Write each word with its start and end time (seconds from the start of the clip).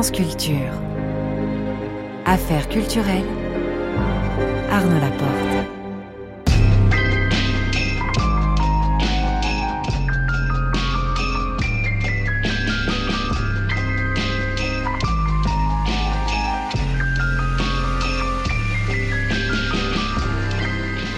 France. 0.00 0.12
Affaires 2.24 2.68
culturelles. 2.68 3.24
Arnaud 4.70 5.00
Laporte. 5.00 5.48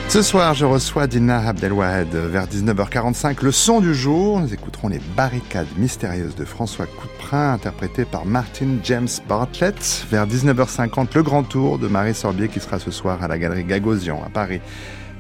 Ce 0.09 0.23
soir, 0.23 0.55
je 0.55 0.65
reçois 0.65 1.07
Dina 1.07 1.47
Abdelwahed 1.47 2.15
vers 2.15 2.47
19h45. 2.47 3.45
Le 3.45 3.53
son 3.53 3.81
du 3.81 3.95
jour, 3.95 4.41
nous 4.41 4.55
écouterons 4.55 4.89
les 4.89 5.01
barricades 5.15 5.69
mystérieuses 5.77 6.35
de 6.35 6.47
François 6.47 6.87
Interprété 7.33 8.05
par 8.05 8.27
Martin 8.27 8.79
James 8.83 9.09
Bartlett. 9.29 10.07
Vers 10.11 10.27
19h50, 10.27 11.15
le 11.15 11.23
grand 11.23 11.45
tour 11.45 11.79
de 11.79 11.87
Marie 11.87 12.15
Sorbier 12.15 12.49
qui 12.49 12.59
sera 12.59 12.79
ce 12.79 12.91
soir 12.91 13.23
à 13.23 13.29
la 13.29 13.39
galerie 13.39 13.65
Gagosian 13.65 14.21
à 14.25 14.31
Paris 14.31 14.61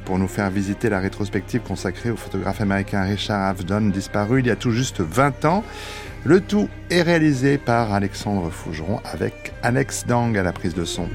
pour 0.05 0.19
nous 0.19 0.27
faire 0.27 0.51
visiter 0.51 0.89
la 0.89 0.99
rétrospective 0.99 1.61
consacrée 1.61 2.11
au 2.11 2.17
photographe 2.17 2.61
américain 2.61 3.03
Richard 3.03 3.43
Avedon, 3.43 3.91
disparu 3.91 4.41
il 4.41 4.47
y 4.47 4.51
a 4.51 4.57
tout 4.57 4.73
juste 4.73 5.01
20 5.01 5.45
ans. 5.45 5.63
Le 6.25 6.41
tout 6.41 6.69
est 6.91 7.03
réalisé 7.03 7.59
par 7.59 7.93
Alexandre 7.93 8.51
Fougeron 8.51 9.01
avec 9.05 9.53
Alex 9.63 10.07
Dang 10.07 10.37
à 10.37 10.43
la 10.43 10.53
prise 10.53 10.75
de 10.75 10.85
son. 10.85 11.09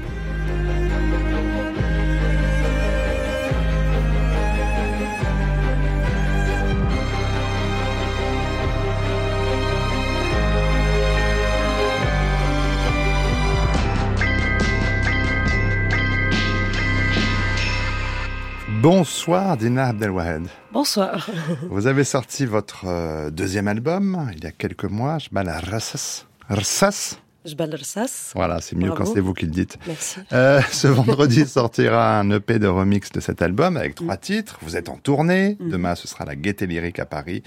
Bonsoir 18.82 19.56
Dina 19.56 19.86
Abdelwahed. 19.86 20.48
Bonsoir. 20.70 21.30
Vous 21.70 21.86
avez 21.86 22.04
sorti 22.04 22.44
votre 22.44 22.84
euh, 22.86 23.30
deuxième 23.30 23.68
album 23.68 24.30
il 24.36 24.44
y 24.44 24.46
a 24.46 24.52
quelques 24.52 24.84
mois, 24.84 25.18
Je 25.18 25.28
bats 25.32 25.42
Rassas? 25.42 26.26
Rassas 26.48 27.18
Je 27.46 27.54
bats 27.54 27.66
Rassas. 27.70 28.32
Voilà, 28.34 28.60
c'est 28.60 28.76
mieux 28.76 28.92
quand 28.92 29.06
c'est 29.06 29.20
vous 29.20 29.32
qui 29.32 29.46
le 29.46 29.50
dites. 29.50 29.78
Merci. 29.86 30.20
Euh, 30.32 30.60
ce 30.70 30.88
vendredi 30.88 31.46
sortira 31.46 32.20
un 32.20 32.30
EP 32.30 32.58
de 32.58 32.66
remix 32.66 33.10
de 33.10 33.20
cet 33.20 33.40
album 33.40 33.78
avec 33.78 33.94
trois 33.94 34.16
mm. 34.16 34.20
titres. 34.20 34.58
Vous 34.60 34.76
êtes 34.76 34.90
en 34.90 34.98
tournée. 34.98 35.56
Mm. 35.58 35.70
Demain, 35.70 35.94
ce 35.94 36.06
sera 36.06 36.26
la 36.26 36.36
Gaieté 36.36 36.66
Lyrique 36.66 36.98
à 36.98 37.06
Paris 37.06 37.42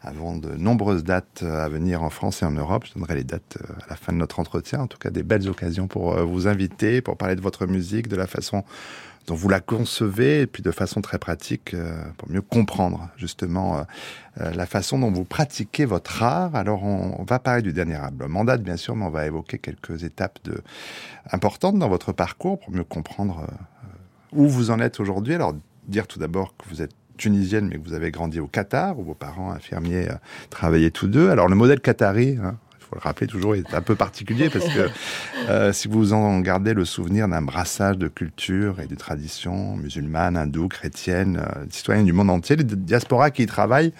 avant 0.00 0.36
de 0.36 0.50
nombreuses 0.50 1.02
dates 1.02 1.40
euh, 1.42 1.64
à 1.64 1.68
venir 1.68 2.04
en 2.04 2.10
France 2.10 2.42
et 2.42 2.44
en 2.44 2.52
Europe. 2.52 2.84
Je 2.86 2.94
donnerai 2.94 3.16
les 3.16 3.24
dates 3.24 3.58
à 3.84 3.90
la 3.90 3.96
fin 3.96 4.12
de 4.12 4.18
notre 4.18 4.38
entretien. 4.38 4.80
En 4.80 4.86
tout 4.86 4.98
cas, 4.98 5.10
des 5.10 5.24
belles 5.24 5.48
occasions 5.48 5.88
pour 5.88 6.14
vous 6.24 6.46
inviter, 6.46 7.00
pour 7.00 7.16
parler 7.16 7.34
de 7.34 7.40
votre 7.40 7.66
musique, 7.66 8.06
de 8.06 8.14
la 8.14 8.28
façon 8.28 8.62
dont 9.28 9.34
vous 9.34 9.50
la 9.50 9.60
concevez, 9.60 10.40
et 10.40 10.46
puis 10.46 10.62
de 10.62 10.70
façon 10.70 11.02
très 11.02 11.18
pratique, 11.18 11.74
euh, 11.74 12.02
pour 12.16 12.30
mieux 12.30 12.40
comprendre 12.40 13.10
justement 13.16 13.78
euh, 13.78 13.82
euh, 14.40 14.50
la 14.54 14.64
façon 14.64 14.98
dont 14.98 15.12
vous 15.12 15.24
pratiquez 15.24 15.84
votre 15.84 16.22
art. 16.22 16.56
Alors 16.56 16.82
on, 16.82 17.22
va 17.24 17.38
parler 17.38 17.60
du 17.60 17.74
dernier 17.74 17.96
album 17.96 18.42
date, 18.46 18.62
bien 18.62 18.78
sûr, 18.78 18.96
mais 18.96 19.04
on 19.04 19.10
va 19.10 19.26
évoquer 19.26 19.58
quelques 19.58 20.02
étapes 20.02 20.38
importantes 21.30 21.78
dans 21.78 21.90
votre 21.90 22.12
parcours 22.12 22.58
pour 22.58 22.72
mieux 22.72 22.84
comprendre 22.84 23.46
où 24.32 24.48
vous 24.48 24.70
en 24.70 24.80
êtes 24.80 24.98
aujourd'hui. 24.98 25.34
Alors 25.34 25.54
dire 25.86 26.06
tout 26.06 26.18
d'abord 26.18 26.56
que 26.56 26.66
vous 26.70 26.80
êtes 26.80 26.94
tunisienne, 27.18 27.68
mais 27.68 27.76
que 27.76 27.86
vous 27.86 27.94
avez 27.94 28.10
grandi 28.10 28.40
au 28.40 28.46
Qatar, 28.46 28.98
où 28.98 29.02
vos 29.02 29.14
parents 29.14 29.50
infirmiers 29.50 30.08
travaillaient 30.48 30.90
tous 30.90 31.08
deux. 31.08 31.28
Alors 31.28 31.48
le 31.48 31.54
modèle 31.54 31.80
qatari, 31.80 32.38
hein, 32.42 32.56
faut 32.88 32.96
le 32.96 33.00
rappeler 33.00 33.26
toujours, 33.26 33.54
est 33.54 33.74
un 33.74 33.82
peu 33.82 33.94
particulier 33.94 34.48
parce 34.48 34.66
que 34.66 34.88
euh, 35.48 35.72
si 35.72 35.88
vous 35.88 36.12
en 36.12 36.40
gardez 36.40 36.74
le 36.74 36.84
souvenir 36.84 37.28
d'un 37.28 37.42
brassage 37.42 37.98
de 37.98 38.08
cultures 38.08 38.80
et 38.80 38.86
de 38.86 38.94
traditions 38.94 39.76
musulmanes, 39.76 40.36
hindoues, 40.36 40.68
chrétiennes, 40.68 41.42
euh, 41.42 41.64
citoyens 41.70 42.04
du 42.04 42.12
monde 42.12 42.30
entier, 42.30 42.56
les 42.56 42.64
diasporas 42.64 43.30
qui 43.30 43.42
y 43.42 43.46
travaillent 43.46 43.92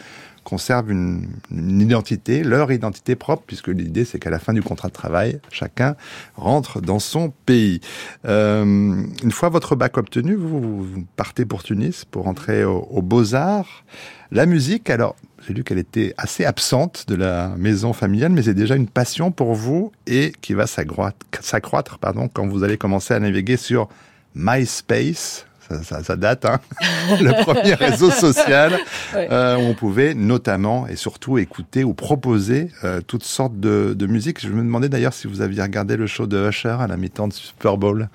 conservent 0.44 0.90
une, 0.90 1.28
identité, 1.50 2.42
leur 2.42 2.72
identité 2.72 3.16
propre, 3.16 3.42
puisque 3.46 3.68
l'idée 3.68 4.06
c'est 4.06 4.18
qu'à 4.18 4.30
la 4.30 4.38
fin 4.38 4.54
du 4.54 4.62
contrat 4.62 4.88
de 4.88 4.94
travail, 4.94 5.40
chacun 5.50 5.94
rentre 6.36 6.80
dans 6.80 6.98
son 6.98 7.34
pays. 7.44 7.80
Euh, 8.24 8.64
une 9.22 9.30
fois 9.30 9.50
votre 9.50 9.76
bac 9.76 9.98
obtenu, 9.98 10.36
vous, 10.36 10.86
partez 11.16 11.44
pour 11.44 11.62
Tunis 11.62 12.06
pour 12.06 12.28
entrer 12.28 12.64
aux 12.64 13.02
Beaux-Arts. 13.02 13.84
La 14.30 14.46
musique, 14.46 14.88
alors 14.88 15.16
j'ai 15.47 15.54
lu 15.54 15.65
qu'elle 15.65 15.78
était 15.78 16.15
assez 16.16 16.44
absente 16.44 17.04
de 17.09 17.15
la 17.15 17.49
maison 17.56 17.93
familiale, 17.93 18.32
mais 18.32 18.43
c'est 18.43 18.54
déjà 18.54 18.75
une 18.75 18.88
passion 18.88 19.31
pour 19.31 19.54
vous 19.54 19.93
et 20.06 20.32
qui 20.41 20.54
va 20.54 20.66
s'accroître 20.66 21.99
pardon, 21.99 22.28
quand 22.28 22.47
vous 22.47 22.65
allez 22.65 22.76
commencer 22.76 23.15
à 23.15 23.21
naviguer 23.21 23.56
sur 23.56 23.88
MySpace. 24.34 25.44
Ça, 25.82 26.16
date, 26.16 26.47
hein 26.47 26.60
le 27.21 27.44
premier 27.44 27.75
réseau 27.75 28.10
social 28.10 28.78
euh, 29.15 29.56
où 29.56 29.60
on 29.60 29.75
pouvait 29.75 30.15
notamment 30.15 30.87
et 30.87 30.97
surtout 30.97 31.37
écouter 31.37 31.84
ou 31.84 31.93
proposer 31.93 32.70
euh, 32.84 33.03
toutes 33.06 33.25
sortes 33.25 33.60
de, 33.60 33.93
de 33.93 34.06
musique. 34.06 34.41
Je 34.41 34.49
me 34.49 34.62
demandais 34.62 34.88
d'ailleurs 34.88 35.12
si 35.12 35.26
vous 35.26 35.43
aviez 35.43 35.60
regardé 35.60 35.99
le 35.99 36.06
show 36.06 36.26
de 36.26 36.49
Usher 36.49 36.76
à 36.81 36.87
la 36.87 36.97
mi-temps 36.97 37.28
de 37.28 37.34
Super 37.34 37.76
Bowl. 37.76 38.09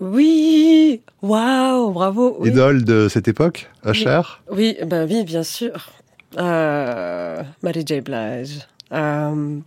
Oui, 0.00 1.00
waouh, 1.22 1.92
bravo. 1.92 2.44
Idole 2.44 2.84
de 2.84 3.08
cette 3.08 3.28
époque, 3.28 3.70
Usher? 3.86 4.20
Oui, 4.50 4.76
ben 4.86 5.08
oui, 5.08 5.24
bien 5.24 5.42
sûr. 5.42 5.95
Euh, 6.36 7.42
Marie 7.62 7.84
J. 7.86 8.00
Blige. 8.00 8.66
Euh, 8.92 9.60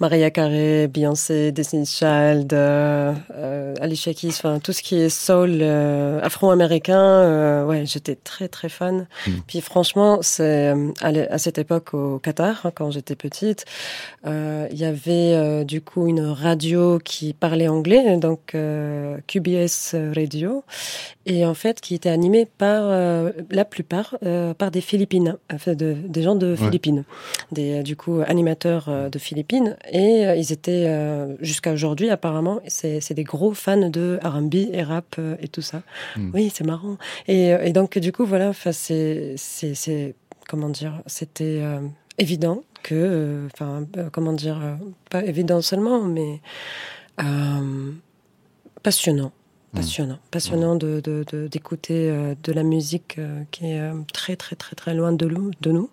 Maria 0.00 0.30
Carey, 0.30 0.88
Beyoncé, 0.88 1.52
Destiny 1.52 1.86
Child, 1.86 2.52
euh, 2.52 3.74
Alicia 3.80 4.12
Keys, 4.12 4.30
enfin 4.30 4.58
tout 4.58 4.72
ce 4.72 4.82
qui 4.82 4.96
est 4.96 5.08
soul 5.08 5.58
euh, 5.60 6.20
afro-américain, 6.20 7.00
euh, 7.00 7.64
ouais, 7.64 7.86
j'étais 7.86 8.16
très 8.16 8.48
très 8.48 8.68
fan. 8.68 9.06
Mm. 9.26 9.30
Puis 9.46 9.60
franchement, 9.60 10.18
c'est 10.22 10.74
à, 11.00 11.38
cette 11.38 11.58
époque 11.58 11.94
au 11.94 12.18
Qatar, 12.18 12.66
hein, 12.66 12.72
quand 12.74 12.90
j'étais 12.90 13.16
petite, 13.16 13.64
il 14.24 14.76
y 14.76 14.84
avait 14.84 15.64
du 15.64 15.80
coup 15.80 16.08
une 16.08 16.20
radio 16.20 16.98
qui 16.98 17.32
parlait 17.32 17.68
anglais, 17.68 18.16
donc 18.16 18.56
QBS 19.26 19.94
Radio, 20.14 20.64
et 21.24 21.46
en 21.46 21.54
fait 21.54 21.80
qui 21.80 21.94
était 21.94 22.08
animée 22.08 22.46
par 22.46 22.90
la 23.50 23.64
plupart 23.64 24.16
par 24.58 24.70
des 24.70 24.80
Philippines, 24.80 25.36
enfin 25.52 25.74
de, 25.74 25.96
des 26.06 26.22
gens 26.22 26.34
de 26.34 26.56
Philippines, 26.56 27.04
des 27.52 27.82
du 27.84 27.94
coup 27.94 28.20
animateurs 28.26 28.55
euh, 28.64 29.08
de 29.08 29.18
Philippines 29.18 29.76
et 29.90 30.26
euh, 30.26 30.36
ils 30.36 30.52
étaient 30.52 30.86
euh, 30.86 31.36
jusqu'à 31.40 31.72
aujourd'hui 31.72 32.10
apparemment 32.10 32.60
c'est 32.68 33.12
des 33.12 33.24
gros 33.24 33.52
fans 33.52 33.88
de 33.90 34.18
R&B 34.22 34.54
et 34.72 34.82
rap 34.82 35.20
et 35.40 35.48
tout 35.48 35.60
ça. 35.60 35.82
Hmm. 36.16 36.30
Oui, 36.32 36.50
c'est 36.54 36.64
marrant. 36.64 36.96
Et, 37.28 37.72
donc 37.72 37.98
du 37.98 38.12
coup 38.12 38.24
voilà, 38.24 38.48
enfin 38.48 38.72
c'est 38.72 39.34
c'est 39.36 40.14
comment 40.48 40.68
dire, 40.68 41.02
c'était 41.06 41.62
évident 42.18 42.62
que 42.82 43.46
enfin 43.52 43.84
comment 44.12 44.32
dire 44.32 44.60
pas 45.10 45.24
évident 45.24 45.60
seulement 45.60 46.02
mais 46.02 46.40
passionnant 48.82 49.32
hmm. 49.72 49.76
passionnant, 49.76 50.18
passionnant 50.30 50.76
de 50.76 51.00
d'écouter 51.48 52.08
de, 52.10 52.36
de, 52.42 52.52
la 52.52 52.62
musique 52.62 53.18
qui 53.50 53.66
est 53.66 53.90
très 54.12 54.36
très 54.36 54.56
très 54.56 54.76
très 54.76 54.94
loin 54.94 55.12
de 55.12 55.26
nous, 55.26 55.50
de 55.60 55.72
nous. 55.72 55.90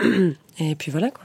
Hmm. 0.00 0.30
Et 0.58 0.74
puis 0.74 0.90
voilà 0.90 1.10
quoi. 1.10 1.24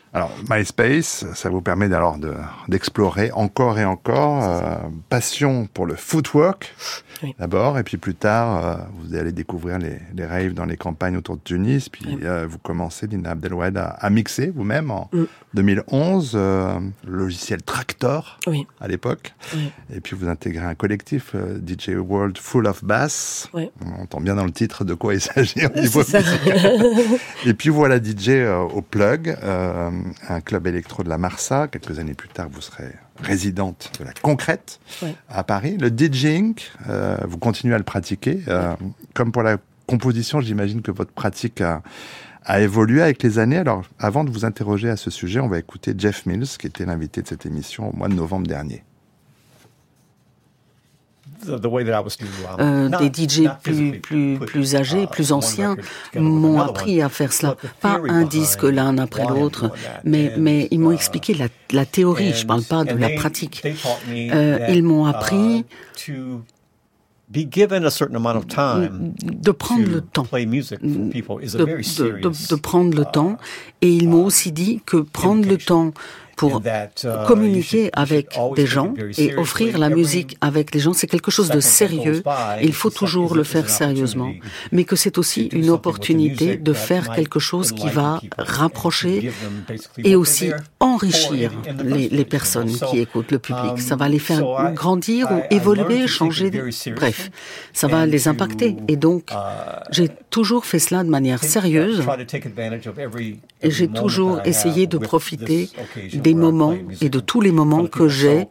Alors, 0.13 0.31
MySpace, 0.49 1.25
ça 1.35 1.49
vous 1.49 1.61
permet 1.61 1.85
alors 1.93 2.17
d'explorer 2.67 3.31
encore 3.31 3.79
et 3.79 3.85
encore. 3.85 4.43
Euh, 4.43 4.75
passion 5.07 5.69
pour 5.73 5.85
le 5.85 5.95
footwork, 5.95 6.75
d'abord, 7.39 7.79
et 7.79 7.83
puis 7.83 7.95
plus 7.95 8.15
tard, 8.15 8.65
euh, 8.65 8.75
vous 8.99 9.15
allez 9.15 9.31
découvrir 9.31 9.77
les, 9.77 9.99
les, 10.13 10.25
raves 10.25 10.53
dans 10.53 10.65
les 10.65 10.75
campagnes 10.75 11.15
autour 11.15 11.37
de 11.37 11.41
Tunis, 11.41 11.87
puis 11.87 12.19
euh, 12.23 12.45
vous 12.45 12.57
commencez, 12.57 13.07
Dina 13.07 13.31
Abdelwed, 13.31 13.77
à, 13.77 13.85
à 13.85 14.09
mixer 14.09 14.51
vous-même 14.53 14.91
en 14.91 15.09
2011, 15.53 16.35
mm. 16.35 16.91
logiciel 17.07 17.61
Tractor 17.61 18.37
à 18.81 18.89
l'époque, 18.89 19.33
et 19.93 20.01
puis 20.01 20.17
vous 20.17 20.27
intégrez 20.27 20.65
un 20.65 20.75
collectif 20.75 21.35
DJ 21.65 21.91
World 21.95 22.37
Full 22.37 22.67
of 22.67 22.83
Bass. 22.83 23.49
On 23.53 24.01
entend 24.01 24.19
bien 24.19 24.35
dans 24.35 24.45
le 24.45 24.51
titre 24.51 24.83
de 24.83 24.93
quoi 24.93 25.13
il 25.13 25.21
s'agit 25.21 25.65
au 25.65 25.79
niveau 25.79 25.99
musical. 25.99 26.25
et 27.45 27.53
puis 27.53 27.69
voilà 27.69 27.97
DJ 27.97 28.45
au 28.73 28.81
plug 28.81 29.37
un 30.29 30.41
club 30.41 30.67
électro 30.67 31.03
de 31.03 31.09
la 31.09 31.17
Marsa. 31.17 31.67
Quelques 31.67 31.99
années 31.99 32.13
plus 32.13 32.29
tard, 32.29 32.47
vous 32.51 32.61
serez 32.61 32.91
résidente 33.19 33.91
de 33.99 34.05
la 34.05 34.13
Concrète 34.21 34.79
à 35.29 35.43
Paris. 35.43 35.77
Le 35.79 35.89
DJing, 35.89 36.55
euh, 36.89 37.17
vous 37.27 37.37
continuez 37.37 37.75
à 37.75 37.77
le 37.77 37.83
pratiquer. 37.83 38.41
Euh, 38.47 38.75
comme 39.13 39.31
pour 39.31 39.43
la 39.43 39.57
composition, 39.87 40.41
j'imagine 40.41 40.81
que 40.81 40.91
votre 40.91 41.11
pratique 41.11 41.61
a, 41.61 41.81
évolué 42.59 43.01
avec 43.01 43.21
les 43.23 43.39
années. 43.39 43.57
Alors, 43.57 43.83
avant 43.99 44.23
de 44.23 44.31
vous 44.31 44.45
interroger 44.45 44.89
à 44.89 44.97
ce 44.97 45.11
sujet, 45.11 45.39
on 45.39 45.47
va 45.47 45.59
écouter 45.59 45.93
Jeff 45.97 46.25
Mills, 46.25 46.47
qui 46.59 46.67
était 46.67 46.85
l'invité 46.85 47.21
de 47.21 47.27
cette 47.27 47.45
émission 47.45 47.89
au 47.89 47.95
mois 47.95 48.07
de 48.07 48.15
novembre 48.15 48.47
dernier. 48.47 48.83
Euh, 52.59 52.89
des 52.89 53.07
DJ 53.07 53.49
plus, 53.63 53.99
plus, 53.99 54.39
plus 54.39 54.75
âgés, 54.75 55.07
plus 55.07 55.31
anciens 55.31 55.75
m'ont 56.15 56.59
appris 56.59 57.01
à 57.01 57.09
faire 57.09 57.33
cela. 57.33 57.55
Pas 57.79 57.99
un 58.07 58.23
disque 58.23 58.63
l'un 58.63 58.97
après 58.97 59.25
l'autre, 59.25 59.71
mais, 60.03 60.33
mais 60.37 60.67
ils 60.71 60.79
m'ont 60.79 60.91
expliqué 60.91 61.33
la, 61.33 61.47
la 61.71 61.85
théorie, 61.85 62.33
je 62.33 62.43
ne 62.43 62.47
parle 62.47 62.63
pas 62.63 62.83
de 62.83 62.95
la 62.95 63.09
pratique. 63.09 63.63
Euh, 64.09 64.65
ils 64.69 64.83
m'ont 64.83 65.05
appris 65.05 65.65
de 69.23 69.51
prendre 69.51 69.87
le 69.87 70.01
temps, 70.01 70.25
de, 70.25 72.55
prendre 72.55 72.95
le 72.95 73.05
temps, 73.05 73.37
et 73.81 73.89
ils 73.89 74.09
m'ont 74.09 74.25
aussi 74.25 74.51
dit 74.51 74.81
que 74.85 74.97
prendre 74.97 75.47
le 75.47 75.57
temps 75.57 75.93
pour 76.35 76.61
uh, 76.61 77.27
communiquer 77.27 77.89
avec 77.93 78.37
des 78.55 78.65
gens 78.65 78.93
et 79.17 79.35
offrir 79.35 79.77
la 79.77 79.89
musique 79.89 80.37
avec 80.41 80.71
des 80.71 80.79
gens, 80.79 80.93
c'est 80.93 81.07
quelque 81.07 81.31
chose 81.31 81.49
de 81.49 81.59
sérieux. 81.59 82.23
Il 82.61 82.73
faut 82.73 82.89
toujours 82.89 83.35
le 83.35 83.43
faire 83.43 83.69
sérieusement, 83.69 84.31
mais 84.71 84.83
que 84.83 84.95
c'est 84.95 85.17
aussi 85.17 85.47
une 85.51 85.69
opportunité 85.69 86.57
de 86.57 86.73
faire 86.73 87.11
quelque 87.11 87.39
chose 87.39 87.71
qui 87.71 87.89
va 87.89 88.21
rapprocher 88.37 89.31
et 89.97 90.15
aussi 90.15 90.51
enrichir 90.79 91.51
les, 91.83 92.09
les 92.09 92.25
personnes 92.25 92.71
qui 92.71 92.99
écoutent 92.99 93.31
le 93.31 93.39
public. 93.39 93.79
Ça 93.79 93.95
va 93.95 94.09
les 94.09 94.19
faire 94.19 94.73
grandir 94.73 95.31
ou 95.31 95.41
évoluer, 95.53 96.07
changer. 96.07 96.51
Bref, 96.95 97.29
ça 97.73 97.87
va 97.87 98.05
les 98.05 98.27
impacter. 98.27 98.75
Et 98.87 98.95
donc, 98.95 99.31
uh, 99.31 99.35
j'ai 99.91 100.09
toujours 100.29 100.65
fait 100.65 100.79
cela 100.79 101.03
de 101.03 101.09
manière 101.09 101.43
sérieuse 101.43 102.03
et 103.61 103.71
j'ai 103.71 103.87
toujours 103.87 104.41
essayé 104.45 104.87
de 104.87 104.97
profiter 104.97 105.69
des 106.21 106.33
moments 106.33 106.75
et 107.01 107.09
de 107.09 107.19
tous 107.19 107.41
les 107.41 107.51
moments 107.51 107.85
que 107.85 108.07
j'ai 108.07 108.47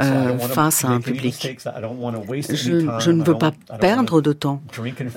euh, 0.00 0.38
face 0.38 0.84
à 0.84 0.88
un 0.88 1.00
public. 1.00 1.58
Je, 1.64 3.10
ne 3.10 3.22
veux 3.22 3.38
pas 3.38 3.52
perdre 3.80 4.20
de 4.20 4.32
temps. 4.32 4.62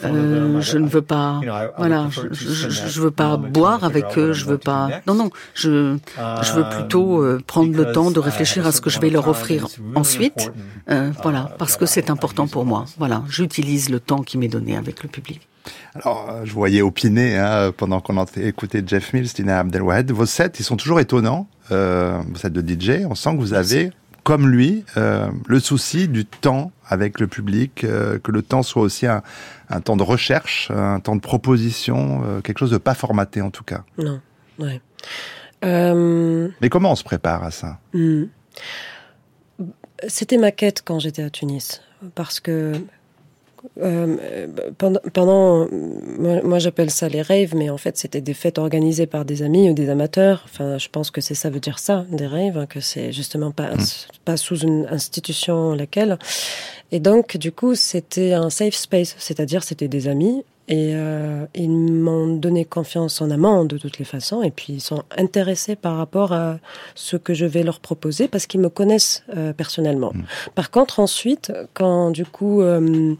Euh, 0.03 0.61
je 0.61 0.77
ne 0.77 0.87
veux 0.87 1.01
pas, 1.01 1.41
voilà, 1.77 2.09
je, 2.11 2.69
je, 2.69 3.01
veux 3.01 3.11
pas 3.11 3.37
boire 3.37 3.83
avec 3.83 4.17
eux. 4.17 4.33
Je 4.33 4.45
veux 4.45 4.57
pas. 4.57 4.89
Non, 5.07 5.13
non. 5.13 5.29
Je, 5.53 5.97
veux 6.55 6.69
plutôt 6.69 7.21
euh, 7.21 7.41
prendre 7.45 7.75
le 7.75 7.91
temps 7.91 8.11
de 8.11 8.19
réfléchir 8.19 8.65
à 8.65 8.71
ce 8.71 8.81
que 8.81 8.89
je 8.89 8.99
vais 8.99 9.09
leur 9.09 9.27
offrir 9.27 9.67
ensuite. 9.95 10.51
voilà, 11.23 11.51
parce 11.57 11.77
que 11.77 11.85
c'est 11.85 12.09
important 12.09 12.47
pour 12.47 12.65
moi. 12.65 12.85
Voilà, 12.97 13.23
j'utilise 13.29 13.89
le 13.89 13.99
temps 13.99 14.23
qui 14.23 14.37
m'est 14.37 14.47
donné 14.47 14.77
avec 14.77 15.03
le 15.03 15.09
public. 15.09 15.47
Alors, 15.95 16.45
je 16.45 16.53
voyais 16.53 16.81
opiner 16.81 17.37
hein, 17.37 17.73
pendant 17.75 17.99
qu'on 17.99 18.23
écoutait 18.37 18.83
Jeff 18.85 19.13
Mills, 19.13 19.33
Tina 19.33 19.59
Abdelwahed. 19.59 20.11
Vos 20.11 20.25
sets, 20.25 20.51
ils 20.59 20.63
sont 20.63 20.77
toujours 20.77 20.99
étonnants. 20.99 21.47
Euh, 21.71 22.21
vos 22.27 22.35
sets 22.35 22.49
de 22.49 22.61
DJ, 22.61 23.05
on 23.09 23.15
sent 23.15 23.31
que 23.31 23.39
vous 23.39 23.53
avez, 23.53 23.91
comme 24.27 24.49
lui, 24.49 24.83
euh, 24.97 25.29
le 25.47 25.61
souci 25.61 26.09
du 26.09 26.25
temps 26.25 26.73
avec 26.85 27.21
le 27.21 27.27
public, 27.27 27.85
euh, 27.85 28.19
que 28.19 28.33
le 28.33 28.41
temps 28.41 28.61
soit 28.61 28.81
aussi 28.81 29.05
un, 29.07 29.21
temps 29.85 29.95
de 29.95 30.03
recherche, 30.03 30.69
un 30.69 30.99
temps 30.99 31.15
de 31.15 31.21
proposition, 31.21 32.23
euh, 32.25 32.41
quelque 32.41 32.57
chose 32.57 32.71
de 32.71 32.77
pas 32.77 32.93
formaté 32.93 33.41
en 33.41 33.51
tout 33.51 33.63
cas. 33.63 33.85
Non, 33.97 34.19
ouais. 34.59 34.81
Mais 35.63 36.67
comment 36.69 36.91
on 36.91 36.95
se 36.95 37.05
prépare 37.05 37.41
à 37.45 37.51
ça? 37.51 37.79
hmm. 37.93 38.25
C'était 40.09 40.37
ma 40.37 40.51
quête 40.51 40.81
quand 40.83 40.99
j'étais 40.99 41.23
à 41.23 41.29
Tunis, 41.29 41.81
parce 42.13 42.41
que 42.41 42.73
euh, 43.81 44.47
pendant, 44.77 44.99
pendant, 45.13 45.67
moi, 45.71 46.59
j'appelle 46.59 46.89
ça 46.89 47.09
les 47.09 47.21
raves, 47.21 47.55
mais 47.55 47.69
en 47.69 47.77
fait 47.77 47.97
c'était 47.97 48.21
des 48.21 48.33
fêtes 48.33 48.57
organisées 48.57 49.07
par 49.07 49.25
des 49.25 49.43
amis 49.43 49.69
ou 49.69 49.73
des 49.73 49.89
amateurs. 49.89 50.43
Enfin, 50.45 50.77
je 50.77 50.87
pense 50.89 51.11
que 51.11 51.21
c'est 51.21 51.35
ça 51.35 51.49
veut 51.49 51.59
dire 51.59 51.79
ça, 51.79 52.05
des 52.11 52.27
raves, 52.27 52.57
hein, 52.57 52.65
que 52.65 52.79
c'est 52.79 53.11
justement 53.11 53.51
pas 53.51 53.75
mm. 53.75 53.85
pas 54.25 54.37
sous 54.37 54.59
une 54.59 54.87
institution 54.89 55.73
laquelle. 55.73 56.17
Et 56.91 56.99
donc 56.99 57.37
du 57.37 57.51
coup 57.51 57.75
c'était 57.75 58.33
un 58.33 58.49
safe 58.49 58.75
space, 58.75 59.15
c'est-à-dire 59.17 59.63
c'était 59.63 59.87
des 59.87 60.07
amis 60.07 60.43
et 60.67 60.91
euh, 60.95 61.45
ils 61.55 61.69
m'ont 61.69 62.35
donné 62.35 62.65
confiance 62.65 63.21
en 63.21 63.31
amont 63.31 63.63
de 63.63 63.77
toutes 63.77 63.99
les 63.99 64.05
façons 64.05 64.43
et 64.43 64.51
puis 64.51 64.73
ils 64.73 64.81
sont 64.81 65.03
intéressés 65.17 65.77
par 65.77 65.95
rapport 65.95 66.33
à 66.33 66.59
ce 66.93 67.15
que 67.15 67.33
je 67.33 67.45
vais 67.45 67.63
leur 67.63 67.79
proposer 67.79 68.27
parce 68.27 68.47
qu'ils 68.47 68.59
me 68.59 68.69
connaissent 68.69 69.23
euh, 69.35 69.53
personnellement. 69.53 70.11
Mm. 70.13 70.23
Par 70.55 70.71
contre 70.71 70.99
ensuite 70.99 71.53
quand 71.73 72.11
du 72.11 72.25
coup 72.25 72.61
euh, 72.61 73.15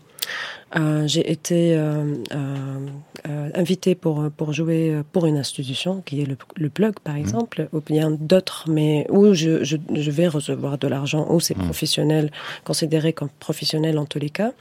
euh, 0.75 1.07
j'ai 1.07 1.31
été 1.31 1.77
euh, 1.77 2.15
euh, 2.35 3.49
invitée 3.55 3.95
pour, 3.95 4.29
pour 4.35 4.51
jouer 4.51 5.01
pour 5.13 5.25
une 5.25 5.37
institution 5.37 6.01
qui 6.05 6.21
est 6.21 6.25
le, 6.25 6.37
le 6.57 6.69
plug 6.69 6.99
par 6.99 7.15
mmh. 7.15 7.19
exemple, 7.19 7.69
ou 7.71 7.79
bien 7.79 8.11
d'autres, 8.11 8.65
mais 8.67 9.05
où 9.09 9.33
je, 9.33 9.63
je, 9.63 9.77
je, 9.93 10.11
vais 10.11 10.27
recevoir 10.27 10.77
de 10.77 10.87
l'argent, 10.87 11.25
où 11.29 11.39
c'est 11.39 11.57
mmh. 11.57 11.63
professionnel, 11.63 12.31
considéré 12.65 13.13
comme 13.13 13.29
professionnel 13.39 13.97
en 13.97 14.05
tous 14.05 14.19
les 14.19 14.29
cas. 14.29 14.51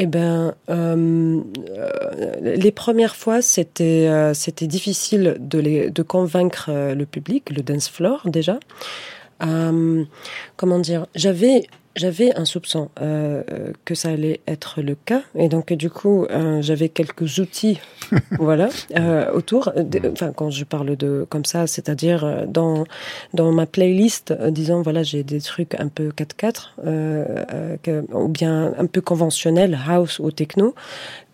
Eh 0.00 0.06
ben, 0.06 0.54
euh, 0.70 1.40
les 2.40 2.70
premières 2.70 3.16
fois, 3.16 3.42
c'était 3.42 4.08
c'était 4.32 4.68
difficile 4.68 5.36
de, 5.40 5.58
les, 5.58 5.90
de 5.90 6.02
convaincre 6.02 6.70
le 6.70 7.04
public, 7.04 7.50
le 7.50 7.62
dance 7.62 7.88
floor 7.88 8.22
déjà. 8.24 8.60
comment 9.40 10.78
dire? 10.78 11.06
J'avais 11.16 11.66
j'avais 11.96 12.34
un 12.36 12.44
soupçon 12.44 12.90
euh, 13.00 13.42
que 13.84 13.94
ça 13.94 14.10
allait 14.10 14.40
être 14.46 14.82
le 14.82 14.94
cas, 14.94 15.22
et 15.34 15.48
donc 15.48 15.72
du 15.72 15.90
coup, 15.90 16.24
euh, 16.26 16.62
j'avais 16.62 16.88
quelques 16.88 17.38
outils, 17.38 17.80
voilà, 18.38 18.68
euh, 18.96 19.30
autour. 19.32 19.72
enfin, 20.12 20.32
quand 20.32 20.50
je 20.50 20.64
parle 20.64 20.96
de 20.96 21.26
comme 21.28 21.44
ça, 21.44 21.66
c'est-à-dire 21.66 22.46
dans 22.46 22.84
dans 23.34 23.52
ma 23.52 23.66
playlist, 23.66 24.32
disons 24.50 24.82
voilà, 24.82 25.02
j'ai 25.02 25.24
des 25.24 25.40
trucs 25.40 25.74
un 25.80 25.88
peu 25.88 26.10
4-4, 26.10 28.06
ou 28.12 28.28
bien 28.28 28.74
un 28.78 28.86
peu 28.86 29.00
conventionnels, 29.00 29.78
house 29.86 30.18
ou 30.18 30.30
techno, 30.30 30.74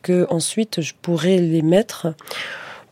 que 0.03 0.27
ensuite 0.31 0.81
je 0.81 0.95
pourrais 1.01 1.39
les 1.39 1.63
mettre 1.63 2.15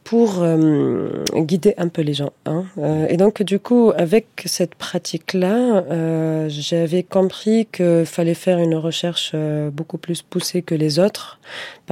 pour 0.04 0.42
euh, 0.42 1.24
guider 1.34 1.74
un 1.78 1.88
peu 1.88 2.02
les 2.02 2.14
gens. 2.14 2.32
Hein. 2.46 2.64
Euh, 2.78 3.06
et 3.08 3.16
donc, 3.16 3.42
du 3.42 3.58
coup, 3.58 3.92
avec 3.96 4.26
cette 4.46 4.74
pratique-là, 4.74 5.84
euh, 5.90 6.48
j'avais 6.48 7.02
compris 7.02 7.66
qu'il 7.70 8.04
fallait 8.04 8.34
faire 8.34 8.58
une 8.58 8.74
recherche 8.74 9.34
beaucoup 9.72 9.98
plus 9.98 10.22
poussée 10.22 10.62
que 10.62 10.74
les 10.74 10.98
autres, 10.98 11.38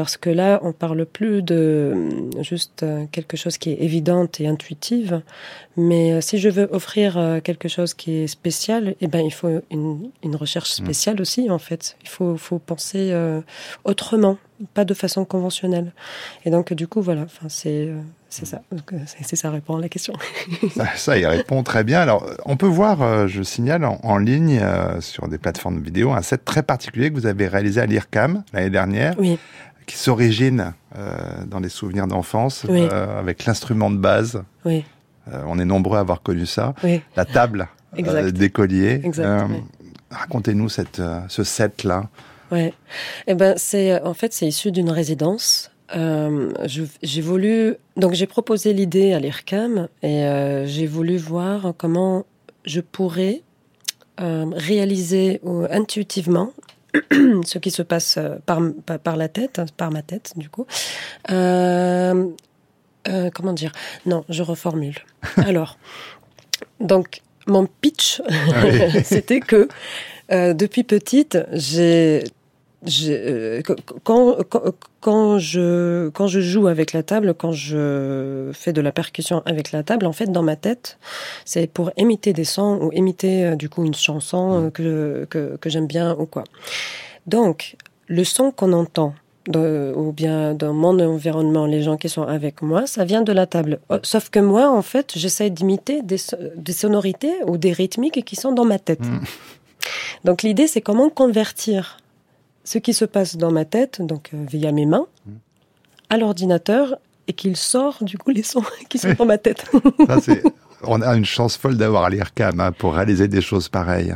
parce 0.02 0.16
que 0.16 0.30
là, 0.30 0.60
on 0.62 0.72
parle 0.72 1.04
plus 1.06 1.42
de 1.42 1.94
juste 2.40 2.84
quelque 3.12 3.36
chose 3.36 3.58
qui 3.58 3.70
est 3.70 3.82
évidente 3.82 4.40
et 4.40 4.46
intuitive, 4.46 5.22
mais 5.76 6.20
si 6.20 6.38
je 6.38 6.48
veux 6.48 6.68
offrir 6.72 7.40
quelque 7.44 7.68
chose 7.68 7.94
qui 7.94 8.22
est 8.22 8.26
spécial, 8.26 8.94
eh 9.00 9.06
ben, 9.06 9.20
il 9.20 9.30
faut 9.30 9.60
une, 9.70 10.10
une 10.22 10.36
recherche 10.36 10.70
mmh. 10.70 10.84
spéciale 10.84 11.20
aussi, 11.20 11.50
en 11.50 11.58
fait. 11.58 11.96
Il 12.02 12.08
faut, 12.08 12.36
faut 12.36 12.58
penser 12.58 13.14
autrement 13.84 14.38
pas 14.74 14.84
de 14.84 14.94
façon 14.94 15.24
conventionnelle. 15.24 15.92
Et 16.44 16.50
donc, 16.50 16.72
du 16.72 16.86
coup, 16.86 17.00
voilà, 17.00 17.26
c'est 17.48 17.86
euh, 17.88 18.00
c'est 18.28 18.46
ça. 18.46 18.62
Euh, 18.72 18.98
c'est 19.06 19.36
ça 19.36 19.50
répond 19.50 19.76
à 19.76 19.80
la 19.80 19.88
question. 19.88 20.14
ça, 20.96 21.18
il 21.18 21.26
répond 21.26 21.62
très 21.62 21.84
bien. 21.84 22.00
Alors, 22.00 22.28
on 22.44 22.56
peut 22.56 22.66
voir, 22.66 23.02
euh, 23.02 23.26
je 23.26 23.42
signale, 23.42 23.84
en, 23.84 24.18
ligne, 24.18 24.60
sur 25.00 25.28
des 25.28 25.38
plateformes 25.38 25.80
vidéo, 25.80 26.12
un 26.12 26.22
set 26.22 26.44
très 26.44 26.62
particulier 26.62 27.10
que 27.10 27.14
vous 27.14 27.26
avez 27.26 27.48
réalisé 27.48 27.80
à 27.80 27.86
l'IRCAM 27.86 28.44
l'année 28.52 28.70
dernière. 28.70 29.14
Oui. 29.18 29.38
Qui 29.86 29.96
s'origine 29.96 30.72
dans 31.46 31.60
les 31.60 31.68
souvenirs 31.68 32.06
d'enfance, 32.06 32.64
avec 32.68 33.44
l'instrument 33.44 33.90
de 33.90 33.96
base. 33.96 34.42
Oui. 34.64 34.84
on 35.26 35.58
est 35.58 35.64
nombreux 35.64 35.98
à 35.98 36.00
avoir 36.00 36.22
connu 36.22 36.46
ça. 36.46 36.74
Oui. 36.82 37.00
La 37.16 37.24
table 37.24 37.68
d'écolier. 38.32 39.02
Racontez-nous 40.10 40.68
ce 40.68 41.44
set-là. 41.44 42.08
Ouais. 42.50 42.72
Eh 43.26 43.34
ben, 43.34 43.54
c'est 43.56 44.00
en 44.02 44.14
fait 44.14 44.32
c'est 44.32 44.46
issu 44.46 44.72
d'une 44.72 44.90
résidence. 44.90 45.70
Euh, 45.96 46.52
j'ai 47.02 47.20
voulu 47.20 47.76
donc 47.96 48.14
j'ai 48.14 48.26
proposé 48.26 48.72
l'idée 48.72 49.12
à 49.12 49.18
l'IRCAM 49.18 49.88
et 50.02 50.24
euh, 50.24 50.66
j'ai 50.66 50.86
voulu 50.86 51.16
voir 51.16 51.72
comment 51.76 52.26
je 52.64 52.80
pourrais 52.80 53.42
euh, 54.20 54.46
réaliser 54.52 55.40
intuitivement 55.70 56.52
ce 57.44 57.58
qui 57.58 57.70
se 57.70 57.82
passe 57.82 58.18
par, 58.46 58.60
par 59.02 59.16
la 59.16 59.28
tête, 59.28 59.60
par 59.76 59.90
ma 59.90 60.02
tête 60.02 60.32
du 60.36 60.48
coup. 60.48 60.66
Euh, 61.30 62.24
comment 63.34 63.52
dire? 63.52 63.72
Non, 64.06 64.24
je 64.28 64.42
reformule. 64.42 64.96
Alors, 65.36 65.78
donc 66.80 67.22
mon 67.46 67.66
pitch, 67.66 68.22
ah 68.28 69.02
c'était 69.04 69.40
que 69.40 69.68
depuis 70.30 70.84
petite, 70.84 71.38
j'ai 71.52 72.24
euh, 72.88 73.60
quand, 74.04 74.38
quand, 75.00 75.38
je, 75.38 76.08
quand 76.08 76.26
je 76.26 76.40
joue 76.40 76.66
avec 76.66 76.92
la 76.92 77.02
table, 77.02 77.34
quand 77.34 77.52
je 77.52 78.50
fais 78.54 78.72
de 78.72 78.80
la 78.80 78.90
percussion 78.90 79.42
avec 79.44 79.72
la 79.72 79.82
table, 79.82 80.06
en 80.06 80.12
fait, 80.12 80.32
dans 80.32 80.42
ma 80.42 80.56
tête, 80.56 80.98
c'est 81.44 81.66
pour 81.66 81.90
imiter 81.98 82.32
des 82.32 82.44
sons 82.44 82.78
ou 82.80 82.92
imiter 82.92 83.44
euh, 83.44 83.56
du 83.56 83.68
coup 83.68 83.84
une 83.84 83.94
chanson 83.94 84.66
euh, 84.66 84.70
que, 84.70 85.26
que, 85.28 85.56
que 85.60 85.68
j'aime 85.68 85.86
bien 85.86 86.16
ou 86.18 86.24
quoi. 86.24 86.44
Donc, 87.26 87.76
le 88.06 88.24
son 88.24 88.50
qu'on 88.50 88.72
entend, 88.72 89.14
ou 89.54 90.12
bien 90.12 90.54
dans 90.54 90.72
mon 90.72 90.98
environnement, 91.00 91.66
les 91.66 91.82
gens 91.82 91.96
qui 91.96 92.08
sont 92.08 92.22
avec 92.22 92.62
moi, 92.62 92.86
ça 92.86 93.04
vient 93.04 93.22
de 93.22 93.32
la 93.32 93.46
table. 93.46 93.80
Sauf 94.02 94.30
que 94.30 94.38
moi, 94.38 94.70
en 94.70 94.82
fait, 94.82 95.12
j'essaie 95.16 95.50
d'imiter 95.50 96.02
des, 96.02 96.18
des, 96.56 96.72
sonorités 96.72 97.34
ou 97.46 97.56
des 97.56 97.72
rythmiques 97.72 98.24
qui 98.24 98.36
sont 98.36 98.52
dans 98.52 98.64
ma 98.64 98.78
tête. 98.78 99.00
Mm. 99.00 99.20
Donc 100.24 100.42
l'idée, 100.42 100.66
c'est 100.66 100.80
comment 100.80 101.08
convertir 101.08 101.99
ce 102.64 102.78
qui 102.78 102.94
se 102.94 103.04
passe 103.04 103.36
dans 103.36 103.52
ma 103.52 103.64
tête, 103.64 104.02
donc 104.02 104.30
via 104.32 104.72
mes 104.72 104.86
mains, 104.86 105.06
mm. 105.26 105.32
à 106.10 106.16
l'ordinateur 106.16 106.96
et 107.26 107.32
qu'il 107.32 107.56
sort 107.56 107.98
du 108.02 108.18
coup 108.18 108.30
les 108.30 108.42
sons 108.42 108.64
qui 108.88 108.98
sont 108.98 109.12
dans 109.14 109.26
ma 109.26 109.38
tête. 109.38 109.70
on 110.82 111.02
a 111.02 111.16
une 111.16 111.24
chance 111.24 111.56
folle 111.56 111.76
d'avoir 111.76 112.10
l'IRCAM 112.10 112.60
hein, 112.60 112.72
pour 112.72 112.94
réaliser 112.94 113.28
des 113.28 113.40
choses 113.40 113.68
pareilles. 113.68 114.14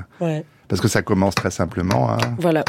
Parce 0.69 0.81
que 0.81 0.89
ça 0.89 1.03
commence 1.03 1.35
très 1.35 1.51
simplement. 1.51 2.11
Hein. 2.11 2.19
Voilà. 2.39 2.65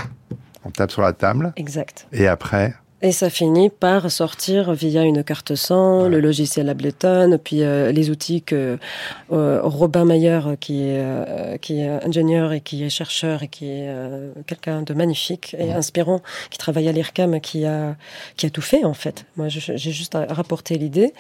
On 0.64 0.70
tape 0.70 0.92
sur 0.92 1.02
la 1.02 1.14
table. 1.14 1.54
Exact. 1.56 2.08
Et 2.12 2.28
après 2.28 2.76
et 3.06 3.12
ça 3.12 3.30
finit 3.30 3.70
par 3.70 4.10
sortir 4.10 4.74
via 4.74 5.04
une 5.04 5.24
carte 5.24 5.54
son, 5.54 6.10
le 6.10 6.20
logiciel 6.20 6.70
Ableton, 6.70 7.40
puis 7.44 7.62
euh, 7.62 7.92
les 7.92 8.10
outils 8.10 8.42
que 8.42 8.80
euh, 9.32 9.60
Robin 9.64 10.06
Mayer, 10.06 10.42
qui 10.60 10.82
est, 10.82 10.98
euh, 10.98 11.58
qui 11.58 11.82
est 11.82 12.04
ingénieur 12.04 12.52
et 12.52 12.62
qui 12.62 12.84
est 12.84 12.90
chercheur 12.90 13.44
et 13.44 13.48
qui 13.48 13.70
est 13.70 13.88
quelqu'un 14.48 14.82
de 14.82 14.96
magnifique 14.96 15.56
et 15.60 15.72
inspirant, 15.72 16.22
qui 16.50 16.58
travaille 16.58 16.90
à 16.90 16.92
l'IRCAM, 16.92 17.40
qui 17.42 17.66
a, 17.66 17.96
qui 18.38 18.48
a 18.48 18.50
tout 18.50 18.62
fait 18.62 18.84
en 18.84 18.96
fait. 18.96 19.26
Moi, 19.36 19.50
j'ai 19.50 19.78
juste 19.78 20.18
rapporté 20.30 20.76
l'idée. 20.80 21.14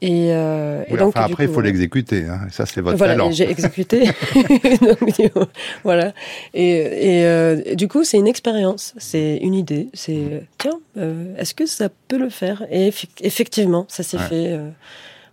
Et, 0.00 0.28
euh, 0.30 0.84
donc, 0.96 1.14
après, 1.16 1.44
il 1.44 1.50
faut 1.50 1.60
l'exécuter. 1.60 2.24
Hein. 2.24 2.46
Ça, 2.50 2.66
c'est 2.66 2.80
votre 2.80 2.96
voilà, 2.96 3.14
talent. 3.14 3.32
J'ai 3.32 3.50
exécuté. 3.50 4.08
voilà. 5.84 6.12
Et, 6.54 6.70
et 6.70 7.26
euh, 7.26 7.74
du 7.74 7.88
coup, 7.88 8.04
c'est 8.04 8.18
une 8.18 8.28
expérience, 8.28 8.94
c'est 8.98 9.38
une 9.38 9.54
idée. 9.54 9.88
C'est 9.94 10.44
tiens, 10.58 10.78
euh, 10.96 11.34
est-ce 11.36 11.52
que 11.52 11.66
ça 11.66 11.88
peut 12.06 12.18
le 12.18 12.30
faire? 12.30 12.64
Et 12.70 12.92
effectivement, 13.20 13.86
ça 13.88 14.04
s'est 14.04 14.18
fait. 14.18 14.58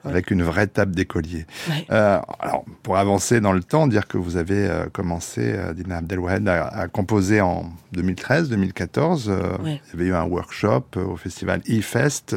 Euh, 0.06 0.10
avec 0.10 0.32
une 0.32 0.44
vraie 0.44 0.68
table 0.68 0.96
d'écolier. 0.96 1.46
Euh, 1.92 2.20
alors, 2.40 2.64
pour 2.84 2.98
avancer 2.98 3.42
dans 3.42 3.52
le 3.52 3.64
temps, 3.64 3.88
dire 3.88 4.08
que 4.08 4.18
vous 4.18 4.38
avez 4.38 4.68
euh, 4.68 4.86
commencé, 4.92 5.42
euh, 5.44 5.74
Dina 5.74 5.98
Abdelwahed, 5.98 6.48
à, 6.48 6.68
à, 6.68 6.88
composer 6.88 7.42
en 7.42 7.66
2013-2014. 7.96 9.26
Euh, 9.28 9.58
il 9.64 9.72
y 9.72 9.80
avait 9.94 10.06
eu 10.06 10.14
un 10.14 10.24
workshop 10.24 10.86
au 10.96 11.18
festival 11.18 11.62
e-Fest. 11.70 12.36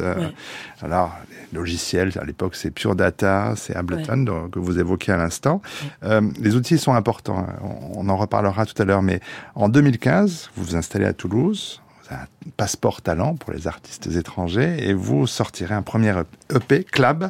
Alors, 0.81 1.15
les 1.51 1.57
logiciels, 1.57 2.11
à 2.19 2.25
l'époque, 2.25 2.55
c'est 2.55 2.71
Pure 2.71 2.95
Data, 2.95 3.53
c'est 3.55 3.75
Ableton, 3.75 4.49
que 4.51 4.59
vous 4.59 4.79
évoquez 4.79 5.11
à 5.11 5.17
l'instant. 5.17 5.61
les 6.03 6.55
outils 6.55 6.77
sont 6.77 6.93
importants. 6.93 7.39
Hein. 7.39 7.55
On, 7.61 8.05
on 8.05 8.09
en 8.09 8.17
reparlera 8.17 8.65
tout 8.65 8.79
à 8.81 8.85
l'heure, 8.85 9.01
mais 9.01 9.19
en 9.55 9.69
2015, 9.69 10.51
vous 10.55 10.63
vous 10.63 10.75
installez 10.75 11.05
à 11.05 11.13
Toulouse 11.13 11.81
un 12.09 12.25
passeport 12.57 13.01
talent 13.01 13.35
pour 13.35 13.51
les 13.51 13.67
artistes 13.67 14.07
étrangers 14.07 14.87
et 14.87 14.93
vous 14.93 15.27
sortirez 15.27 15.75
un 15.75 15.81
premier 15.81 16.13
EP, 16.53 16.83
Club, 16.83 17.29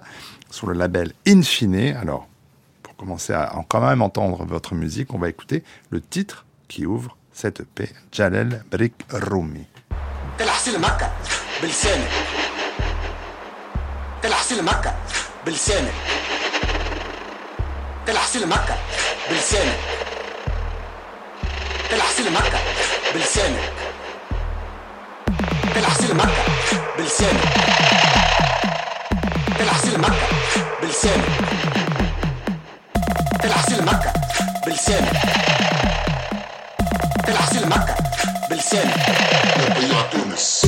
sur 0.50 0.68
le 0.68 0.74
label 0.74 1.14
Infine. 1.28 1.96
Alors, 1.96 2.28
pour 2.84 2.96
commencer 2.96 3.34
à 3.34 3.54
quand 3.68 3.82
même 3.82 4.02
entendre 4.02 4.46
votre 4.46 4.76
musique, 4.76 5.14
on 5.14 5.20
va 5.20 5.30
écouter 5.30 5.64
le 5.90 6.02
titre 6.02 6.46
qui 6.68 6.86
ouvre 6.86 7.18
cette 7.32 7.62
EP, 7.62 7.90
Jalel 8.12 8.64
Brik 8.72 8.94
Rumi. 9.12 9.66
تلعسل 25.75 26.15
مكة 26.17 26.45
بلسانك 26.99 27.43
تلعسل 29.59 30.01
مكة 30.01 30.29
بلسانك 30.83 31.25
تلعسل 33.43 33.85
مكة 33.85 34.13
بلسانك 34.67 35.13
تلعسل 37.27 37.69
مكة 37.69 37.95
بلسانك 38.51 38.97
يا 39.83 40.03
تونس 40.13 40.67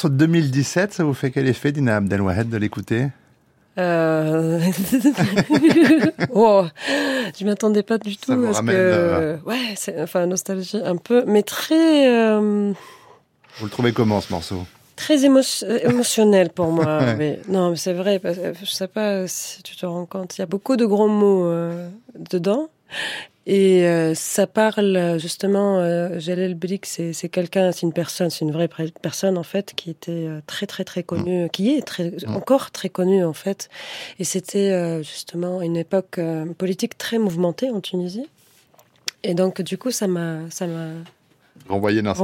Morceau 0.00 0.08
de 0.08 0.16
2017, 0.16 0.94
ça 0.94 1.04
vous 1.04 1.12
fait 1.12 1.30
quel 1.30 1.46
effet, 1.46 1.72
Dina 1.72 1.96
Abdelwahed, 1.96 2.48
de 2.48 2.56
l'écouter? 2.56 3.08
Euh... 3.76 4.58
oh, 6.34 6.64
je 7.38 7.44
m'attendais 7.44 7.82
pas 7.82 7.98
du 7.98 8.16
tout 8.16 8.34
parce 8.42 8.62
que 8.62 8.70
euh, 8.70 9.36
ouais, 9.44 9.74
c'est 9.76 10.00
enfin 10.00 10.24
nostalgie 10.24 10.80
un 10.82 10.96
peu, 10.96 11.24
mais 11.26 11.42
très. 11.42 12.08
Euh... 12.08 12.72
Vous 13.58 13.64
le 13.64 13.70
trouvez 13.70 13.92
comment 13.92 14.22
ce 14.22 14.32
morceau? 14.32 14.64
Très 14.96 15.26
émotionnel 15.26 16.48
pour 16.48 16.68
moi. 16.72 17.14
mais, 17.18 17.38
non, 17.48 17.70
mais 17.70 17.76
c'est 17.76 17.92
vrai. 17.92 18.18
Parce 18.20 18.38
que, 18.38 18.54
je 18.58 18.70
sais 18.70 18.88
pas 18.88 19.26
si 19.26 19.62
tu 19.62 19.76
te 19.76 19.84
rends 19.84 20.06
compte, 20.06 20.38
il 20.38 20.40
y 20.40 20.44
a 20.44 20.46
beaucoup 20.46 20.76
de 20.76 20.86
gros 20.86 21.08
mots 21.08 21.44
euh, 21.44 21.90
dedans. 22.18 22.70
Et 23.46 23.86
euh, 23.86 24.14
ça 24.14 24.46
parle 24.46 25.18
justement, 25.18 25.78
euh, 25.78 26.18
Jalel 26.18 26.58
c'est 26.82 27.28
quelqu'un, 27.30 27.72
c'est 27.72 27.82
une 27.82 27.92
personne, 27.92 28.28
c'est 28.28 28.44
une 28.44 28.52
vraie 28.52 28.68
personne 29.00 29.38
en 29.38 29.42
fait, 29.42 29.72
qui 29.74 29.90
était 29.90 30.12
euh, 30.12 30.40
très 30.46 30.66
très 30.66 30.84
très 30.84 31.02
connue, 31.02 31.46
mm. 31.46 31.50
qui 31.50 31.74
est 31.74 31.82
très, 31.82 32.10
mm. 32.10 32.36
encore 32.36 32.70
très 32.70 32.90
connue 32.90 33.24
en 33.24 33.32
fait. 33.32 33.70
Et 34.18 34.24
c'était 34.24 34.70
euh, 34.70 35.02
justement 35.02 35.62
une 35.62 35.76
époque 35.76 36.20
politique 36.58 36.98
très 36.98 37.18
mouvementée 37.18 37.70
en 37.70 37.80
Tunisie. 37.80 38.28
Et 39.22 39.34
donc 39.34 39.62
du 39.62 39.78
coup, 39.78 39.90
ça 39.90 40.06
m'a, 40.06 40.40
ça 40.50 40.66
m'a 40.66 40.90
renvoyé 41.68 42.02
dans 42.02 42.14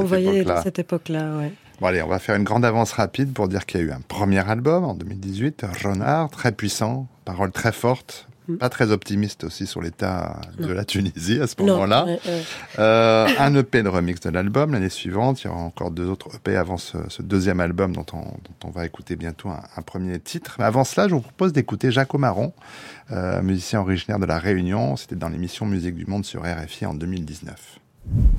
cette 0.62 0.78
époque-là. 0.78 1.38
ouais. 1.38 1.52
Bon 1.80 1.88
allez, 1.88 2.02
on 2.02 2.08
va 2.08 2.18
faire 2.18 2.36
une 2.36 2.44
grande 2.44 2.64
avance 2.64 2.92
rapide 2.92 3.32
pour 3.34 3.48
dire 3.48 3.66
qu'il 3.66 3.80
y 3.80 3.82
a 3.82 3.86
eu 3.86 3.90
un 3.90 4.00
premier 4.00 4.48
album 4.48 4.84
en 4.84 4.94
2018, 4.94 5.66
Renard, 5.82 6.30
très 6.30 6.52
puissant, 6.52 7.06
paroles 7.24 7.52
très 7.52 7.72
fortes. 7.72 8.28
Pas 8.60 8.68
très 8.68 8.90
optimiste 8.92 9.44
aussi 9.44 9.66
sur 9.66 9.82
l'état 9.82 10.40
de 10.58 10.72
la 10.72 10.84
Tunisie 10.84 11.40
à 11.40 11.46
ce 11.46 11.60
moment-là. 11.62 12.06
Euh, 12.78 13.28
un 13.38 13.54
EP 13.54 13.82
de 13.82 13.88
remix 13.88 14.20
de 14.20 14.30
l'album. 14.30 14.72
L'année 14.72 14.88
suivante, 14.88 15.42
il 15.42 15.46
y 15.46 15.50
aura 15.50 15.60
encore 15.60 15.90
deux 15.90 16.06
autres 16.06 16.28
EP 16.36 16.56
avant 16.56 16.76
ce, 16.76 16.98
deuxième 17.20 17.60
album 17.60 17.92
dont 17.92 18.06
on, 18.12 18.20
dont 18.20 18.68
on, 18.68 18.70
va 18.70 18.86
écouter 18.86 19.16
bientôt 19.16 19.48
un, 19.48 19.82
premier 19.82 20.18
titre. 20.20 20.56
Mais 20.58 20.64
avant 20.64 20.84
cela, 20.84 21.08
je 21.08 21.14
vous 21.14 21.20
propose 21.20 21.52
d'écouter 21.52 21.90
Jaco 21.90 22.18
Marron, 22.18 22.52
euh, 23.10 23.42
musicien 23.42 23.80
originaire 23.80 24.18
de 24.18 24.26
La 24.26 24.38
Réunion. 24.38 24.96
C'était 24.96 25.16
dans 25.16 25.28
l'émission 25.28 25.66
Musique 25.66 25.96
du 25.96 26.06
Monde 26.06 26.24
sur 26.24 26.42
RFI 26.42 26.86
en 26.86 26.94
2019. 26.94 27.78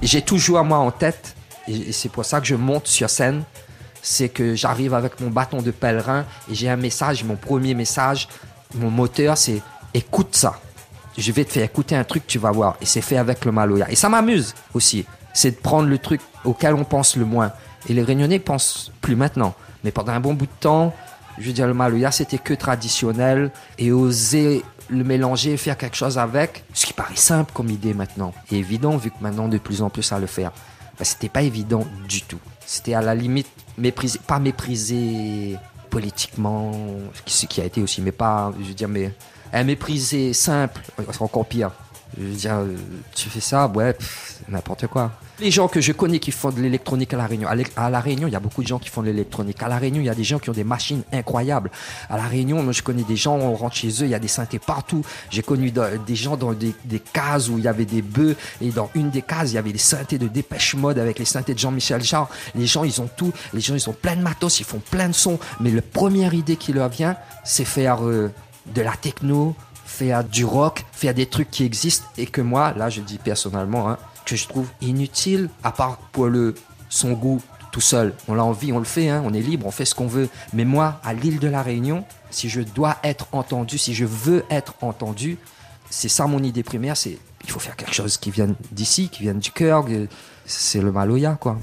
J'ai 0.01 0.21
toujours 0.21 0.63
moi 0.63 0.77
en 0.77 0.91
tête, 0.91 1.35
et 1.67 1.91
c'est 1.91 2.09
pour 2.09 2.23
ça 2.23 2.39
que 2.39 2.47
je 2.47 2.55
monte 2.55 2.87
sur 2.87 3.09
scène, 3.09 3.43
c'est 4.01 4.29
que 4.29 4.55
j'arrive 4.55 4.93
avec 4.93 5.19
mon 5.19 5.29
bâton 5.29 5.61
de 5.61 5.71
pèlerin 5.71 6.25
et 6.49 6.55
j'ai 6.55 6.69
un 6.69 6.77
message, 6.77 7.23
mon 7.25 7.35
premier 7.35 7.73
message, 7.73 8.29
mon 8.75 8.89
moteur, 8.89 9.37
c'est 9.37 9.61
écoute 9.97 10.35
ça. 10.35 10.59
Je 11.17 11.31
vais 11.31 11.45
te 11.45 11.51
faire 11.51 11.63
écouter 11.63 11.95
un 11.95 12.03
truc, 12.03 12.27
tu 12.27 12.37
vas 12.37 12.51
voir. 12.51 12.77
Et 12.81 12.85
c'est 12.85 13.01
fait 13.01 13.17
avec 13.17 13.43
le 13.43 13.51
Maloya. 13.51 13.89
Et 13.89 13.95
ça 13.95 14.07
m'amuse 14.07 14.53
aussi. 14.73 15.05
C'est 15.33 15.51
de 15.51 15.55
prendre 15.55 15.89
le 15.89 15.97
truc 15.97 16.21
auquel 16.45 16.75
on 16.75 16.83
pense 16.83 17.15
le 17.15 17.25
moins. 17.25 17.51
Et 17.89 17.93
les 17.93 18.03
Réunionnais 18.03 18.39
pensent 18.39 18.91
plus 19.01 19.15
maintenant. 19.15 19.55
Mais 19.83 19.91
pendant 19.91 20.11
un 20.13 20.19
bon 20.19 20.33
bout 20.33 20.45
de 20.45 20.51
temps, 20.59 20.93
je 21.39 21.47
veux 21.47 21.53
dire, 21.53 21.67
le 21.67 21.73
Maloya, 21.73 22.11
c'était 22.11 22.37
que 22.37 22.53
traditionnel. 22.53 23.51
Et 23.79 23.91
oser 23.91 24.63
le 24.89 25.03
mélanger, 25.03 25.57
faire 25.57 25.77
quelque 25.77 25.97
chose 25.97 26.17
avec, 26.17 26.63
ce 26.73 26.85
qui 26.85 26.93
paraît 26.93 27.15
simple 27.15 27.51
comme 27.53 27.69
idée 27.69 27.93
maintenant. 27.93 28.33
Et 28.51 28.57
évident, 28.57 28.97
vu 28.97 29.09
que 29.09 29.17
maintenant, 29.21 29.47
de 29.47 29.57
plus 29.57 29.81
en 29.81 29.89
plus, 29.89 30.03
ça 30.03 30.19
le 30.19 30.27
faire. 30.27 30.51
Ben, 30.97 31.03
c'était 31.03 31.29
pas 31.29 31.41
évident 31.41 31.85
du 32.07 32.21
tout. 32.21 32.39
C'était 32.65 32.93
à 32.93 33.01
la 33.01 33.15
limite 33.15 33.47
méprisé, 33.77 34.19
pas 34.25 34.39
méprisé 34.39 35.57
politiquement, 35.89 36.71
ce 37.25 37.45
qui 37.45 37.61
a 37.61 37.65
été 37.65 37.81
aussi, 37.81 38.01
mais 38.01 38.11
pas, 38.11 38.53
je 38.59 38.65
veux 38.65 38.73
dire, 38.73 38.89
mais 38.89 39.11
un 39.57 39.63
méprisé 39.63 40.33
simple, 40.33 40.81
c'est 41.11 41.21
encore 41.21 41.45
pire. 41.45 41.71
Je 42.17 42.23
veux 42.23 42.35
dire, 42.35 42.61
tu 43.13 43.29
fais 43.29 43.41
ça, 43.41 43.67
ouais, 43.67 43.95
n'importe 44.47 44.87
quoi. 44.87 45.11
Les 45.39 45.51
gens 45.51 45.67
que 45.67 45.81
je 45.81 45.91
connais 45.91 46.17
qui 46.17 46.31
font 46.31 46.49
de 46.49 46.59
l'électronique 46.59 47.13
à 47.13 47.17
La 47.17 47.27
Réunion, 47.27 47.47
à 47.75 47.89
La 47.91 47.99
Réunion, 47.99 48.27
il 48.27 48.31
y 48.31 48.35
a 48.35 48.39
beaucoup 48.39 48.63
de 48.63 48.67
gens 48.67 48.79
qui 48.79 48.89
font 48.89 49.01
de 49.01 49.07
l'électronique. 49.07 49.61
À 49.61 49.67
La 49.67 49.77
Réunion, 49.77 50.01
il 50.01 50.05
y 50.05 50.09
a 50.09 50.15
des 50.15 50.23
gens 50.23 50.39
qui 50.39 50.49
ont 50.49 50.53
des 50.53 50.63
machines 50.63 51.03
incroyables. 51.13 51.69
À 52.09 52.17
La 52.17 52.23
Réunion, 52.23 52.63
moi, 52.63 52.73
je 52.73 52.81
connais 52.81 53.03
des 53.03 53.15
gens, 53.15 53.35
on 53.35 53.53
rentre 53.53 53.75
chez 53.75 53.89
eux, 53.89 54.05
il 54.05 54.09
y 54.09 54.15
a 54.15 54.19
des 54.19 54.27
synthés 54.27 54.57
partout. 54.57 55.03
J'ai 55.29 55.43
connu 55.43 55.71
des 55.71 56.15
gens 56.15 56.37
dans 56.37 56.53
des, 56.53 56.73
cases 57.13 57.49
où 57.49 57.59
il 57.59 57.65
y 57.65 57.67
avait 57.67 57.85
des 57.85 58.01
bœufs, 58.01 58.35
et 58.61 58.69
dans 58.69 58.89
une 58.95 59.11
des 59.11 59.21
cases, 59.21 59.51
il 59.51 59.55
y 59.55 59.59
avait 59.59 59.73
des 59.73 59.77
synthés 59.77 60.17
de 60.17 60.27
Dépêche 60.27 60.73
Mode 60.73 60.97
avec 60.97 61.19
les 61.19 61.25
synthés 61.25 61.53
de 61.53 61.59
Jean-Michel 61.59 62.01
Jarre. 62.01 62.29
Les 62.55 62.65
gens, 62.65 62.83
ils 62.83 62.99
ont 62.99 63.09
tout. 63.15 63.31
Les 63.53 63.61
gens, 63.61 63.75
ils 63.75 63.89
ont 63.89 63.93
plein 63.93 64.15
de 64.15 64.21
matos, 64.21 64.59
ils 64.59 64.65
font 64.65 64.81
plein 64.89 65.09
de 65.09 65.13
sons. 65.13 65.37
Mais 65.59 65.69
la 65.69 65.83
première 65.83 66.33
idée 66.33 66.55
qui 66.55 66.73
leur 66.73 66.89
vient, 66.89 67.15
c'est 67.43 67.65
faire 67.65 68.03
euh, 68.03 68.31
de 68.73 68.81
la 68.81 68.95
techno, 68.95 69.55
faire 69.85 70.23
du 70.23 70.45
rock, 70.45 70.85
faire 70.91 71.13
des 71.13 71.25
trucs 71.25 71.49
qui 71.49 71.63
existent 71.63 72.05
et 72.17 72.25
que 72.25 72.41
moi, 72.41 72.73
là, 72.75 72.89
je 72.89 73.01
dis 73.01 73.17
personnellement, 73.17 73.89
hein, 73.89 73.97
que 74.25 74.35
je 74.35 74.47
trouve 74.47 74.67
inutile, 74.81 75.49
à 75.63 75.71
part 75.71 75.97
pour 76.11 76.27
le 76.27 76.53
son 76.89 77.13
goût 77.13 77.41
tout 77.71 77.81
seul. 77.81 78.13
On 78.27 78.33
l'a 78.33 78.43
envie, 78.43 78.71
on 78.71 78.79
le 78.79 78.85
fait, 78.85 79.09
hein, 79.09 79.21
on 79.25 79.33
est 79.33 79.41
libre, 79.41 79.65
on 79.65 79.71
fait 79.71 79.85
ce 79.85 79.95
qu'on 79.95 80.07
veut. 80.07 80.29
Mais 80.53 80.65
moi, 80.65 80.99
à 81.03 81.13
l'île 81.13 81.39
de 81.39 81.47
la 81.47 81.61
Réunion, 81.61 82.03
si 82.29 82.49
je 82.49 82.61
dois 82.61 82.97
être 83.03 83.27
entendu, 83.31 83.77
si 83.77 83.93
je 83.93 84.05
veux 84.05 84.45
être 84.49 84.75
entendu, 84.81 85.37
c'est 85.89 86.09
ça 86.09 86.27
mon 86.27 86.43
idée 86.43 86.63
primaire, 86.63 86.97
c'est 86.97 87.17
il 87.43 87.51
faut 87.51 87.59
faire 87.59 87.75
quelque 87.75 87.93
chose 87.93 88.17
qui 88.17 88.31
vienne 88.31 88.55
d'ici, 88.71 89.09
qui 89.09 89.23
vienne 89.23 89.39
du 89.39 89.51
cœur, 89.51 89.85
c'est 90.45 90.81
le 90.81 90.91
Maloya, 90.91 91.37
quoi. 91.39 91.57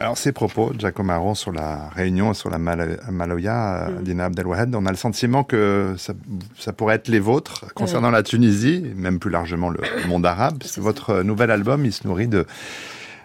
Alors 0.00 0.16
ces 0.16 0.32
propos 0.32 0.72
Marron 1.04 1.34
sur 1.34 1.52
la 1.52 1.90
Réunion 1.94 2.32
et 2.32 2.34
sur 2.34 2.48
la 2.48 2.58
Maloya, 2.58 3.88
euh, 3.88 3.90
mm. 3.90 4.02
Dina 4.02 4.24
Abdelwahed, 4.24 4.74
on 4.74 4.86
a 4.86 4.90
le 4.90 4.96
sentiment 4.96 5.44
que 5.44 5.94
ça, 5.98 6.72
pourrait 6.72 6.94
être 6.94 7.08
les 7.08 7.20
vôtres 7.20 7.66
concernant 7.74 8.10
la 8.10 8.22
Tunisie, 8.22 8.82
même 8.96 9.18
plus 9.18 9.30
largement 9.30 9.68
le 9.68 9.80
monde 10.08 10.24
arabe, 10.24 10.56
parce 10.58 10.76
que 10.76 10.80
votre 10.80 11.22
nouvel 11.22 11.50
album, 11.50 11.84
il 11.84 11.92
se 11.92 12.08
nourrit 12.08 12.28
de 12.28 12.46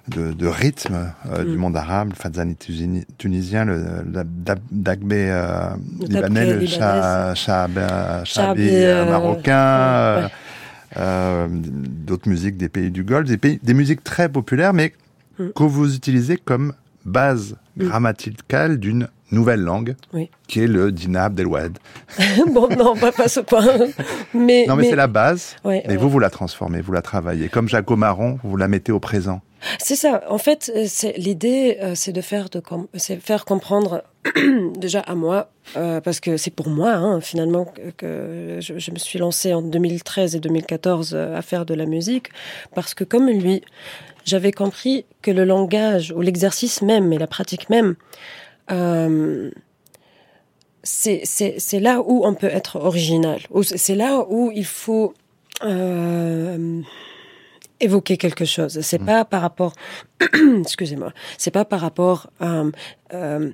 de, 0.09 0.33
de 0.33 0.45
rythme 0.45 1.11
euh, 1.31 1.43
du 1.43 1.55
mm. 1.55 1.59
monde 1.59 1.77
arabe, 1.77 2.09
le 2.09 2.15
fadzani 2.15 2.55
tunisien, 3.17 3.65
le 3.65 3.79
dagbé 4.69 5.29
euh, 5.31 5.69
libanais, 6.01 6.57
le 6.57 6.65
chabi 8.25 8.69
marocain, 9.09 10.29
d'autres 10.95 12.29
musiques 12.29 12.57
des 12.57 12.69
pays 12.69 12.91
du 12.91 13.03
Golfe, 13.03 13.29
des, 13.29 13.38
pays, 13.38 13.59
des 13.63 13.73
musiques 13.73 14.03
très 14.03 14.29
populaires, 14.29 14.73
mais 14.73 14.93
Mm. 15.39 15.49
que 15.49 15.63
vous 15.63 15.95
utilisez 15.95 16.37
comme 16.37 16.73
base 17.05 17.55
mm. 17.75 17.87
grammaticale 17.87 18.79
d'une 18.79 19.07
nouvelle 19.31 19.61
langue, 19.61 19.95
qui 20.47 20.61
est 20.61 20.67
le 20.67 20.91
dinab 20.91 21.31
Abdelwad. 21.31 21.77
bon, 22.51 22.69
non, 22.77 22.95
pas, 22.95 23.11
pas 23.11 23.27
ce 23.27 23.39
point. 23.39 23.65
Mais, 24.33 24.65
non, 24.67 24.75
mais, 24.75 24.89
c'est 24.89 24.95
la 24.95 25.07
base. 25.07 25.55
et 25.65 25.97
vous, 25.97 26.09
vous 26.09 26.19
la 26.19 26.29
transformez, 26.29 26.81
vous 26.81 26.93
la 26.93 27.01
travaillez. 27.01 27.49
Comme 27.49 27.67
Jaco 27.67 27.95
Marron, 27.95 28.39
vous 28.43 28.55
la 28.55 28.67
mettez 28.67 28.91
au 28.91 28.99
présent. 28.99 29.41
C'est 29.79 29.95
ça. 29.95 30.23
En 30.29 30.37
fait, 30.37 30.71
c'est 30.87 31.13
l'idée, 31.17 31.77
euh, 31.81 31.93
c'est 31.95 32.11
de 32.11 32.21
faire 32.21 32.49
de 32.49 32.61
faire 33.19 33.45
comprendre 33.45 34.03
déjà 34.77 34.99
à 34.99 35.15
moi, 35.15 35.49
euh, 35.75 36.01
parce 36.01 36.19
que 36.19 36.37
c'est 36.37 36.51
pour 36.51 36.69
moi 36.69 36.91
hein, 36.91 37.21
finalement 37.21 37.71
que, 37.97 38.57
je, 38.59 38.77
je, 38.77 38.91
me 38.91 38.97
suis 38.97 39.19
lancée 39.19 39.53
en 39.53 39.61
2013 39.61 40.35
et 40.35 40.39
2014 40.39 41.13
euh, 41.13 41.37
à 41.37 41.41
faire 41.41 41.65
de 41.65 41.73
la 41.73 41.85
musique, 41.85 42.29
parce 42.73 42.93
que 42.93 43.03
comme 43.03 43.27
lui, 43.27 43.61
j'avais 44.25 44.51
compris 44.51 45.05
que 45.21 45.31
le 45.31 45.45
langage 45.45 46.11
ou 46.11 46.21
l'exercice 46.21 46.81
même 46.81 47.13
et 47.13 47.17
la 47.17 47.27
pratique 47.27 47.69
même, 47.69 47.95
euh, 48.71 49.51
c'est 50.83 51.79
là 51.79 52.01
où 52.05 52.25
on 52.25 52.33
peut 52.33 52.47
être 52.47 52.77
original. 52.77 53.39
C'est 53.63 53.95
là 53.95 54.25
où 54.29 54.51
il 54.53 54.65
faut 54.65 55.13
euh, 55.63 56.81
évoquer 57.79 58.17
quelque 58.17 58.45
chose. 58.45 58.79
C'est 58.81 59.01
mm. 59.01 59.05
pas 59.05 59.25
par 59.25 59.41
rapport, 59.41 59.73
excusez-moi, 60.59 61.11
c'est 61.38 61.51
pas 61.51 61.65
par 61.65 61.81
rapport 61.81 62.29
à 62.39 62.63
euh, 63.13 63.51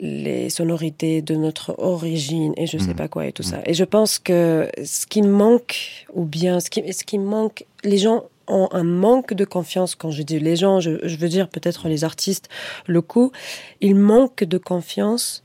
les 0.00 0.50
sonorités 0.50 1.22
de 1.22 1.34
notre 1.34 1.74
origine 1.78 2.52
et 2.56 2.66
je 2.66 2.78
sais 2.78 2.92
mm. 2.92 2.96
pas 2.96 3.08
quoi 3.08 3.26
et 3.26 3.32
tout 3.32 3.42
ça. 3.42 3.58
Mm. 3.58 3.62
Et 3.66 3.74
je 3.74 3.84
pense 3.84 4.18
que 4.18 4.68
ce 4.84 5.06
qui 5.06 5.22
manque, 5.22 6.06
ou 6.12 6.24
bien 6.24 6.60
ce 6.60 6.70
qui, 6.70 6.92
ce 6.92 7.04
qui 7.04 7.18
manque, 7.18 7.64
les 7.84 7.98
gens 7.98 8.24
ont 8.48 8.68
un 8.72 8.84
manque 8.84 9.34
de 9.34 9.44
confiance. 9.44 9.94
Quand 9.94 10.10
je 10.10 10.22
dis 10.22 10.38
les 10.38 10.56
gens, 10.56 10.80
je, 10.80 11.16
veux 11.16 11.28
dire 11.28 11.48
peut-être 11.48 11.88
les 11.88 12.04
artistes 12.04 12.48
locaux, 12.86 13.32
ils 13.80 13.94
manquent 13.94 14.44
de 14.44 14.58
confiance 14.58 15.42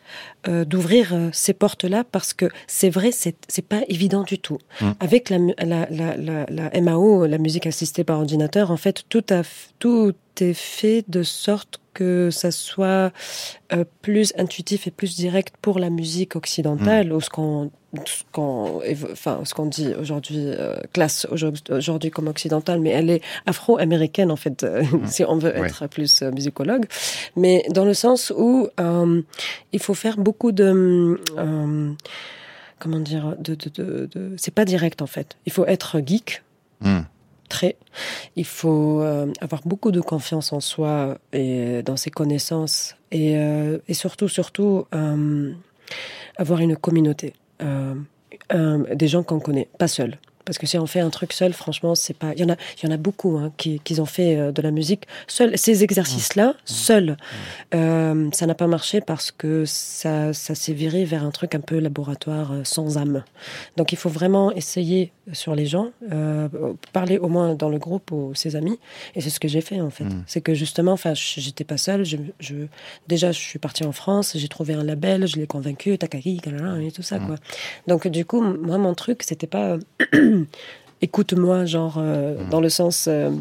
euh, 0.47 0.65
d'ouvrir 0.65 1.13
euh, 1.13 1.29
ces 1.33 1.53
portes-là 1.53 2.03
parce 2.03 2.33
que 2.33 2.49
c'est 2.67 2.89
vrai, 2.89 3.11
c'est 3.11 3.35
c'est 3.47 3.65
pas 3.65 3.81
évident 3.87 4.23
du 4.23 4.39
tout. 4.39 4.57
Mmh. 4.79 4.91
Avec 4.99 5.29
la, 5.29 5.37
la, 5.59 5.87
la, 5.89 6.45
la, 6.49 6.81
MAO, 6.81 7.27
la 7.27 7.37
musique 7.37 7.67
assistée 7.67 8.03
par 8.03 8.17
ordinateur, 8.17 8.71
en 8.71 8.77
fait, 8.77 9.03
tout 9.09 9.23
a 9.29 9.43
tout 9.79 10.13
est 10.39 10.53
fait 10.53 11.03
de 11.07 11.23
sorte 11.23 11.79
que 11.93 12.29
ça 12.31 12.51
soit 12.51 13.11
euh, 13.73 13.83
plus 14.01 14.33
intuitif 14.37 14.87
et 14.87 14.91
plus 14.91 15.15
direct 15.15 15.55
pour 15.61 15.79
la 15.79 15.89
musique 15.89 16.35
occidentale, 16.35 17.09
mmh. 17.09 17.15
ou 17.15 17.21
ce 17.21 17.29
qu'on 17.29 17.71
ce 18.05 18.23
qu'on 18.31 18.81
enfin 19.11 19.41
ce 19.43 19.53
qu'on 19.53 19.65
dit 19.65 19.93
aujourd'hui 19.99 20.45
euh, 20.45 20.77
classe 20.93 21.27
aujourd'hui 21.69 22.09
comme 22.09 22.29
occidentale 22.29 22.79
mais 22.79 22.91
elle 22.91 23.09
est 23.09 23.21
afro-américaine 23.45 24.31
en 24.31 24.37
fait 24.37 24.63
euh, 24.63 24.81
mmh. 24.81 25.01
si 25.07 25.25
on 25.25 25.37
veut 25.37 25.53
être 25.57 25.87
plus 25.87 26.21
musicologue 26.21 26.85
mais 27.35 27.65
dans 27.69 27.83
le 27.83 27.93
sens 27.93 28.31
où 28.33 28.69
il 29.73 29.79
faut 29.79 29.93
faire 29.93 30.15
beaucoup 30.15 30.30
de 30.51 31.19
comment 32.79 32.99
dire 32.99 33.35
de, 33.39 33.55
de, 33.55 34.09
de, 34.11 34.35
c'est 34.37 34.53
pas 34.53 34.65
direct 34.65 35.01
en 35.01 35.07
fait 35.07 35.37
il 35.45 35.51
faut 35.51 35.65
être 35.65 36.01
geek 36.05 36.43
mmh. 36.81 36.99
très. 37.49 37.75
Il 38.35 38.45
faut 38.45 39.01
avoir 39.41 39.61
beaucoup 39.65 39.91
de 39.91 40.01
confiance 40.01 40.53
en 40.53 40.59
soi 40.59 41.17
et 41.33 41.83
dans 41.83 41.97
ses 41.97 42.09
connaissances 42.09 42.95
et, 43.11 43.33
et 43.33 43.93
surtout, 43.93 44.29
surtout, 44.29 44.85
avoir 46.37 46.59
une 46.61 46.77
communauté. 46.77 47.33
des 48.49 49.07
gens 49.07 49.23
qu'on 49.23 49.39
connaît, 49.39 49.67
pas 49.77 49.87
seul. 49.87 50.17
Parce 50.45 50.57
que 50.57 50.67
si 50.67 50.77
on 50.77 50.85
fait 50.85 50.99
un 50.99 51.09
truc 51.09 51.33
seul, 51.33 51.53
franchement, 51.53 51.95
c'est 51.95 52.13
pas. 52.13 52.33
Il 52.33 52.39
y 52.39 52.43
en 52.43 52.49
a, 52.49 52.55
il 52.81 52.85
y 52.85 52.89
en 52.89 52.93
a 52.93 52.97
beaucoup 52.97 53.37
hein, 53.37 53.51
qui, 53.57 53.79
qui, 53.79 53.99
ont 53.99 54.05
fait 54.05 54.37
euh, 54.37 54.51
de 54.51 54.61
la 54.61 54.71
musique 54.71 55.05
seul. 55.27 55.57
Ces 55.57 55.83
exercices-là, 55.83 56.49
mmh. 56.49 56.53
seuls, 56.65 57.17
euh, 57.73 58.29
ça 58.33 58.45
n'a 58.45 58.55
pas 58.55 58.67
marché 58.67 59.01
parce 59.01 59.31
que 59.31 59.63
ça, 59.65 60.33
ça 60.33 60.55
s'est 60.55 60.73
viré 60.73 61.05
vers 61.05 61.23
un 61.23 61.31
truc 61.31 61.55
un 61.55 61.59
peu 61.59 61.79
laboratoire 61.79 62.51
euh, 62.51 62.61
sans 62.63 62.97
âme. 62.97 63.23
Donc, 63.77 63.91
il 63.91 63.97
faut 63.97 64.09
vraiment 64.09 64.51
essayer 64.51 65.11
sur 65.33 65.55
les 65.55 65.65
gens, 65.65 65.91
euh, 66.11 66.47
parler 66.93 67.17
au 67.17 67.27
moins 67.27 67.55
dans 67.55 67.69
le 67.69 67.77
groupe 67.77 68.11
aux 68.11 68.33
ses 68.33 68.55
amis. 68.55 68.79
Et 69.15 69.21
c'est 69.21 69.29
ce 69.29 69.39
que 69.39 69.47
j'ai 69.47 69.61
fait 69.61 69.81
en 69.81 69.89
fait. 69.89 70.03
Mmh. 70.03 70.23
C'est 70.27 70.41
que 70.41 70.53
justement, 70.53 70.93
enfin, 70.93 71.13
j'étais 71.13 71.63
pas 71.63 71.77
seule. 71.77 72.03
Je, 72.05 72.17
je, 72.39 72.55
déjà, 73.07 73.31
je 73.31 73.39
suis 73.39 73.59
partie 73.59 73.83
en 73.83 73.91
France. 73.91 74.33
J'ai 74.35 74.47
trouvé 74.47 74.73
un 74.73 74.83
label. 74.83 75.27
Je 75.27 75.37
l'ai 75.37 75.47
convaincu. 75.47 75.97
Takaki, 75.97 76.41
et 76.81 76.91
tout 76.91 77.01
ça 77.01 77.19
mmh. 77.19 77.27
quoi. 77.27 77.35
Donc, 77.87 78.07
du 78.07 78.25
coup, 78.25 78.41
moi, 78.41 78.77
mon 78.77 78.93
truc, 78.93 79.23
c'était 79.23 79.47
pas 79.47 79.77
écoute-moi, 81.01 81.65
genre, 81.65 81.95
euh, 81.97 82.35
mm. 82.35 82.49
dans 82.49 82.61
le 82.61 82.69
sens. 82.69 83.05
Euh, 83.07 83.31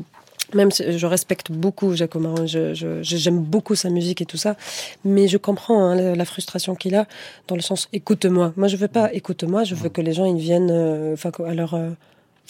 même 0.53 0.73
si 0.73 0.99
je 0.99 1.07
respecte 1.07 1.53
beaucoup 1.53 1.95
Jacob 1.95 2.23
Marron, 2.23 2.45
j'aime 2.45 2.75
je, 2.75 3.31
beaucoup 3.31 3.77
sa 3.77 3.89
musique 3.89 4.21
et 4.21 4.27
tout 4.27 4.37
ça, 4.37 4.57
mais 5.05 5.29
je 5.29 5.37
comprends 5.37 5.85
hein, 5.85 6.17
la, 6.17 6.25
frustration 6.25 6.75
qu'il 6.75 6.97
a 6.97 7.07
dans 7.47 7.55
le 7.55 7.61
sens 7.61 7.89
écoute-moi. 7.93 8.53
Moi, 8.57 8.67
je 8.67 8.77
veux 8.77 8.89
pas 8.89 9.13
écoute-moi, 9.13 9.63
je 9.63 9.77
veux 9.77 9.89
mm. 9.89 9.93
que 9.93 10.01
les 10.01 10.13
gens 10.13 10.25
ils 10.25 10.41
viennent, 10.41 10.73
euh, 10.73 11.13
enfin, 11.13 11.31
alors, 11.47 11.79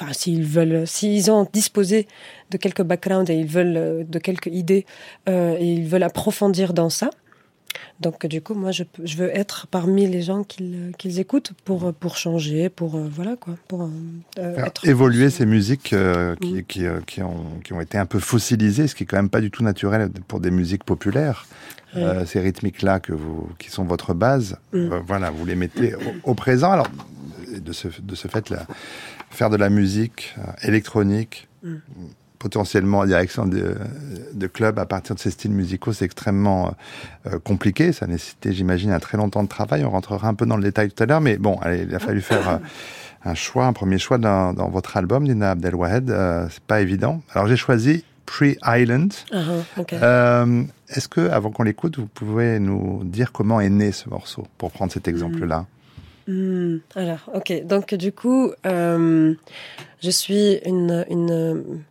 enfin, 0.01 0.13
s'ils 0.15 0.45
veulent, 0.45 0.87
s'ils 0.87 1.31
ont 1.31 1.47
disposé 1.53 2.09
de 2.51 2.57
quelques 2.57 2.81
backgrounds 2.81 3.31
et 3.31 3.35
ils 3.35 3.47
veulent 3.47 4.07
de 4.09 4.19
quelques 4.19 4.47
idées 4.47 4.87
et 5.27 5.59
ils 5.61 5.87
veulent 5.87 6.05
approfondir 6.05 6.73
dans 6.73 6.89
ça, 6.89 7.11
donc 8.01 8.27
du 8.27 8.41
coup, 8.41 8.55
moi, 8.55 8.71
je, 8.73 8.85
je 9.05 9.17
veux 9.17 9.29
être 9.37 9.67
parmi 9.67 10.07
les 10.07 10.23
gens 10.23 10.43
qu'ils 10.43 11.21
écoutent 11.21 11.53
pour, 11.65 11.93
pour 11.93 12.17
changer, 12.17 12.71
pour 12.71 12.97
euh, 12.97 13.09
voilà 13.11 13.37
quoi, 13.37 13.55
pour 13.69 13.91
euh, 14.39 14.67
évoluer 14.85 15.29
ces 15.29 15.45
musiques 15.45 15.93
euh, 15.93 16.35
qui, 16.37 16.55
mm. 16.55 16.63
qui, 16.63 16.85
qui, 17.07 17.23
ont, 17.23 17.61
qui 17.63 17.73
ont 17.75 17.81
été 17.81 17.99
un 17.99 18.07
peu 18.07 18.19
fossilisées, 18.19 18.89
ce 18.89 18.95
qui 18.95 19.03
est 19.03 19.07
quand 19.07 19.19
même 19.19 19.29
pas 19.29 19.43
du 19.43 19.51
tout 19.51 19.63
naturel 19.63 20.11
pour 20.29 20.41
des 20.41 20.51
musiques 20.51 20.85
populaires. 20.85 21.47
ces 22.25 22.41
rythmiques-là 22.41 23.01
que 23.01 23.13
vous, 23.13 23.51
qui 23.59 23.69
sont 23.69 23.85
votre 23.85 24.15
base, 24.15 24.57
mm. 24.73 24.89
voilà, 25.07 25.31
vous 25.31 25.45
les 25.45 25.57
mettez 25.57 25.95
au, 26.25 26.35
présent. 26.35 26.71
Alors, 26.71 26.89
de 27.55 27.73
ce, 27.73 27.89
de 28.01 28.15
ce 28.15 28.29
fait, 28.29 28.49
là, 28.49 28.67
faire 29.29 29.51
de 29.51 29.57
la 29.57 29.69
musique 29.69 30.35
électronique, 30.63 31.49
mm 31.63 31.77
potentiellement 32.41 33.01
en 33.01 33.07
direction 33.07 33.47
de, 33.47 33.77
de 34.33 34.47
clubs 34.49 34.79
à 34.81 34.87
partir 34.87 35.15
de 35.15 35.21
ces 35.21 35.31
styles 35.31 35.53
musicaux, 35.53 35.93
c'est 35.93 36.07
extrêmement 36.07 36.75
euh, 37.27 37.39
compliqué. 37.39 37.93
Ça 37.93 38.09
nécessitait, 38.09 38.53
j'imagine, 38.53 38.91
un 38.91 38.99
très 38.99 39.17
longtemps 39.19 39.45
de 39.45 39.49
travail. 39.49 39.85
On 39.85 39.91
rentrera 39.91 40.27
un 40.27 40.35
peu 40.35 40.47
dans 40.47 40.57
le 40.57 40.65
détail 40.65 40.91
tout 40.91 41.01
à 41.03 41.07
l'heure, 41.07 41.21
mais 41.21 41.37
bon, 41.37 41.59
allez, 41.61 41.87
il 41.89 41.95
a 41.95 42.01
fallu 42.01 42.23
faire 42.23 42.49
euh, 42.49 42.57
un 43.25 43.35
choix, 43.35 43.67
un 43.67 43.73
premier 43.73 43.99
choix 43.99 44.19
dans, 44.19 44.55
dans 44.55 44.71
votre 44.71 44.97
album, 44.97 45.29
Dina 45.29 45.53
Abdelwahed. 45.53 46.11
Euh, 46.11 46.49
c'est 46.51 46.65
pas 46.65 46.81
évident. 46.81 47.23
Alors 47.33 47.47
j'ai 47.47 47.57
choisi 47.57 48.05
Pre-Island. 48.27 49.13
Uh-huh, 49.33 49.87
euh, 49.93 50.63
Est-ce 50.89 51.09
que, 51.09 51.29
avant 51.29 51.51
qu'on 51.51 51.65
l'écoute, 51.65 51.99
vous 51.99 52.07
pouvez 52.07 52.59
nous 52.59 53.03
dire 53.05 53.33
comment 53.33 53.61
est 53.61 53.71
né 53.71 53.93
ce 53.93 54.09
morceau, 54.09 54.47
pour 54.57 54.71
prendre 54.71 54.93
cet 54.93 55.07
exemple-là? 55.09 55.61
Hmm. 55.61 55.65
Hmm. 56.29 56.79
Alors, 56.95 57.29
ok. 57.35 57.67
Donc, 57.67 57.93
du 57.95 58.13
coup, 58.13 58.53
je 58.65 60.11
suis 60.11 60.61
une, 60.65 61.05
une 61.11 61.83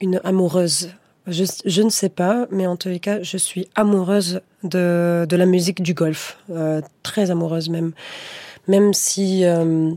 une 0.00 0.20
amoureuse. 0.24 0.90
Je, 1.26 1.44
je, 1.64 1.82
ne 1.82 1.90
sais 1.90 2.08
pas, 2.08 2.46
mais 2.50 2.66
en 2.66 2.76
tous 2.76 2.88
les 2.88 3.00
cas, 3.00 3.20
je 3.22 3.36
suis 3.36 3.68
amoureuse 3.74 4.40
de, 4.62 5.26
de 5.28 5.36
la 5.36 5.46
musique 5.46 5.82
du 5.82 5.92
golf, 5.92 6.38
euh, 6.50 6.80
très 7.02 7.30
amoureuse 7.30 7.68
même. 7.68 7.92
Même 8.68 8.94
si 8.94 9.44
euh, 9.44 9.90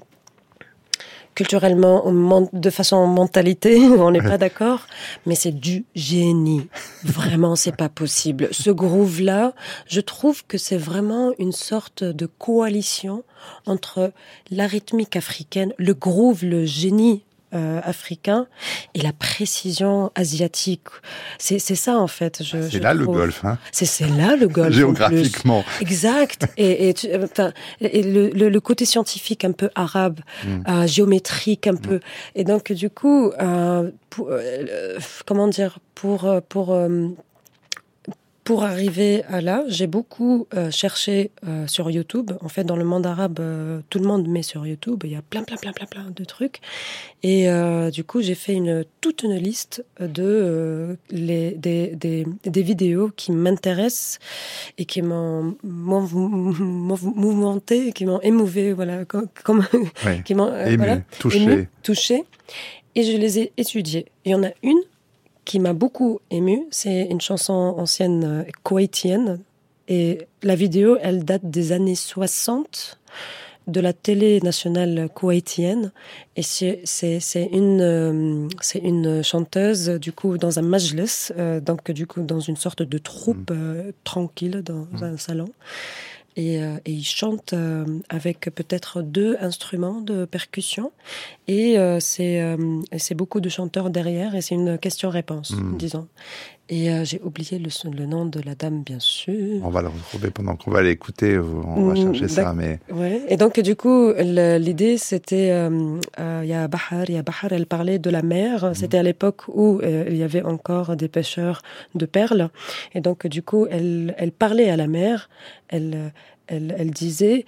culturellement, 1.35 2.49
de 2.51 2.69
façon 2.69 3.07
mentalité, 3.07 3.79
on 3.97 4.11
n'est 4.11 4.21
pas 4.21 4.37
d'accord, 4.45 4.87
mais 5.25 5.35
c'est 5.35 5.57
du 5.57 5.85
génie. 5.95 6.67
Vraiment, 7.03 7.55
c'est 7.55 7.75
pas 7.75 7.89
possible. 7.89 8.49
Ce 8.51 8.69
groove-là, 8.71 9.53
je 9.87 10.01
trouve 10.01 10.45
que 10.45 10.57
c'est 10.57 10.77
vraiment 10.77 11.31
une 11.39 11.53
sorte 11.53 12.03
de 12.03 12.25
coalition 12.25 13.23
entre 13.65 14.11
la 14.51 14.67
rythmique 14.67 15.15
africaine, 15.15 15.73
le 15.77 15.93
groove, 15.93 16.43
le 16.43 16.65
génie 16.65 17.23
euh, 17.53 17.81
africain 17.83 18.47
et 18.93 19.01
la 19.01 19.13
précision 19.13 20.11
asiatique. 20.15 20.87
C'est 21.37 21.59
ça 21.59 21.97
en 21.97 22.07
fait. 22.07 22.43
C'est 22.43 22.79
là 22.79 22.93
le 22.93 23.05
golf. 23.05 23.43
Hein 23.43 23.57
c'est 23.71 24.07
là 24.07 24.35
le 24.35 24.47
golf. 24.47 24.73
Géographiquement. 24.73 25.63
Exact. 25.81 26.47
Et, 26.57 26.89
et, 26.89 26.95
enfin, 27.23 27.53
et 27.79 28.03
le, 28.03 28.29
le, 28.29 28.59
côté 28.59 28.85
scientifique 28.85 29.45
un 29.45 29.51
peu 29.51 29.69
arabe, 29.75 30.19
mm. 30.43 30.63
euh, 30.67 30.87
géométrique 30.87 31.67
un 31.67 31.73
mm. 31.73 31.79
peu. 31.79 31.99
Et 32.35 32.43
donc 32.43 32.71
du 32.71 32.89
coup, 32.89 33.31
euh, 33.39 33.89
pour, 34.09 34.27
euh, 34.29 34.97
comment 35.25 35.47
dire, 35.47 35.79
pour 35.95 36.27
pour 36.49 36.75
pour 38.49 38.63
arriver 38.63 39.23
à 39.25 39.41
là, 39.41 39.63
j'ai 39.67 39.85
beaucoup 39.85 40.47
euh, 40.55 40.71
cherché 40.71 41.29
euh, 41.47 41.67
sur 41.67 41.91
YouTube. 41.91 42.31
En 42.41 42.49
fait, 42.49 42.63
dans 42.63 42.77
le 42.77 42.83
monde 42.83 43.05
arabe, 43.05 43.39
euh, 43.39 43.81
tout 43.91 43.99
le 43.99 44.07
monde 44.07 44.27
met 44.27 44.41
sur 44.41 44.65
YouTube. 44.65 45.03
Il 45.03 45.11
y 45.11 45.15
a 45.15 45.21
plein, 45.21 45.43
plein, 45.43 45.55
plein, 45.55 45.71
plein, 45.71 45.85
plein 45.85 46.07
de 46.09 46.23
trucs. 46.23 46.59
Et 47.21 47.47
du 47.91 48.03
coup, 48.03 48.21
j'ai 48.21 48.33
fait 48.33 48.53
une 48.53 48.85
toute 49.01 49.21
une 49.21 49.35
liste 49.35 49.85
de 49.99 50.97
les, 51.11 51.51
des, 51.51 51.95
des, 51.95 52.25
des, 52.43 52.61
vidéos 52.63 53.11
qui 53.15 53.31
m'intéressent 53.31 54.17
et 54.79 54.85
qui 54.85 55.03
m'ont 55.03 55.55
mouvementé, 55.61 57.91
qui 57.91 58.07
m'ont 58.07 58.21
émouvé, 58.21 58.73
voilà, 58.73 59.05
comme, 59.05 59.27
qui 60.25 60.33
m'ont 60.33 60.49
voilà, 60.75 61.01
touché. 61.19 61.67
touché. 61.83 62.23
Et 62.95 63.03
je 63.03 63.15
les 63.15 63.37
ai 63.37 63.53
étudiées. 63.57 64.07
Il 64.25 64.31
y 64.31 64.35
en 64.35 64.43
a 64.43 64.49
une 64.63 64.81
qui 65.49 65.59
m'a 65.59 65.73
beaucoup 65.73 66.19
ému. 66.29 66.67
C'est 66.69 67.07
une 67.09 67.21
chanson 67.21 67.73
ancienne 67.75 68.23
euh, 68.23 68.43
koweïtienne. 68.61 69.39
Et 69.87 70.27
la 70.43 70.53
vidéo, 70.53 70.95
elle 71.01 71.25
date 71.25 71.49
des 71.49 71.71
années 71.71 71.95
60 71.95 72.99
de 73.65 73.79
la 73.81 73.91
télé 73.91 74.39
nationale 74.41 75.09
koweïtienne. 75.11 75.91
Et 76.35 76.43
c'est 76.43 77.49
une, 77.51 77.81
euh, 77.81 78.47
c'est 78.61 78.77
une 78.77 79.23
chanteuse, 79.23 79.89
du 79.89 80.11
coup, 80.11 80.37
dans 80.37 80.59
un 80.59 80.61
majlis, 80.61 81.29
euh, 81.35 81.59
donc, 81.59 81.89
du 81.89 82.05
coup, 82.05 82.21
dans 82.21 82.39
une 82.39 82.55
sorte 82.55 82.83
de 82.83 82.97
troupe 82.99 83.49
mm. 83.49 83.93
tranquille 84.03 84.61
dans 84.63 84.85
mm. 84.91 85.03
un 85.03 85.17
salon. 85.17 85.49
Et, 86.39 86.63
euh, 86.63 86.77
et, 86.85 86.93
il 86.93 87.03
chante 87.03 87.51
euh, 87.51 87.85
avec 88.07 88.49
peut-être 88.55 89.01
deux 89.01 89.35
instruments 89.41 89.99
de 89.99 90.23
percussion. 90.23 90.93
Et 91.49 91.77
euh, 91.77 91.99
c'est 91.99 93.13
beaucoup 93.13 93.41
de 93.41 93.49
chanteurs 93.49 93.89
derrière 93.89 94.35
et 94.35 94.41
c'est 94.41 94.55
une 94.55 94.77
question-réponse, 94.77 95.51
hmm. 95.51 95.75
disons. 95.75 96.07
Et 96.71 97.03
j'ai 97.03 97.19
oublié 97.23 97.57
le, 97.57 97.69
le, 97.89 98.05
nom 98.05 98.25
de 98.25 98.39
la 98.41 98.53
dame, 98.53 98.83
bien 98.83 98.99
sûr. 98.99 99.59
On 99.63 99.69
va 99.69 99.81
le 99.81 99.87
retrouver 99.87 100.29
pendant 100.29 100.55
qu'on 100.55 100.69
va 100.69 100.83
l'écouter. 100.83 101.39
On 101.39 101.87
va 101.87 101.93
hmm, 101.93 102.13
chercher 102.13 102.27
ça, 102.27 102.53
mais. 102.53 102.79
Ouais. 102.91 103.23
Et 103.27 103.37
donc, 103.37 103.59
du 103.59 103.75
coup, 103.75 104.13
l'idée, 104.13 104.99
c'était, 104.99 105.47
il 105.47 106.47
y 106.47 106.53
a 106.53 106.67
Bahar, 106.67 107.05
il 107.07 107.15
y 107.15 107.17
a 107.17 107.23
Bahar, 107.23 107.51
elle 107.51 107.65
parlait 107.65 107.97
de 107.97 108.11
la 108.11 108.21
mer. 108.21 108.65
Hmm. 108.65 108.73
C'était 108.75 108.99
à 108.99 109.03
l'époque 109.03 109.47
où 109.47 109.81
il 109.83 110.15
y 110.15 110.21
avait 110.21 110.43
encore 110.43 110.95
des 110.95 111.07
pêcheurs 111.07 111.63
de 111.95 112.05
perles. 112.05 112.49
Et 112.93 113.01
donc, 113.01 113.25
du 113.25 113.41
coup, 113.41 113.65
elle, 113.71 114.13
elle 114.19 114.31
parlait 114.31 114.69
à 114.69 114.77
la 114.77 114.87
mer. 114.87 115.27
Elle, 115.69 116.11
elle, 116.49 116.91
disait 116.91 117.45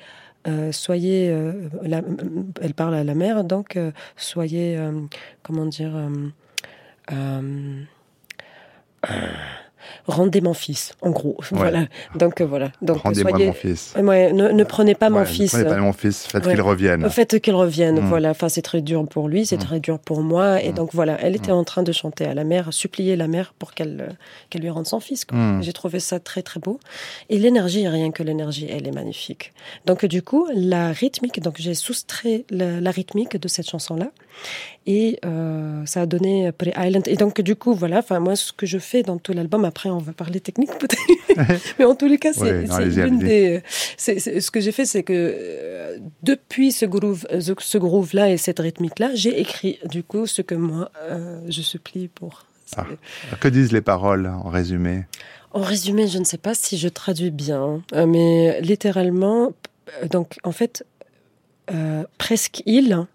euh, 0.47 0.71
soyez, 0.71 1.29
euh, 1.29 1.69
elle 2.61 2.73
parle 2.73 2.95
à 2.95 3.03
la 3.03 3.13
mère, 3.13 3.43
donc 3.43 3.75
euh, 3.75 3.91
soyez, 4.15 4.79
comment 5.43 5.65
dire, 5.65 5.91
Uh. 9.03 9.47
rendez 10.07 10.41
mon 10.41 10.53
fils, 10.53 10.93
en 11.01 11.11
gros. 11.11 11.37
Voilà. 11.51 11.85
Donc 12.15 12.41
voilà. 12.41 12.71
Donc 12.81 12.97
Rendez-moi 12.97 13.37
mon 13.37 13.53
fils. 13.53 13.93
ne, 13.97 14.63
prenez 14.63 14.95
pas 14.95 15.09
mon 15.09 15.25
fils. 15.25 15.53
Ne 15.53 15.63
prenez 15.63 15.75
pas 15.75 15.81
mon 15.81 15.93
fils. 15.93 16.27
Faites 16.27 16.47
qu'il 16.47 16.61
revienne. 16.61 17.09
Faites 17.09 17.39
qu'il 17.39 17.55
revienne. 17.55 17.99
Mm. 18.01 18.07
Voilà. 18.07 18.29
Enfin, 18.31 18.49
c'est 18.49 18.61
très 18.61 18.81
dur 18.81 19.07
pour 19.07 19.27
lui, 19.27 19.45
c'est 19.45 19.57
mm. 19.57 19.65
très 19.65 19.79
dur 19.79 19.99
pour 19.99 20.21
moi. 20.21 20.61
Et 20.61 20.71
mm. 20.71 20.75
donc 20.75 20.89
voilà, 20.93 21.17
elle 21.21 21.35
était 21.35 21.51
en 21.51 21.63
train 21.63 21.83
de 21.83 21.91
chanter 21.91 22.25
à 22.25 22.33
la 22.33 22.43
mère, 22.43 22.73
supplier 22.73 23.15
la 23.15 23.27
mère 23.27 23.53
pour 23.57 23.73
qu'elle 23.73 24.15
qu'elle 24.49 24.61
lui 24.61 24.69
rende 24.69 24.87
son 24.87 24.99
fils. 24.99 25.25
J'ai 25.61 25.73
trouvé 25.73 25.99
ça 25.99 26.19
très 26.19 26.41
très 26.41 26.59
beau. 26.59 26.79
Et 27.29 27.37
l'énergie, 27.37 27.87
rien 27.87 28.11
que 28.11 28.23
l'énergie, 28.23 28.67
elle 28.69 28.87
est 28.87 28.91
magnifique. 28.91 29.53
Donc 29.85 30.05
du 30.05 30.21
coup, 30.21 30.47
la 30.53 30.91
rythmique. 30.91 31.41
Donc 31.41 31.55
j'ai 31.57 31.73
soustrait 31.73 32.45
la, 32.49 32.91
rythmique 32.91 33.37
de 33.37 33.47
cette 33.47 33.69
chanson 33.69 33.95
là, 33.95 34.11
et 34.85 35.19
euh, 35.25 35.85
ça 35.85 36.01
a 36.01 36.05
donné 36.05 36.51
Pre 36.51 36.69
Island. 36.77 37.07
Et 37.07 37.15
donc 37.15 37.41
du 37.41 37.55
coup, 37.55 37.73
voilà. 37.73 37.99
Enfin 37.99 38.19
moi, 38.19 38.35
ce 38.35 38.51
que 38.51 38.65
je 38.65 38.77
fais 38.77 39.03
dans 39.03 39.17
tout 39.17 39.33
l'album 39.33 39.65
après, 39.71 39.89
on 39.89 39.99
va 39.99 40.11
parler 40.11 40.41
technique 40.41 40.77
peut-être. 40.77 41.61
Mais 41.79 41.85
en 41.85 41.95
tous 41.95 42.07
les 42.07 42.17
cas, 42.17 42.33
c'est 42.33 42.63
l'une 43.05 43.19
des. 43.19 43.63
ce 43.97 44.51
que 44.51 44.59
j'ai 44.59 44.73
fait, 44.73 44.85
c'est 44.85 45.03
que 45.03 45.13
euh, 45.15 45.97
depuis 46.23 46.73
ce 46.73 46.85
groove, 46.85 47.25
ce 47.39 47.77
groove-là 47.77 48.29
et 48.29 48.37
cette 48.37 48.59
rythmique-là, 48.59 49.11
j'ai 49.13 49.39
écrit 49.39 49.79
du 49.85 50.03
coup 50.03 50.27
ce 50.27 50.41
que 50.41 50.55
moi 50.55 50.91
je 51.47 51.61
supplie 51.61 52.09
pour. 52.09 52.45
Ah. 52.75 52.85
Que 53.39 53.47
disent 53.47 53.71
les 53.71 53.81
paroles 53.81 54.27
en 54.27 54.49
résumé? 54.49 55.05
En 55.53 55.61
résumé, 55.61 56.07
je 56.07 56.19
ne 56.19 56.25
sais 56.25 56.37
pas 56.37 56.53
si 56.53 56.77
je 56.77 56.89
traduis 56.89 57.31
bien, 57.31 57.81
mais 57.93 58.59
littéralement, 58.61 59.53
donc 60.09 60.37
en 60.43 60.51
fait, 60.51 60.85
presque 62.17 62.61
île 62.65 63.07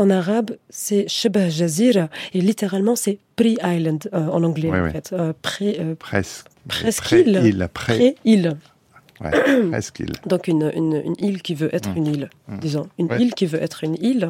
en 0.00 0.08
arabe, 0.08 0.56
c'est 0.70 1.06
Shebah 1.08 1.50
Jazira 1.50 2.08
et 2.32 2.40
littéralement 2.40 2.96
c'est 2.96 3.18
Pre-Island 3.36 4.08
euh, 4.14 4.28
en 4.28 4.42
anglais 4.42 4.70
en 4.70 4.90
fait. 4.90 5.12
Euh, 5.12 5.34
euh, 5.60 5.94
presque. 5.94 6.46
Presque 6.66 7.12
île. 7.12 7.68
Pré-île. 7.74 8.56
presque 9.70 10.00
île. 10.00 10.14
Donc 10.24 10.48
une, 10.48 10.72
une, 10.74 11.14
île 11.18 11.42
qui 11.42 11.54
veut 11.54 11.74
être 11.74 11.90
mm. 11.90 11.96
une 11.98 12.06
île, 12.06 12.30
mm. 12.48 12.58
disons. 12.60 12.88
Une 12.98 13.10
île 13.20 13.34
qui 13.34 13.44
veut 13.44 13.62
être 13.62 13.84
une 13.84 14.02
île. 14.02 14.28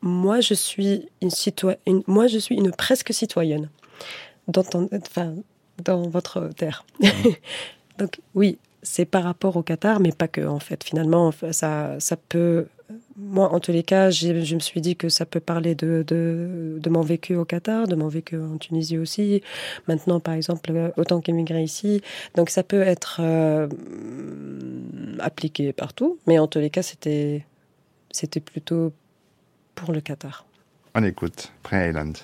Moi, 0.00 0.40
je 0.40 0.54
suis 0.54 1.10
une, 1.20 2.02
moi, 2.06 2.26
je 2.26 2.38
suis 2.38 2.54
une 2.54 2.70
presque 2.70 3.12
citoyenne 3.12 3.68
dans, 4.48 4.64
enfin, 4.94 5.34
dans 5.84 6.08
votre 6.08 6.48
terre. 6.56 6.86
Mm. 7.00 7.06
Donc 7.98 8.18
oui, 8.34 8.56
c'est 8.82 9.04
par 9.04 9.24
rapport 9.24 9.56
au 9.56 9.62
Qatar, 9.62 10.00
mais 10.00 10.12
pas 10.12 10.28
que 10.28 10.46
en 10.46 10.58
fait. 10.58 10.84
Finalement, 10.84 11.32
ça, 11.50 11.98
ça 11.98 12.16
peut 12.16 12.66
moi, 13.16 13.52
en 13.52 13.60
tous 13.60 13.72
les 13.72 13.82
cas, 13.82 14.10
je 14.10 14.54
me 14.54 14.60
suis 14.60 14.80
dit 14.80 14.96
que 14.96 15.08
ça 15.08 15.26
peut 15.26 15.40
parler 15.40 15.74
de, 15.74 16.04
de, 16.06 16.88
mon 16.88 17.02
vécu 17.02 17.36
au 17.36 17.44
Qatar, 17.44 17.86
de 17.86 17.94
mon 17.94 18.08
vécu 18.08 18.38
en 18.38 18.56
Tunisie 18.56 18.98
aussi. 18.98 19.42
Maintenant, 19.88 20.20
par 20.20 20.34
exemple, 20.34 20.92
autant 20.96 21.20
qu'émigré 21.20 21.62
ici. 21.62 22.02
Donc, 22.34 22.50
ça 22.50 22.62
peut 22.62 22.80
être 22.80 23.20
euh, 23.20 23.68
appliqué 25.18 25.72
partout. 25.72 26.18
Mais 26.26 26.38
en 26.38 26.46
tous 26.46 26.60
les 26.60 26.70
cas, 26.70 26.82
c'était, 26.82 27.44
plutôt 28.44 28.92
pour 29.74 29.92
le 29.92 30.00
Qatar. 30.00 30.46
On 30.94 31.04
écoute, 31.04 31.52
Pré-Island. 31.62 32.16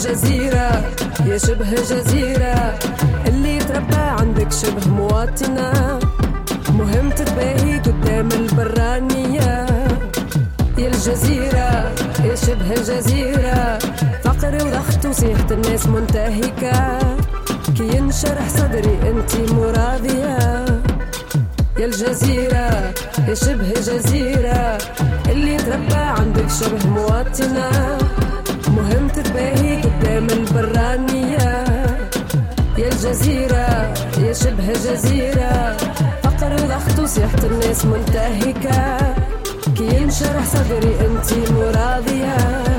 الجزيرة 0.00 0.84
يا 1.26 1.38
شبه 1.38 1.74
جزيرة. 1.74 2.78
اللي 3.26 3.58
تربى 3.58 3.96
عندك 3.96 4.52
شبه 4.52 4.88
مواطنة. 4.88 5.98
مهم 6.72 7.10
تتباهي 7.10 7.78
قدام 7.78 8.28
البرانية. 8.32 9.66
يا 10.78 10.88
الجزيرة 10.88 11.92
يا 12.24 12.34
شبه 12.34 12.74
جزيرة 12.74 13.78
فقر 14.24 14.54
وضغط 14.54 15.06
وصيحة 15.06 15.46
الناس 15.50 15.86
منتهكة. 15.86 16.98
كي 17.76 17.96
ينشرح 17.96 18.48
صدري 18.48 18.98
انتي 19.10 19.54
مراضية. 19.54 20.64
يا 21.78 21.86
الجزيرة 21.86 22.94
يا 23.28 23.34
شبه 23.34 23.72
جزيرة 23.72 24.78
اللي 25.28 25.56
تربى 25.56 25.94
عندك 25.94 26.46
شبه 26.60 26.90
مواطنة. 26.90 27.99
يا 33.10 33.14
الجزيرة 33.14 33.94
يا 34.18 34.32
شبه 34.32 34.72
جزيرة 34.72 35.76
فقر 36.22 36.52
وضغط 36.52 36.98
وصيحة 36.98 37.38
الناس 37.44 37.84
منتهكة. 37.84 39.14
كي 39.76 39.96
ينشرح 39.96 40.44
صدري 40.46 40.94
أنتي 41.06 41.52
مراضية. 41.52 42.69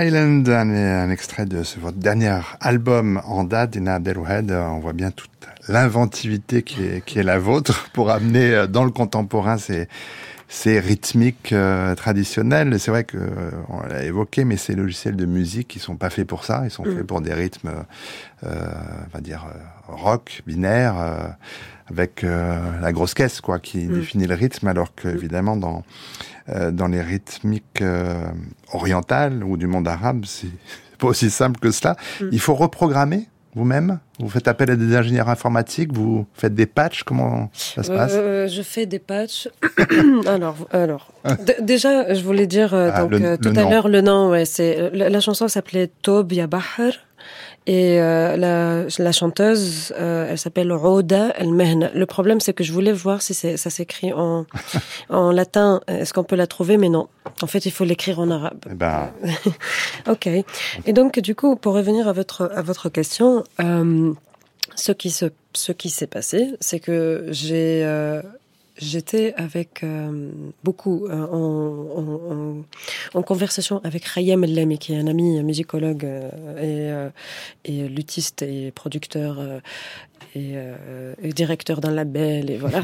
Island, 0.00 0.48
un, 0.48 1.10
extrait 1.10 1.44
de 1.44 1.62
votre 1.80 1.98
dernier 1.98 2.38
album 2.60 3.20
en 3.24 3.44
date, 3.44 3.70
Dina 3.70 3.94
Abdelwahid, 3.94 4.52
on 4.52 4.78
voit 4.78 4.92
bien 4.92 5.10
toute 5.10 5.30
l'inventivité 5.66 6.62
qui 6.62 6.84
est, 6.84 7.04
qui 7.04 7.18
est 7.18 7.22
la 7.22 7.38
vôtre 7.38 7.90
pour 7.92 8.10
amener 8.10 8.54
euh, 8.54 8.66
dans 8.66 8.84
le 8.84 8.90
contemporain 8.90 9.58
ces, 9.58 9.88
ces 10.48 10.80
rythmiques 10.80 11.52
euh, 11.52 11.94
traditionnelles. 11.94 12.80
C'est 12.80 12.90
vrai 12.90 13.04
que 13.04 13.18
euh, 13.18 13.50
on 13.68 13.82
l'a 13.82 14.02
évoqué, 14.04 14.44
mais 14.44 14.56
ces 14.56 14.74
logiciels 14.74 15.16
de 15.16 15.26
musique, 15.26 15.76
ils 15.76 15.80
sont 15.80 15.96
pas 15.96 16.10
faits 16.10 16.26
pour 16.26 16.44
ça. 16.44 16.62
Ils 16.64 16.70
sont 16.70 16.84
mm. 16.84 16.96
faits 16.96 17.06
pour 17.06 17.20
des 17.20 17.34
rythmes, 17.34 17.84
euh, 18.44 18.64
on 19.06 19.10
va 19.12 19.20
dire 19.20 19.46
rock, 19.86 20.42
binaire, 20.46 20.94
avec 21.88 22.22
la 22.22 22.92
grosse 22.92 23.14
caisse, 23.14 23.40
quoi, 23.40 23.58
qui 23.58 23.86
mm. 23.86 23.92
définit 23.92 24.26
le 24.26 24.34
rythme, 24.34 24.68
alors 24.68 24.94
que 24.94 25.08
évidemment 25.08 25.56
dans 25.56 25.84
dans 26.72 26.88
les 26.88 27.02
rythmiques 27.02 27.82
orientales 28.72 29.44
ou 29.44 29.56
du 29.56 29.66
monde 29.66 29.88
arabe, 29.88 30.24
c'est 30.26 30.48
pas 30.98 31.08
aussi 31.08 31.30
simple 31.30 31.60
que 31.60 31.70
cela. 31.70 31.96
Mm. 32.20 32.28
Il 32.32 32.40
faut 32.40 32.54
reprogrammer 32.54 33.28
vous-même 33.54 33.98
Vous 34.20 34.28
faites 34.28 34.46
appel 34.46 34.70
à 34.70 34.76
des 34.76 34.94
ingénieurs 34.94 35.28
informatiques 35.28 35.92
Vous 35.92 36.26
faites 36.34 36.54
des 36.54 36.66
patchs 36.66 37.02
Comment 37.02 37.50
ça 37.52 37.82
se 37.82 37.90
passe? 37.90 38.12
euh, 38.14 38.46
Je 38.46 38.62
fais 38.62 38.86
des 38.86 38.98
patchs. 38.98 39.48
alors, 40.26 40.56
alors 40.70 41.12
déjà, 41.60 42.14
je 42.14 42.22
voulais 42.22 42.46
dire 42.46 42.74
euh, 42.74 42.90
ah, 42.92 43.02
donc, 43.02 43.20
euh, 43.20 43.36
tout 43.36 43.52
à 43.56 43.68
l'heure 43.68 43.88
le 43.88 44.00
nom. 44.00 44.30
Ouais, 44.30 44.44
c'est 44.44 44.90
la, 44.92 45.20
chanson 45.20 45.48
s'appelait 45.48 45.90
Tob 46.02 46.32
Bahar. 46.32 46.92
Et 47.70 47.98
la, 47.98 48.86
la, 48.98 49.12
chanteuse, 49.12 49.92
elle 49.96 50.38
s'appelle 50.38 50.72
Rouda 50.72 51.34
El 51.36 51.52
Mehna. 51.52 51.90
Le 51.94 52.06
problème, 52.06 52.40
c'est 52.40 52.54
que 52.54 52.64
je 52.64 52.72
voulais 52.72 52.92
voir 52.92 53.20
si 53.20 53.34
ça 53.34 53.70
s'écrit 53.70 54.12
en, 54.12 54.46
en 55.10 55.30
latin. 55.32 55.82
Est-ce 55.86 56.14
qu'on 56.14 56.24
peut 56.24 56.36
la 56.36 56.46
trouver? 56.46 56.78
Mais 56.78 56.88
non. 56.88 57.08
En 57.42 57.46
fait, 57.46 57.66
il 57.66 57.70
faut 57.70 57.84
l'écrire 57.84 58.20
en 58.20 58.30
arabe. 58.30 58.58
Ben... 58.74 59.10
ok. 60.08 60.28
Et 60.86 60.92
donc, 60.92 61.18
du 61.18 61.34
coup, 61.34 61.56
pour 61.56 61.74
revenir 61.74 62.08
à 62.08 62.12
votre 62.12 62.50
à 62.54 62.62
votre 62.62 62.88
question, 62.88 63.44
euh, 63.60 64.12
ce 64.74 64.92
qui 64.92 65.10
se 65.10 65.26
ce 65.52 65.72
qui 65.72 65.90
s'est 65.90 66.06
passé, 66.06 66.54
c'est 66.60 66.80
que 66.80 67.26
j'ai 67.30 67.82
euh, 67.84 68.22
J'étais 68.80 69.34
avec 69.36 69.82
euh, 69.82 70.30
beaucoup 70.62 71.06
euh, 71.06 71.26
en, 71.26 72.62
en, 73.14 73.18
en, 73.18 73.22
conversation 73.22 73.80
avec 73.82 74.04
Rayem 74.04 74.44
Lemi, 74.44 74.78
qui 74.78 74.92
est 74.92 74.98
un 74.98 75.08
ami 75.08 75.42
musicologue 75.42 76.04
euh, 76.04 77.10
et, 77.64 77.72
et 77.72 77.88
luthiste 77.88 78.42
et 78.42 78.70
producteur 78.70 79.40
et, 80.34 80.54
et, 81.22 81.32
directeur 81.32 81.80
d'un 81.80 81.90
label 81.90 82.50
et 82.50 82.56
voilà, 82.56 82.82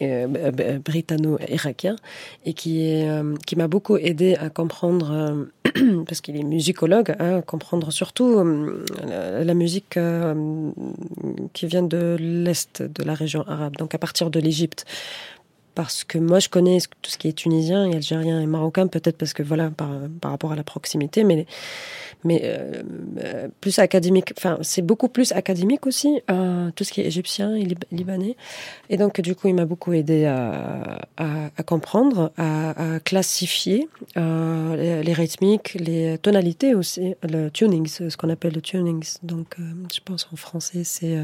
britanno-irakien, 0.78 1.96
et 2.44 2.54
qui 2.54 2.82
est 2.82 3.08
qui 3.46 3.56
m'a 3.56 3.68
beaucoup 3.68 3.96
aidé 3.96 4.36
à 4.36 4.50
comprendre 4.50 5.48
parce 6.06 6.20
qu'il 6.20 6.36
est 6.36 6.42
musicologue, 6.42 7.14
à 7.18 7.42
comprendre 7.42 7.90
surtout 7.90 8.42
la, 9.06 9.44
la, 9.44 9.54
musique 9.54 9.98
qui 11.52 11.66
vient 11.66 11.82
de 11.82 12.16
l'est 12.18 12.82
de 12.82 13.02
la 13.02 13.14
région 13.14 13.42
arabe, 13.46 13.76
donc 13.76 13.94
à 13.94 13.98
partir 13.98 14.30
de 14.30 14.40
l'Égypte 14.40 14.84
parce 15.74 16.04
que 16.04 16.18
moi 16.18 16.38
je 16.38 16.48
connais 16.48 16.78
tout 17.02 17.10
ce 17.10 17.18
qui 17.18 17.28
est 17.28 17.32
tunisien 17.32 17.86
et 17.86 17.94
algérien 17.94 18.40
et 18.40 18.46
marocain 18.46 18.86
peut-être 18.86 19.16
parce 19.16 19.32
que 19.32 19.42
voilà 19.42 19.70
par, 19.70 19.90
par 20.20 20.30
rapport 20.30 20.52
à 20.52 20.56
la 20.56 20.64
proximité 20.64 21.24
mais 21.24 21.46
mais 22.24 22.40
euh, 22.44 22.82
euh, 23.18 23.48
plus 23.60 23.78
académique 23.78 24.32
enfin 24.36 24.58
c'est 24.62 24.82
beaucoup 24.82 25.08
plus 25.08 25.32
académique 25.32 25.86
aussi 25.86 26.20
euh, 26.30 26.70
tout 26.74 26.84
ce 26.84 26.92
qui 26.92 27.00
est 27.00 27.06
égyptien 27.06 27.54
et 27.54 27.66
libanais. 27.92 28.36
Et 28.90 28.96
donc 28.96 29.20
du 29.20 29.34
coup 29.34 29.48
il 29.48 29.54
m'a 29.54 29.66
beaucoup 29.66 29.92
aidé 29.92 30.24
à, 30.24 31.00
à, 31.16 31.50
à 31.56 31.62
comprendre 31.62 32.32
à, 32.36 32.94
à 32.96 33.00
classifier 33.00 33.88
euh, 34.16 34.76
les, 34.76 35.02
les, 35.02 35.12
rythmiques 35.12 35.74
les 35.74 36.18
tonalités 36.18 36.74
aussi 36.74 37.14
le 37.22 37.50
tuning 37.50 37.86
ce 37.86 38.16
qu'on 38.16 38.30
appelle 38.30 38.54
le 38.54 38.62
tunings. 38.62 39.18
Donc 39.22 39.56
euh, 39.58 39.62
je 39.92 40.00
pense 40.04 40.28
en 40.32 40.36
français 40.36 40.82
c'est 40.84 41.16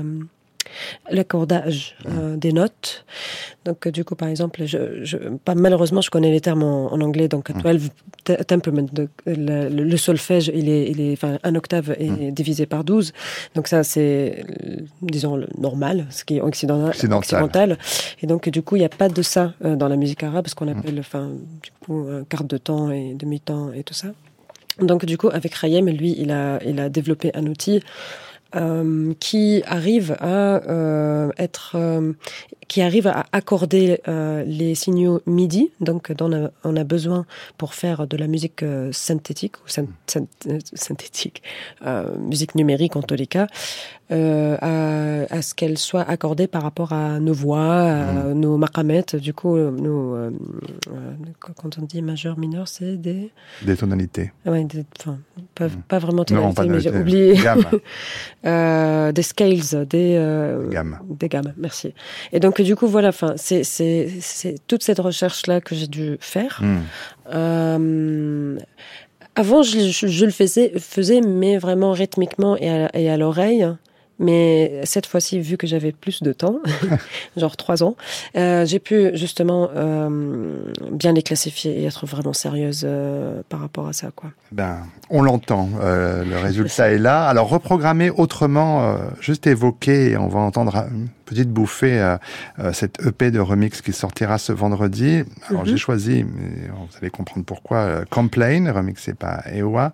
l'accordage 1.11 1.97
euh, 2.07 2.37
des 2.37 2.53
notes. 2.53 3.05
Donc, 3.65 3.89
du 3.89 4.05
coup, 4.05 4.15
par 4.15 4.29
exemple, 4.29 4.65
je, 4.65 5.05
je, 5.05 5.17
pas, 5.45 5.55
malheureusement, 5.55 6.01
je 6.01 6.11
connais 6.11 6.31
les 6.31 6.41
termes 6.41 6.63
en, 6.63 6.93
en 6.93 7.01
anglais. 7.01 7.29
Donc, 7.29 7.53
12 7.53 7.91
temperament, 8.47 8.89
de, 8.93 9.09
le, 9.27 9.69
le, 9.69 9.97
solfège, 9.97 10.51
il 10.55 10.69
est, 10.69 10.91
il 10.91 11.01
est, 11.01 11.13
enfin, 11.13 11.39
un 11.43 11.55
octave 11.55 11.95
est 11.99 12.11
mm. 12.11 12.31
divisé 12.33 12.67
par 12.67 12.85
12. 12.85 13.13
Donc, 13.55 13.69
ça, 13.69 13.83
c'est, 13.83 14.45
disons, 15.03 15.37
le 15.37 15.49
normal, 15.59 16.07
ce 16.11 16.25
qui 16.25 16.37
est 16.37 16.41
occidental. 16.41 16.95
occidental. 17.13 17.79
Et 18.23 18.27
donc, 18.27 18.49
du 18.49 18.63
coup, 18.63 18.77
il 18.77 18.81
n'y 18.81 18.85
a 18.85 18.91
pas 18.91 19.09
de 19.09 19.23
ça 19.23 19.55
euh, 19.65 19.77
dans 19.77 19.89
la 19.89 19.97
musique 19.97 20.23
arabe, 20.23 20.47
ce 20.49 20.55
qu'on 20.55 20.69
appelle, 20.69 20.99
enfin, 20.99 21.31
du 21.63 21.71
coup, 21.85 22.07
quart 22.29 22.45
de 22.45 22.57
temps 22.57 22.91
et 22.91 23.15
demi-temps 23.15 23.73
et 23.73 23.83
tout 23.83 23.95
ça. 23.95 24.09
Donc, 24.81 25.05
du 25.05 25.19
coup, 25.19 25.29
avec 25.29 25.55
Rayem, 25.55 25.89
lui, 25.89 26.15
il 26.19 26.31
a, 26.31 26.59
il 26.65 26.81
a 26.81 26.89
développé 26.89 27.31
un 27.35 27.47
outil 27.47 27.77
euh, 27.77 27.81
qui 29.21 29.63
arrive 29.67 30.17
à 30.21 30.57
euh, 30.69 31.31
être, 31.39 31.73
euh, 31.77 32.13
qui 32.71 32.83
arrive 32.83 33.09
à 33.09 33.27
accorder 33.33 34.01
euh, 34.07 34.45
les 34.47 34.77
signaux 34.77 35.23
MIDI, 35.27 35.73
donc 35.81 36.13
dont 36.13 36.31
on 36.31 36.45
a, 36.45 36.51
on 36.63 36.77
a, 36.77 36.85
besoin 36.85 37.27
pour 37.59 37.75
faire 37.75 38.07
de 38.07 38.17
la 38.17 38.29
musique 38.29 38.63
euh, 38.63 38.93
synthétique 38.93 39.57
ou 39.57 39.69
synthétique, 40.75 41.43
musique 42.17 42.55
numérique 42.55 42.95
en 42.95 43.03
tous 43.03 43.17
les 43.17 43.27
cas, 43.27 43.49
euh, 44.13 44.57
à, 44.61 45.35
à, 45.35 45.43
ce 45.43 45.53
qu'elle 45.53 45.79
soit 45.79 46.03
accordée 46.03 46.47
par 46.47 46.63
rapport 46.63 46.93
à 46.93 47.19
nos 47.19 47.33
voix, 47.33 47.83
à 47.83 48.13
mmh. 48.13 48.33
nos 48.35 48.57
maqamettes. 48.57 49.17
Du 49.17 49.35
coup, 49.35 49.57
nos, 49.57 50.31
euh, 50.93 51.15
quand 51.39 51.79
on 51.79 51.83
dit 51.83 52.03
majeur, 52.03 52.39
mineur, 52.39 52.67
c'est 52.67 52.97
des... 52.97 53.31
Des 53.63 53.77
tonalités. 53.77 54.33
Ouais, 54.45 54.65
des, 54.65 54.85
enfin, 54.99 55.19
pas, 55.55 55.69
mmh. 55.69 55.83
pas 55.87 55.99
vraiment 55.99 56.25
tonalités, 56.25 56.69
mais 56.69 56.81
j'ai 56.81 56.91
oublié. 56.91 57.35
euh, 58.47 59.13
des 59.13 59.23
scales, 59.23 59.87
des... 59.89 60.17
Euh, 60.17 60.69
gammes. 60.69 60.99
Des 61.09 61.29
gammes, 61.29 61.53
merci. 61.57 61.95
Et 62.33 62.41
donc, 62.41 62.60
du 62.63 62.77
coup, 62.77 62.87
voilà, 62.87 63.09
enfin, 63.09 63.35
c'est, 63.37 63.65
c'est, 63.65 64.09
c'est 64.21 64.57
toute 64.67 64.83
cette 64.83 64.99
recherche-là 64.99 65.61
que 65.61 65.75
j'ai 65.75 65.87
dû 65.87 66.17
faire. 66.21 66.61
Mmh. 66.63 66.79
Euh, 67.33 68.59
avant, 69.37 69.63
je, 69.63 69.79
je, 69.79 70.07
je, 70.07 70.25
le 70.25 70.31
faisais, 70.31 70.73
faisais, 70.79 71.21
mais 71.21 71.59
vraiment 71.59 71.93
rythmiquement 71.93 72.57
et 72.57 72.69
à, 72.69 72.91
et 72.95 73.11
à 73.11 73.17
l'oreille. 73.17 73.67
Mais 74.21 74.83
cette 74.85 75.07
fois-ci, 75.07 75.41
vu 75.41 75.57
que 75.57 75.67
j'avais 75.67 75.93
plus 75.93 76.23
de 76.23 76.35
temps, 76.35 76.59
genre 77.39 77.57
trois 77.57 77.83
ans, 77.83 77.97
euh, 78.37 78.67
j'ai 78.67 78.79
pu 78.79 79.17
justement 79.17 79.71
euh, 79.75 80.59
bien 80.93 81.15
les 81.15 81.23
classifier 81.23 81.81
et 81.81 81.87
être 81.87 82.05
vraiment 82.05 82.35
sérieuse 82.35 82.83
euh, 82.85 83.41
par 83.49 83.61
rapport 83.61 83.89
à 83.89 83.95
ça. 83.95 84.11
Quoi. 84.15 84.31
Ben, 84.53 84.81
on 85.09 85.23
l'entend, 85.23 85.71
le 85.81 86.37
résultat 86.37 86.91
est 86.91 86.99
là. 86.99 87.27
Alors 87.27 87.49
reprogrammer 87.49 88.11
autrement, 88.11 88.95
juste 89.21 89.47
évoquer, 89.47 90.19
on 90.19 90.29
va 90.29 90.41
entendre 90.41 90.77
une 90.91 91.09
petite 91.25 91.49
bouffée, 91.49 92.17
cette 92.73 93.01
EP 93.07 93.31
de 93.31 93.41
remix 93.41 93.81
qui 93.81 93.93
sortira 93.93 94.37
ce 94.37 94.53
vendredi. 94.53 95.23
Alors 95.49 95.65
j'ai 95.65 95.73
mhm. 95.73 95.79
choisi, 95.79 96.23
vous 96.25 96.99
allez 97.01 97.11
comprendre 97.11 97.47
pourquoi, 97.47 98.05
Complain, 98.11 98.71
remixé 98.73 99.15
par 99.15 99.47
EOA, 99.47 99.93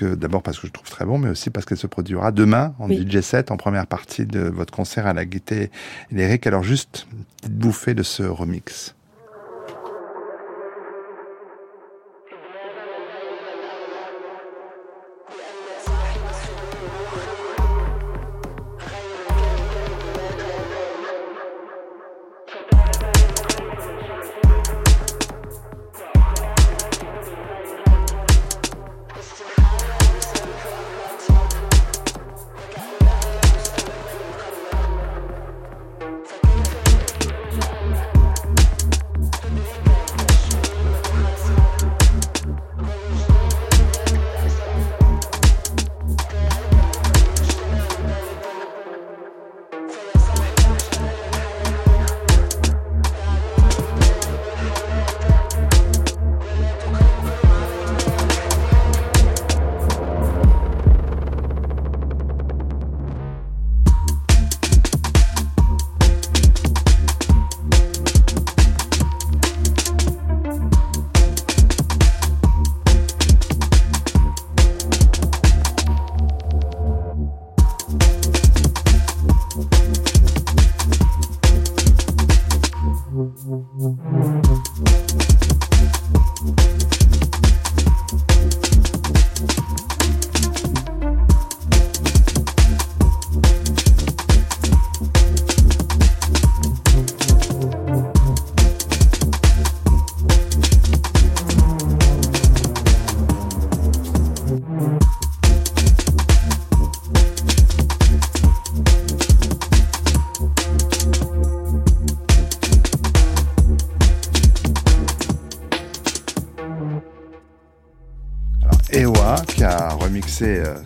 d'abord 0.00 0.42
parce 0.42 0.58
que 0.58 0.66
je 0.66 0.72
trouve 0.72 0.88
très 0.88 1.04
bon, 1.04 1.18
mais 1.18 1.28
aussi 1.28 1.50
parce 1.50 1.66
qu'elle 1.66 1.78
se 1.78 1.86
produira 1.86 2.32
demain 2.32 2.74
en. 2.78 2.88
DJ7 3.04 3.43
en 3.50 3.56
première 3.56 3.86
partie 3.86 4.26
de 4.26 4.40
votre 4.40 4.72
concert 4.72 5.06
à 5.06 5.12
la 5.12 5.24
guitare 5.24 5.68
lyrique. 6.10 6.46
Alors 6.46 6.62
juste 6.62 7.06
une 7.12 7.24
petite 7.24 7.52
bouffée 7.52 7.94
de 7.94 8.02
ce 8.02 8.22
remix. 8.22 8.94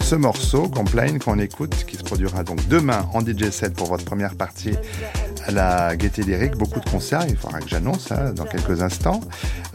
Ce 0.09 0.15
morceau, 0.15 0.69
Complain, 0.69 1.19
qu'on 1.19 1.39
écoute, 1.39 1.85
qui 1.87 1.99
se 1.99 2.03
produira 2.03 2.43
donc 2.43 2.67
demain 2.69 3.07
en 3.13 3.21
DJ 3.21 3.51
set 3.51 3.75
pour 3.75 3.89
votre 3.89 4.07
première 4.07 4.37
partie 4.37 4.73
à 5.47 5.51
la 5.51 5.97
Gaieté 5.97 6.23
Lyrique. 6.23 6.57
Beaucoup 6.57 6.81
de 6.81 6.89
concerts, 6.89 7.27
il 7.29 7.37
faudra 7.37 7.61
que 7.61 7.69
j'annonce 7.69 8.07
ça 8.07 8.33
dans 8.33 8.47
quelques 8.47 8.81
instants. 8.81 9.21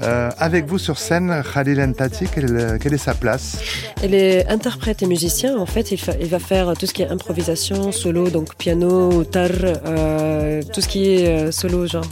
Euh, 0.02 0.32
avec 0.40 0.66
vous 0.66 0.80
sur 0.80 0.98
scène, 0.98 1.44
Khalil 1.54 1.80
Entati, 1.80 2.26
quelle, 2.26 2.94
est 2.94 2.98
sa 2.98 3.14
place? 3.14 3.60
Il 4.04 4.16
est 4.16 4.48
interprète 4.50 5.04
et 5.04 5.06
musicien. 5.06 5.56
En 5.56 5.68
fait, 5.68 5.92
il, 5.92 6.28
va 6.28 6.40
faire 6.40 6.74
tout 6.80 6.88
ce 6.88 6.96
qui 6.96 7.04
est 7.04 7.10
improvisation, 7.10 7.92
solo, 7.92 8.32
donc 8.32 8.56
piano, 8.56 9.24
tar, 9.26 9.52
euh, 9.62 10.64
tout 10.74 10.82
ce 10.82 10.88
qui 10.88 11.12
est 11.12 11.52
solo, 11.52 11.86
genre 11.86 12.08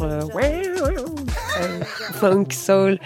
funk, 2.20 2.52
soul. 2.52 3.00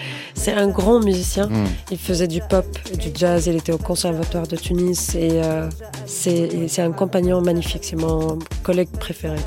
C'est 0.46 0.52
un 0.52 0.68
grand 0.68 1.00
musicien. 1.00 1.48
Hmm. 1.48 1.66
Il 1.90 1.98
faisait 1.98 2.28
du 2.28 2.40
pop, 2.40 2.64
du 3.00 3.08
jazz. 3.12 3.48
Il 3.48 3.56
était 3.56 3.72
au 3.72 3.78
conservatoire 3.78 4.46
de 4.46 4.54
Tunis 4.54 5.16
et 5.16 5.42
euh, 5.42 5.68
c'est 6.06 6.78
un 6.78 6.92
compagnon 6.92 7.40
magnifique. 7.40 7.82
C'est 7.82 7.96
mon 7.96 8.38
collègue 8.62 8.90
préféré 8.90 9.40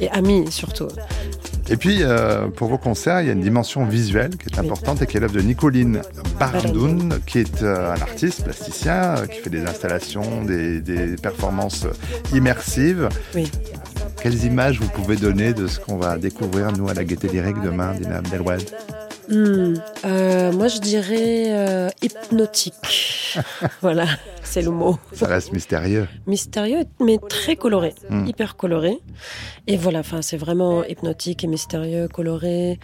et 0.00 0.08
ami 0.08 0.50
surtout. 0.50 0.88
Et 1.68 1.76
puis, 1.76 1.98
euh, 2.00 2.48
pour 2.48 2.68
vos 2.68 2.78
concerts, 2.78 3.20
il 3.20 3.26
y 3.26 3.28
a 3.28 3.34
une 3.34 3.42
dimension 3.42 3.84
visuelle 3.84 4.38
qui 4.38 4.46
est 4.48 4.58
importante 4.58 5.02
et 5.02 5.06
qui 5.06 5.18
est 5.18 5.20
l'œuvre 5.20 5.34
de 5.34 5.42
Nicoline 5.42 6.00
Bardoun, 6.40 7.20
qui 7.26 7.40
est 7.40 7.62
euh, 7.62 7.92
un 7.92 8.00
artiste 8.00 8.44
plasticien, 8.44 9.16
qui 9.30 9.40
fait 9.40 9.50
des 9.50 9.66
installations, 9.66 10.44
des, 10.44 10.80
des 10.80 11.16
performances 11.16 11.84
immersives. 12.32 13.10
Oui. 13.34 13.52
Quelles 14.22 14.46
images 14.46 14.80
vous 14.80 14.88
pouvez 14.88 15.16
donner 15.16 15.52
de 15.52 15.66
ce 15.66 15.78
qu'on 15.78 15.98
va 15.98 16.16
découvrir, 16.16 16.72
nous, 16.72 16.88
à 16.88 16.94
la 16.94 17.04
Gaieté 17.04 17.28
Lyrique 17.28 17.60
demain, 17.62 17.92
Dina 17.92 18.16
Abdelwad 18.16 18.62
hmm, 19.28 19.74
euh, 20.04 20.52
Moi, 20.52 20.68
je 20.68 20.78
dirais 20.78 21.46
euh, 21.48 21.88
hypnotique. 22.02 23.38
voilà, 23.80 24.06
c'est 24.42 24.62
le 24.62 24.70
mot. 24.70 24.98
Ça 25.12 25.26
reste 25.26 25.52
mystérieux. 25.52 26.08
Mystérieux, 26.26 26.84
mais 27.00 27.18
très 27.28 27.56
coloré, 27.56 27.94
hmm. 28.10 28.26
hyper 28.26 28.56
coloré. 28.56 28.98
Et 29.66 29.76
voilà, 29.76 30.02
c'est 30.22 30.36
vraiment 30.36 30.84
hypnotique 30.84 31.44
et 31.44 31.46
mystérieux, 31.46 32.08
coloré. 32.08 32.78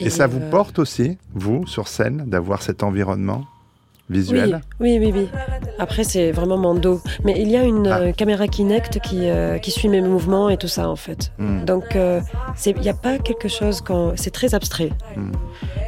Et, 0.00 0.10
ça 0.10 0.26
vous 0.26 0.40
euh, 0.40 0.50
porte 0.50 0.78
aussi, 0.78 1.18
vous, 1.34 1.66
sur 1.66 1.88
scène, 1.88 2.24
d'avoir 2.26 2.62
cet 2.62 2.82
environnement? 2.82 3.44
Visuel 4.10 4.60
oui, 4.80 4.98
oui, 5.00 5.12
oui, 5.14 5.28
Après, 5.78 6.04
c'est 6.04 6.30
vraiment 6.30 6.58
mon 6.58 6.74
dos. 6.74 7.00
Mais 7.24 7.34
il 7.38 7.48
y 7.48 7.56
a 7.56 7.62
une 7.62 7.86
ah. 7.86 8.00
euh, 8.00 8.12
caméra 8.12 8.48
Kinect 8.48 9.00
qui, 9.00 9.28
euh, 9.28 9.58
qui 9.58 9.70
suit 9.70 9.88
mes 9.88 10.00
mouvements 10.00 10.50
et 10.50 10.56
tout 10.56 10.68
ça, 10.68 10.88
en 10.88 10.96
fait. 10.96 11.32
Hmm. 11.38 11.64
Donc, 11.64 11.96
euh, 11.96 12.20
il 12.66 12.80
n'y 12.80 12.88
a 12.88 12.94
pas 12.94 13.18
quelque 13.18 13.48
chose 13.48 13.80
quand. 13.80 14.12
C'est 14.16 14.30
très 14.30 14.54
abstrait. 14.54 14.90
Hmm. 15.16 15.32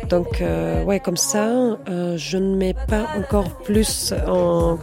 Donc, 0.09 0.43
ouais, 0.87 1.01
comme 1.01 1.17
ça, 1.17 1.77
je 1.89 2.39
ne 2.39 2.57
mets 2.57 2.75
pas 2.89 3.07
encore 3.19 3.51
plus 3.65 4.15
en. 4.27 4.79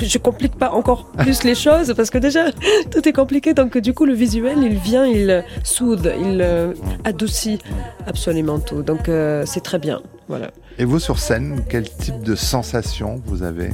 Je 0.00 0.18
complique 0.18 0.56
pas 0.56 0.70
encore 0.70 1.06
plus 1.16 1.42
les 1.44 1.54
choses 1.54 1.94
parce 1.96 2.10
que 2.10 2.18
déjà, 2.18 2.52
tout 2.90 3.08
est 3.08 3.12
compliqué. 3.12 3.54
Donc, 3.54 3.78
du 3.78 3.94
coup, 3.94 4.04
le 4.04 4.12
visuel, 4.12 4.58
il 4.62 4.76
vient, 4.76 5.06
il 5.06 5.44
soude, 5.64 6.12
il 6.20 6.42
hmm. 6.42 6.74
adoucit 7.04 7.58
absolument 8.06 8.60
tout. 8.60 8.82
Donc, 8.82 9.10
c'est 9.46 9.62
très 9.62 9.78
bien. 9.78 10.02
Voilà. 10.30 10.52
Et 10.78 10.84
vous, 10.84 11.00
sur 11.00 11.18
scène, 11.18 11.64
quel 11.68 11.90
type 11.90 12.22
de 12.22 12.36
sensation 12.36 13.20
vous 13.26 13.42
avez 13.42 13.70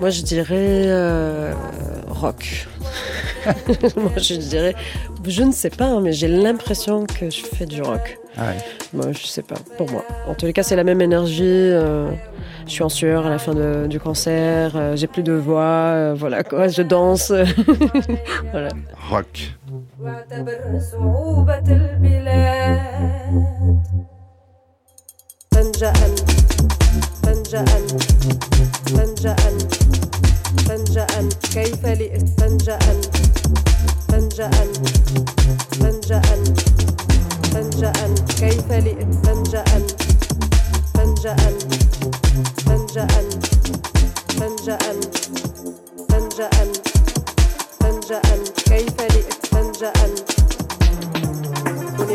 Moi, 0.00 0.10
je 0.10 0.22
dirais 0.22 0.88
euh, 0.88 1.54
rock. 2.08 2.66
Moi, 3.96 4.10
je 4.16 4.34
dirais, 4.34 4.74
je 5.24 5.44
ne 5.44 5.52
sais 5.52 5.70
pas, 5.70 5.84
hein, 5.84 6.00
mais 6.00 6.12
j'ai 6.12 6.26
l'impression 6.26 7.06
que 7.06 7.30
je 7.30 7.44
fais 7.44 7.66
du 7.66 7.82
rock. 7.82 8.18
Ah 8.36 8.50
Moi, 8.92 9.12
je 9.12 9.24
sais 9.28 9.42
pas. 9.42 9.54
Pour 9.78 9.88
moi, 9.92 10.04
en 10.26 10.34
tous 10.34 10.46
les 10.46 10.52
cas, 10.52 10.64
c'est 10.64 10.74
la 10.74 10.82
même 10.82 11.00
énergie. 11.00 11.44
Euh, 11.44 12.10
je 12.66 12.72
suis 12.72 12.82
en 12.82 12.88
sueur 12.88 13.24
à 13.26 13.30
la 13.30 13.38
fin 13.38 13.54
du 13.86 14.00
concert. 14.00 14.72
Euh, 14.74 14.96
j'ai 14.96 15.06
plus 15.06 15.22
de 15.22 15.34
voix. 15.34 16.14
voilà 16.14 16.42
quoi. 16.42 16.66
Je 16.66 16.82
danse. 16.82 17.32
voilà. 18.50 18.70
Rock. 19.08 19.54
فانجأ 25.54 25.92
فانجأ 27.22 27.64
فانجأ 28.96 29.36
فانجأ 30.66 31.06
كيف 31.54 31.86
لأستنجأ 31.86 32.78
فانجأ 34.08 34.50
فانجأ 35.80 36.22
فانجأ 37.52 37.92
كيف 38.40 38.68
لأستنجأ 38.72 39.64
فانجأ 40.94 41.36
فانجأ 42.66 43.06
فانجأ 44.38 44.78
فانجأ 46.08 46.48
فانجأ 47.80 48.20
كيف 48.68 48.96
لأستنجأ 49.00 49.92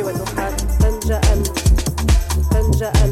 الدخان 0.09 0.53
فانجأ 0.79 1.21
فانجأ 2.51 3.08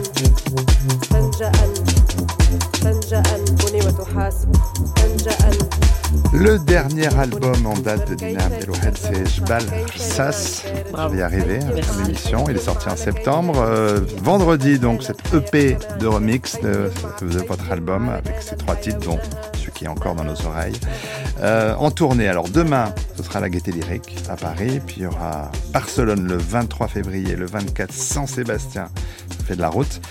Le 6.34 6.58
dernier 6.58 7.16
album 7.16 7.66
en 7.66 7.78
date 7.78 8.10
de 8.10 8.16
Dina 8.16 8.46
Abdelouhed, 8.46 8.96
c'est 8.96 9.30
Jbal 9.30 9.64
Sas. 9.96 10.64
Je 10.66 11.08
vais 11.10 11.18
y 11.18 11.22
arriver 11.22 11.60
à 11.60 11.74
l'émission. 11.74 12.46
Il 12.50 12.56
est 12.56 12.60
sorti 12.60 12.90
en 12.90 12.96
septembre. 12.96 13.60
Euh, 13.60 14.00
vendredi, 14.24 14.80
donc, 14.80 15.04
cette 15.04 15.22
EP 15.32 15.78
de 16.00 16.08
remix 16.08 16.60
de, 16.60 16.92
de, 17.22 17.40
votre 17.46 17.72
album 17.72 18.10
avec 18.10 18.42
ces 18.42 18.56
trois 18.56 18.76
titres, 18.76 19.00
dont 19.00 19.20
qui 19.78 19.86
est 19.86 19.88
encore 19.88 20.16
dans 20.16 20.24
nos 20.24 20.46
oreilles. 20.46 20.80
Euh, 21.42 21.76
en 21.76 21.92
tournée. 21.92 22.28
Alors, 22.28 22.50
demain, 22.50 22.94
ce 23.16 23.22
sera 23.22 23.40
la 23.40 23.50
Gaîté 23.50 23.72
Lyrique 23.72 24.16
à 24.28 24.36
Paris. 24.36 24.82
Puis 24.86 24.98
il 24.98 25.04
y 25.04 25.06
aura 25.06 25.52
Barcelone 25.72 26.28
le 26.28 26.38
23 26.38 26.88
février, 26.88 27.36
le 27.36 27.46
24 27.46 27.94
Saint-Sébastien 27.94 28.90
fait 29.48 29.56
de 29.56 29.62
la 29.62 29.70
route. 29.70 30.02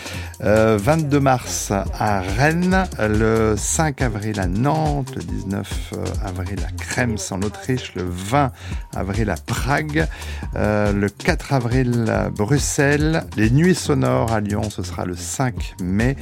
22 0.40 1.16
euh, 1.16 1.20
mars 1.20 1.70
à 1.70 2.20
Rennes, 2.20 2.86
le 2.98 3.54
5 3.56 4.00
avril 4.02 4.40
à 4.40 4.46
Nantes, 4.46 5.14
le 5.14 5.22
19 5.22 5.92
euh, 5.92 6.04
avril 6.24 6.58
à 6.66 6.72
Krems 6.72 7.18
en 7.30 7.42
Autriche, 7.42 7.94
le 7.94 8.04
20 8.04 8.50
avril 8.94 9.30
à 9.30 9.36
Prague, 9.36 10.08
le 10.54 11.08
4 11.08 11.52
avril 11.52 12.06
à 12.08 12.30
Bruxelles, 12.30 13.24
les 13.36 13.50
Nuits 13.50 13.74
sonores 13.74 14.32
à 14.32 14.40
Lyon, 14.40 14.70
ce 14.70 14.82
sera 14.82 15.04
le 15.04 15.16
5 15.16 15.76
mai, 15.82 16.16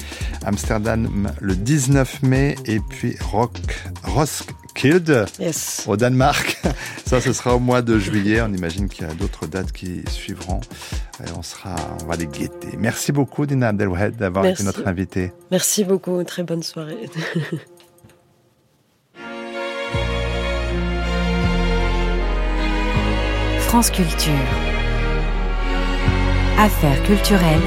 Amsterdam 0.44 1.30
le 1.40 1.54
19 1.54 2.22
mai 2.22 2.56
et 2.66 2.80
puis 2.80 3.16
Rock, 3.34 3.58
Roskilde 4.04 5.26
au 5.88 5.96
Danemark. 5.96 6.62
Ça, 7.04 7.20
ce 7.20 7.32
sera 7.32 7.56
au 7.56 7.58
mois 7.58 7.82
de 7.82 7.98
juillet. 7.98 8.40
On 8.40 8.52
imagine 8.52 8.88
qu'il 8.88 9.04
y 9.04 9.10
a 9.10 9.14
d'autres 9.14 9.48
dates 9.48 9.72
qui 9.72 10.04
suivront. 10.08 10.60
Et 11.20 11.30
on 11.36 11.42
sera, 11.42 11.74
on 12.00 12.06
va 12.06 12.14
les 12.14 12.28
guetter. 12.28 12.76
Merci 12.78 13.10
beaucoup, 13.10 13.44
Dina 13.44 13.70
Abdelwahed, 13.70 14.14
d'avoir 14.14 14.46
été 14.46 14.62
notre 14.62 14.86
invitée. 14.86 15.32
Merci 15.50 15.82
beaucoup. 15.82 16.22
Très 16.22 16.44
bonne 16.44 16.62
soirée. 16.62 17.10
France 23.66 23.90
Culture. 23.90 24.32
Affaires 26.56 27.02
culturelles. 27.02 27.58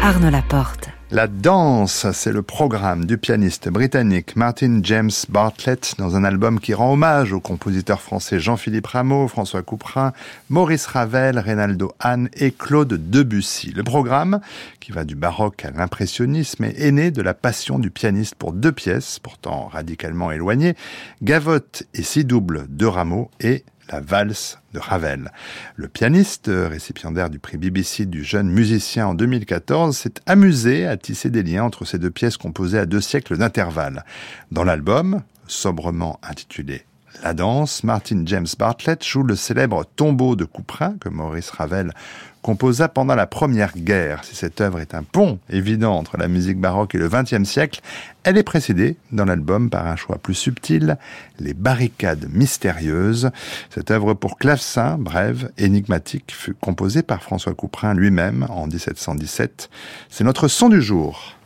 Arnaud 0.00 0.30
Laporte. 0.30 0.95
La 1.12 1.28
danse, 1.28 2.10
c'est 2.10 2.32
le 2.32 2.42
programme 2.42 3.04
du 3.04 3.16
pianiste 3.16 3.68
britannique 3.68 4.34
Martin 4.34 4.80
James 4.82 5.12
Bartlett 5.28 5.94
dans 5.98 6.16
un 6.16 6.24
album 6.24 6.58
qui 6.58 6.74
rend 6.74 6.94
hommage 6.94 7.32
aux 7.32 7.38
compositeurs 7.38 8.00
français 8.00 8.40
Jean-Philippe 8.40 8.88
Rameau, 8.88 9.28
François 9.28 9.62
Couperin, 9.62 10.12
Maurice 10.50 10.86
Ravel, 10.86 11.38
Reynaldo 11.38 11.92
Hahn 12.00 12.28
et 12.34 12.50
Claude 12.50 13.08
Debussy. 13.08 13.70
Le 13.70 13.84
programme, 13.84 14.40
qui 14.80 14.90
va 14.90 15.04
du 15.04 15.14
baroque 15.14 15.64
à 15.64 15.70
l'impressionnisme, 15.70 16.64
est 16.64 16.90
né 16.90 17.12
de 17.12 17.22
la 17.22 17.34
passion 17.34 17.78
du 17.78 17.92
pianiste 17.92 18.34
pour 18.34 18.52
deux 18.52 18.72
pièces, 18.72 19.20
pourtant 19.20 19.68
radicalement 19.68 20.32
éloignées, 20.32 20.74
Gavotte 21.22 21.84
et 21.94 22.02
six 22.02 22.24
doubles 22.24 22.66
de 22.68 22.84
Rameau 22.84 23.30
et 23.38 23.64
la 23.90 24.00
valse 24.00 24.58
de 24.72 24.78
Ravel. 24.78 25.30
Le 25.76 25.88
pianiste, 25.88 26.50
récipiendaire 26.52 27.30
du 27.30 27.38
prix 27.38 27.58
BBC 27.58 28.06
du 28.06 28.24
jeune 28.24 28.50
musicien 28.50 29.06
en 29.06 29.14
2014, 29.14 29.96
s'est 29.96 30.14
amusé 30.26 30.86
à 30.86 30.96
tisser 30.96 31.30
des 31.30 31.42
liens 31.42 31.64
entre 31.64 31.84
ces 31.84 31.98
deux 31.98 32.10
pièces 32.10 32.36
composées 32.36 32.78
à 32.78 32.86
deux 32.86 33.00
siècles 33.00 33.38
d'intervalle. 33.38 34.04
Dans 34.50 34.64
l'album, 34.64 35.22
sobrement 35.46 36.18
intitulé 36.22 36.84
la 37.22 37.34
danse, 37.34 37.84
Martin 37.84 38.22
James 38.26 38.46
Bartlett 38.58 39.04
joue 39.04 39.22
le 39.22 39.36
célèbre 39.36 39.84
tombeau 39.96 40.36
de 40.36 40.44
Couperin 40.44 40.96
que 41.00 41.08
Maurice 41.08 41.50
Ravel 41.50 41.92
composa 42.42 42.88
pendant 42.88 43.16
la 43.16 43.26
Première 43.26 43.76
Guerre. 43.76 44.22
Si 44.22 44.36
cette 44.36 44.60
œuvre 44.60 44.78
est 44.78 44.94
un 44.94 45.02
pont 45.02 45.40
évident 45.50 45.96
entre 45.96 46.16
la 46.16 46.28
musique 46.28 46.60
baroque 46.60 46.94
et 46.94 46.98
le 46.98 47.08
XXe 47.08 47.42
siècle, 47.42 47.80
elle 48.22 48.38
est 48.38 48.44
précédée 48.44 48.96
dans 49.10 49.24
l'album 49.24 49.68
par 49.68 49.86
un 49.86 49.96
choix 49.96 50.18
plus 50.18 50.34
subtil, 50.34 50.96
Les 51.40 51.54
Barricades 51.54 52.28
Mystérieuses. 52.32 53.30
Cette 53.70 53.90
œuvre 53.90 54.14
pour 54.14 54.38
clavecin, 54.38 54.96
brève, 54.96 55.50
énigmatique, 55.58 56.32
fut 56.32 56.54
composée 56.54 57.02
par 57.02 57.22
François 57.22 57.54
Couperin 57.54 57.94
lui-même 57.94 58.46
en 58.48 58.68
1717. 58.68 59.68
C'est 60.08 60.24
notre 60.24 60.46
son 60.46 60.68
du 60.68 60.80
jour. 60.80 61.36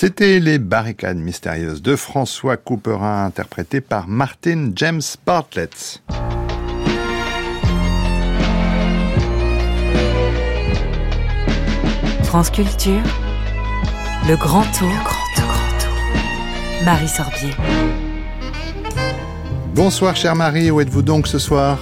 C'était 0.00 0.38
Les 0.38 0.60
barricades 0.60 1.16
mystérieuses 1.16 1.82
de 1.82 1.96
François 1.96 2.56
Couperin, 2.56 3.24
interprété 3.24 3.80
par 3.80 4.06
Martin 4.06 4.70
James 4.76 5.02
Bartlett. 5.26 6.00
France 12.22 12.50
Culture, 12.50 13.02
le 14.28 14.36
grand 14.36 14.62
tour, 14.70 14.86
le 14.86 15.02
grand 15.02 15.34
tour, 15.34 15.48
grand 15.48 15.78
tour. 15.80 16.84
Marie 16.84 17.08
Sorbier. 17.08 17.50
Bonsoir 19.74 20.14
chère 20.14 20.36
Marie, 20.36 20.70
où 20.70 20.80
êtes-vous 20.80 21.02
donc 21.02 21.26
ce 21.26 21.40
soir? 21.40 21.76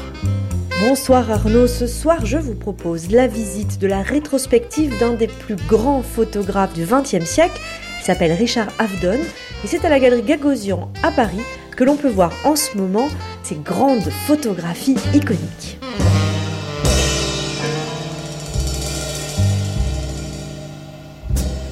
Bonsoir 0.81 1.31
Arnaud, 1.31 1.67
ce 1.67 1.87
soir 1.87 2.25
je 2.25 2.39
vous 2.39 2.55
propose 2.55 3.11
la 3.11 3.27
visite 3.27 3.79
de 3.79 3.87
la 3.87 4.01
rétrospective 4.01 4.99
d'un 4.99 5.13
des 5.13 5.27
plus 5.27 5.57
grands 5.57 6.03
photographes 6.03 6.73
du 6.73 6.87
XXe 6.87 7.29
siècle, 7.29 7.61
s'appelle 8.07 8.35
Richard 8.35 8.69
Avedon, 8.79 9.19
et 9.65 9.67
c'est 9.67 9.85
à 9.85 9.89
la 9.89 9.99
galerie 9.99 10.23
Gagosian 10.23 10.93
à 11.03 11.11
Paris 11.11 11.41
que 11.75 11.83
l'on 11.83 11.97
peut 11.97 12.09
voir 12.09 12.33
en 12.45 12.55
ce 12.55 12.77
moment 12.77 13.09
ces 13.43 13.57
grandes 13.57 14.09
photographies 14.29 14.95
iconiques. 15.13 15.77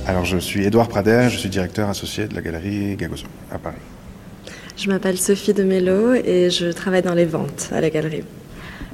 Alors 0.08 0.24
je 0.24 0.36
suis 0.38 0.64
Édouard 0.64 0.88
Prader, 0.88 1.28
je 1.30 1.38
suis 1.38 1.48
directeur 1.48 1.88
associé 1.88 2.26
de 2.26 2.34
la 2.34 2.40
galerie 2.40 2.96
Gagosian 2.96 3.28
à 3.52 3.58
Paris. 3.58 3.76
Je 4.76 4.90
m'appelle 4.90 5.18
Sophie 5.18 5.54
de 5.54 5.62
Mello 5.62 6.14
et 6.14 6.50
je 6.50 6.72
travaille 6.72 7.02
dans 7.02 7.14
les 7.14 7.26
ventes 7.26 7.68
à 7.70 7.80
la 7.80 7.90
galerie. 7.90 8.24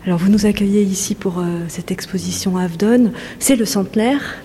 Alors 0.05 0.18
vous 0.18 0.28
nous 0.28 0.45
accueillez 0.45 0.82
ici 0.82 1.14
pour 1.14 1.38
euh, 1.38 1.45
cette 1.68 1.91
exposition 1.91 2.59
Avdon. 2.59 3.12
C'est 3.38 3.57
le 3.57 3.64
centenaire 3.64 4.36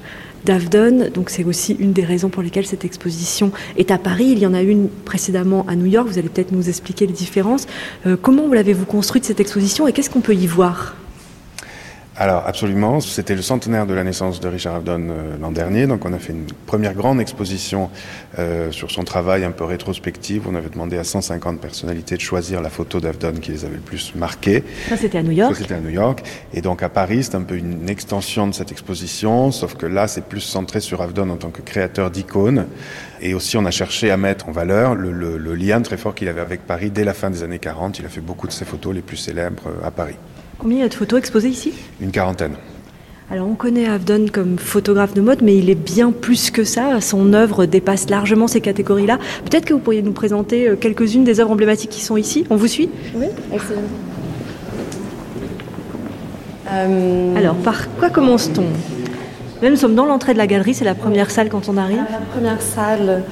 d'Avdon, 0.46 1.10
donc 1.14 1.30
c'est 1.30 1.44
aussi 1.44 1.76
une 1.80 1.92
des 1.92 2.06
raisons 2.06 2.30
pour 2.30 2.44
lesquelles 2.44 2.66
cette 2.66 2.86
exposition 2.86 3.52
est 3.78 3.92
à 3.92 3.98
Paris. 3.98 4.28
Il 4.32 4.40
y 4.40 4.48
en 4.48 4.54
a 4.54 4.62
une 4.62 4.88
précédemment 4.88 5.66
à 5.68 5.76
New 5.76 5.88
York, 5.88 6.08
vous 6.08 6.18
allez 6.18 6.30
peut-être 6.30 6.52
nous 6.52 6.70
expliquer 6.70 7.08
les 7.08 7.14
différences. 7.14 7.68
Euh, 8.06 8.16
comment 8.22 8.46
vous 8.48 8.54
l'avez-vous 8.54 8.86
construite 8.86 9.26
cette 9.26 9.40
exposition 9.40 9.88
et 9.88 9.94
qu'est-ce 9.94 10.10
qu'on 10.10 10.22
peut 10.22 10.36
y 10.36 10.48
voir? 10.48 10.96
Alors 12.18 12.44
absolument, 12.48 13.02
c'était 13.02 13.36
le 13.36 13.42
centenaire 13.42 13.86
de 13.86 13.94
la 13.94 14.06
naissance 14.06 14.40
de 14.40 14.48
Richard 14.48 14.76
Avedon 14.76 15.08
euh, 15.10 15.38
l'an 15.42 15.52
dernier, 15.52 15.86
donc 15.86 16.06
on 16.06 16.14
a 16.14 16.18
fait 16.18 16.32
une 16.32 16.46
première 16.66 16.94
grande 16.94 17.20
exposition 17.20 17.90
euh, 18.40 18.72
sur 18.72 18.90
son 18.90 19.04
travail 19.04 19.44
un 19.44 19.52
peu 19.52 19.66
rétrospective. 19.66 20.44
On 20.48 20.56
avait 20.56 20.70
demandé 20.70 20.98
à 20.98 21.04
150 21.04 21.60
personnalités 21.60 22.16
de 22.16 22.22
choisir 22.22 22.62
la 22.62 22.70
photo 22.70 23.02
d'Avedon 23.02 23.34
qui 23.42 23.52
les 23.52 23.66
avait 23.66 23.76
le 23.76 23.82
plus 23.82 24.16
marquées. 24.16 24.64
Ça 24.88 24.96
c'était 24.96 25.18
à 25.18 25.24
New 25.24 25.32
York. 25.32 25.56
Ça 25.56 25.62
c'était 25.62 25.74
à 25.74 25.82
New 25.82 25.90
York, 25.90 26.24
et 26.54 26.62
donc 26.62 26.84
à 26.84 26.90
Paris 26.90 27.24
c'est 27.26 27.36
un 27.36 27.44
peu 27.44 27.58
une 27.58 27.90
extension 27.90 28.48
de 28.48 28.54
cette 28.54 28.72
exposition, 28.72 29.52
sauf 29.52 29.76
que 29.76 29.86
là 29.86 30.08
c'est 30.08 30.24
plus 30.24 30.40
centré 30.40 30.80
sur 30.80 31.02
Avedon 31.02 31.30
en 31.30 31.36
tant 31.38 31.50
que 31.50 31.62
créateur 31.62 32.12
d'icônes. 32.12 32.66
Et 33.22 33.34
aussi, 33.34 33.58
on 33.58 33.66
a 33.66 33.72
cherché 33.72 34.12
à 34.12 34.18
mettre 34.18 34.50
en 34.50 34.52
valeur 34.52 34.94
le, 34.94 35.12
le, 35.12 35.38
le 35.38 35.56
lien 35.56 35.82
très 35.82 35.98
fort 35.98 36.14
qu'il 36.14 36.28
avait 36.28 36.42
avec 36.42 36.68
Paris 36.68 36.92
dès 36.92 37.04
la 37.04 37.14
fin 37.14 37.30
des 37.30 37.44
années 37.44 37.60
40. 37.60 38.00
Il 38.00 38.06
a 38.06 38.10
fait 38.10 38.22
beaucoup 38.22 38.46
de 38.46 38.52
ses 38.52 38.66
photos 38.66 38.94
les 38.94 39.02
plus 39.02 39.18
célèbres 39.18 39.64
euh, 39.68 39.88
à 39.88 39.90
Paris. 39.90 40.16
Combien 40.58 40.78
il 40.78 40.82
y 40.82 40.86
a 40.86 40.90
de 40.90 40.94
photos 40.94 41.20
exposées 41.20 41.50
ici? 41.50 41.74
Une 42.02 42.12
quarantaine. 42.12 42.56
Alors 43.32 43.48
on 43.48 43.56
connaît 43.56 43.88
Avdon 43.88 44.28
comme 44.32 44.58
photographe 44.60 45.14
de 45.16 45.22
mode, 45.22 45.42
mais 45.42 45.58
il 45.58 45.70
est 45.70 45.76
bien 45.76 46.12
plus 46.12 46.52
que 46.52 46.64
ça. 46.64 47.02
Son 47.02 47.34
œuvre 47.34 47.66
dépasse 47.66 48.10
largement 48.10 48.48
ces 48.48 48.62
catégories-là. 48.62 49.18
Peut-être 49.44 49.66
que 49.66 49.74
vous 49.74 49.80
pourriez 49.80 50.04
nous 50.04 50.12
présenter 50.12 50.68
euh, 50.68 50.76
quelques-unes 50.76 51.24
des 51.24 51.40
œuvres 51.40 51.52
emblématiques 51.52 51.90
qui 51.90 52.02
sont 52.02 52.18
ici. 52.18 52.46
On 52.52 52.56
vous 52.56 52.68
suit? 52.68 52.90
Oui, 53.16 53.26
excellent. 53.52 53.82
Euh... 56.72 57.36
Alors 57.36 57.56
par 57.56 57.90
quoi 57.96 58.10
commence-t-on? 58.10 58.66
Là, 59.62 59.70
nous 59.70 59.78
sommes 59.78 59.96
dans 59.96 60.06
l'entrée 60.06 60.34
de 60.34 60.38
la 60.38 60.48
galerie, 60.48 60.74
c'est 60.74 60.86
la 60.86 60.96
première 60.96 61.32
salle 61.32 61.50
quand 61.50 61.70
on 61.70 61.78
arrive. 61.78 62.04
La 62.12 62.20
première 62.32 62.62
salle, 62.62 63.24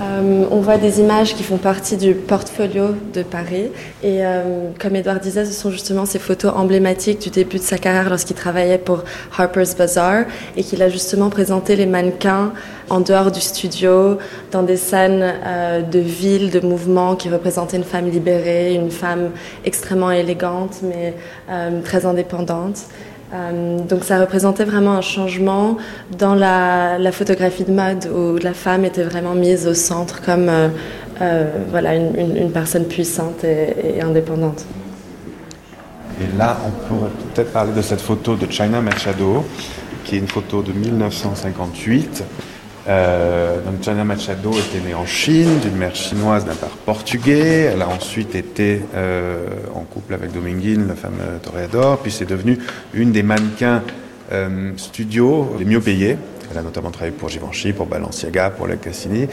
euh, 0.00 0.46
on 0.50 0.60
voit 0.60 0.78
des 0.78 1.00
images 1.00 1.34
qui 1.34 1.42
font 1.42 1.58
partie 1.58 1.96
du 1.96 2.14
portfolio 2.14 2.94
de 3.12 3.22
Paris. 3.22 3.68
Et 4.02 4.24
euh, 4.24 4.70
comme 4.78 4.96
Edouard 4.96 5.20
disait, 5.20 5.44
ce 5.44 5.52
sont 5.52 5.70
justement 5.70 6.06
ces 6.06 6.18
photos 6.18 6.52
emblématiques 6.54 7.20
du 7.20 7.28
début 7.28 7.58
de 7.58 7.62
sa 7.62 7.76
carrière 7.76 8.08
lorsqu'il 8.08 8.36
travaillait 8.36 8.78
pour 8.78 9.04
Harper's 9.36 9.76
Bazaar 9.76 10.24
et 10.56 10.62
qu'il 10.62 10.82
a 10.82 10.88
justement 10.88 11.28
présenté 11.28 11.76
les 11.76 11.86
mannequins 11.86 12.52
en 12.88 13.00
dehors 13.00 13.30
du 13.30 13.40
studio, 13.40 14.18
dans 14.50 14.62
des 14.62 14.76
scènes 14.76 15.34
euh, 15.46 15.82
de 15.82 15.98
ville, 15.98 16.50
de 16.50 16.60
mouvement 16.60 17.14
qui 17.14 17.28
représentaient 17.28 17.76
une 17.76 17.84
femme 17.84 18.10
libérée, 18.10 18.74
une 18.74 18.90
femme 18.90 19.30
extrêmement 19.64 20.10
élégante 20.10 20.80
mais 20.82 21.14
très 21.84 22.06
indépendante. 22.06 22.86
Euh, 23.32 23.78
donc 23.78 24.02
ça 24.02 24.18
représentait 24.20 24.64
vraiment 24.64 24.92
un 24.92 25.00
changement 25.00 25.76
dans 26.18 26.34
la, 26.34 26.98
photographie 27.12 27.64
de 27.64 27.72
mode 27.72 28.06
où 28.12 28.36
la 28.42 28.54
femme 28.54 28.84
était 28.84 29.04
vraiment 29.04 29.34
mise 29.34 29.68
au 29.68 29.74
centre 29.74 30.20
comme 30.20 30.48
euh, 30.48 30.68
euh, 31.20 31.44
voilà, 31.70 31.94
une, 31.94 32.50
personne 32.50 32.86
puissante 32.86 33.44
et, 33.44 33.98
et, 33.98 34.02
indépendante. 34.02 34.64
Et 36.20 36.36
là, 36.36 36.58
on 36.66 36.88
pourrait 36.88 37.10
peut-être 37.32 37.52
parler 37.52 37.72
de 37.72 37.82
cette 37.82 38.00
photo 38.00 38.34
de 38.34 38.50
China 38.50 38.80
Machado, 38.80 39.44
qui 40.04 40.16
est 40.16 40.18
une 40.18 40.28
photo 40.28 40.62
de 40.62 40.72
1958 40.72 42.24
euh, 42.88 43.60
donc 43.62 43.82
China 43.82 44.04
Machado 44.04 44.52
était 44.52 44.86
née 44.86 44.94
en 44.94 45.06
Chine, 45.06 45.58
d'une 45.60 45.76
mère 45.76 45.94
chinoise 45.94 46.44
d'un 46.44 46.54
père 46.54 46.70
portugais. 46.84 47.70
Elle 47.72 47.82
a 47.82 47.88
ensuite 47.88 48.34
été 48.34 48.82
euh, 48.94 49.46
en 49.74 49.82
couple 49.82 50.14
avec 50.14 50.32
Dominguine, 50.32 50.88
la 50.88 50.94
femme 50.94 51.18
toréador. 51.42 51.98
Puis 51.98 52.12
c'est 52.12 52.28
devenu 52.28 52.58
une 52.94 53.12
des 53.12 53.22
mannequins 53.22 53.82
euh, 54.32 54.72
studios 54.76 55.56
les 55.58 55.64
mieux 55.64 55.80
payés. 55.80 56.16
Elle 56.50 56.58
a 56.58 56.62
notamment 56.62 56.90
travaillé 56.90 57.14
pour 57.16 57.28
Givenchy, 57.28 57.72
pour 57.72 57.86
Balenciaga, 57.86 58.50
pour 58.50 58.66
La 58.66 58.76
Cassini. 58.76 59.28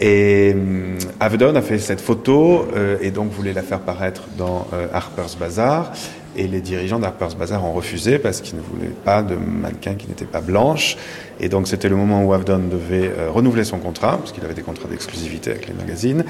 Et 0.00 0.52
euh, 0.56 0.98
Avedon 1.20 1.54
a 1.54 1.62
fait 1.62 1.78
cette 1.78 2.00
photo 2.00 2.66
euh, 2.74 2.96
et 3.00 3.12
donc 3.12 3.30
voulait 3.30 3.52
la 3.52 3.62
faire 3.62 3.78
paraître 3.78 4.22
dans 4.36 4.66
euh, 4.72 4.88
Harper's 4.92 5.36
Bazaar. 5.36 5.92
Et 6.36 6.46
les 6.46 6.60
dirigeants 6.60 6.98
d'Harper's 6.98 7.34
Bazaar 7.34 7.64
ont 7.64 7.72
refusé 7.72 8.18
parce 8.18 8.40
qu'ils 8.40 8.56
ne 8.56 8.62
voulaient 8.62 8.94
pas 9.04 9.22
de 9.22 9.34
mannequin 9.34 9.94
qui 9.94 10.08
n'était 10.08 10.24
pas 10.24 10.40
blanche. 10.40 10.96
Et 11.40 11.48
donc 11.48 11.68
c'était 11.68 11.88
le 11.88 11.96
moment 11.96 12.24
où 12.24 12.32
Avedon 12.32 12.58
devait 12.58 13.10
euh, 13.18 13.30
renouveler 13.30 13.64
son 13.64 13.78
contrat, 13.78 14.16
parce 14.18 14.32
qu'il 14.32 14.44
avait 14.44 14.54
des 14.54 14.62
contrats 14.62 14.88
d'exclusivité 14.88 15.50
avec 15.50 15.68
les 15.68 15.74
magazines. 15.74 16.24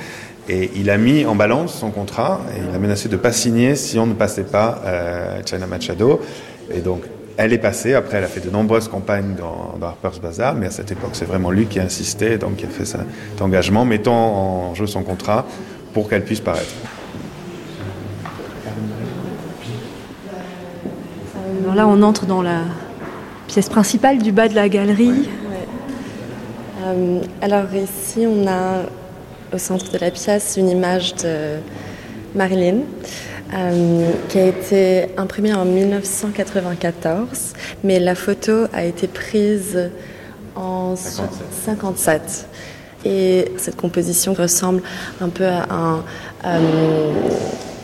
Et 0.49 0.71
il 0.75 0.91
a 0.91 0.99
mis 0.99 1.25
en 1.25 1.37
balance 1.37 1.75
son 1.75 1.91
contrat 1.91 2.41
et 2.57 2.61
il 2.69 2.75
a 2.75 2.79
menacé 2.79 3.09
de 3.09 3.17
ne 3.17 3.21
pas 3.21 3.33
signer 3.33 3.77
si 3.77 3.99
on 3.99 4.07
ne 4.07 4.15
passait 4.15 4.43
pas 4.43 4.83
euh, 4.85 5.41
China 5.47 5.67
Machado. 5.67 6.21
Et 6.75 6.81
donc 6.81 7.05
elle 7.37 7.53
est 7.53 7.59
passée. 7.59 7.95
Après, 7.95 8.19
elle 8.19 8.25
a 8.25 8.29
fait 8.29 8.45
de 8.45 8.51
nombreuses 8.51 8.89
campagnes 8.89 9.35
dans, 9.37 9.77
dans 9.79 9.87
Harper's 9.87 10.21
Bazaar, 10.21 10.55
mais 10.55 10.67
à 10.67 10.71
cette 10.71 10.91
époque, 10.91 11.11
c'est 11.13 11.25
vraiment 11.25 11.51
lui 11.51 11.67
qui 11.67 11.81
a 11.81 11.83
insisté, 11.83 12.39
donc 12.39 12.57
qui 12.57 12.67
a 12.67 12.69
fait 12.69 12.85
cet 12.85 13.41
engagement, 13.41 13.85
mettant 13.85 14.15
en 14.15 14.75
jeu 14.75 14.87
son 14.87 15.03
contrat 15.03 15.47
pour 15.95 16.09
qu'elle 16.09 16.25
puisse 16.25 16.41
paraître. 16.41 16.73
Alors 21.73 21.89
là, 21.89 21.97
on 21.97 22.03
entre 22.03 22.27
dans 22.27 22.43
la 22.43 22.65
pièce 23.47 23.71
principale 23.71 24.19
du 24.19 24.31
bas 24.31 24.47
de 24.47 24.55
la 24.55 24.69
galerie. 24.69 25.09
Ouais, 25.09 25.17
ouais. 25.17 25.67
Euh, 26.85 27.21
alors 27.41 27.65
ici, 27.75 28.27
on 28.27 28.47
a 28.47 28.83
au 29.55 29.57
centre 29.57 29.91
de 29.91 29.97
la 29.97 30.11
pièce 30.11 30.57
une 30.59 30.69
image 30.69 31.15
de 31.15 31.57
Marilyn. 32.35 32.81
Euh, 33.55 34.11
qui 34.29 34.39
a 34.39 34.47
été 34.49 35.07
imprimée 35.17 35.55
en 35.55 35.65
1994, 35.65 37.53
mais 37.85 37.99
la 37.99 38.15
photo 38.15 38.67
a 38.75 38.85
été 38.85 39.07
prise 39.07 39.91
en 40.55 40.95
57. 40.97 42.49
Et 43.07 43.51
cette 43.57 43.77
composition 43.77 44.35
ressemble 44.35 44.83
un 45.23 45.29
peu 45.31 45.47
à 45.47 45.67
un 45.71 46.03
euh, 46.45 47.13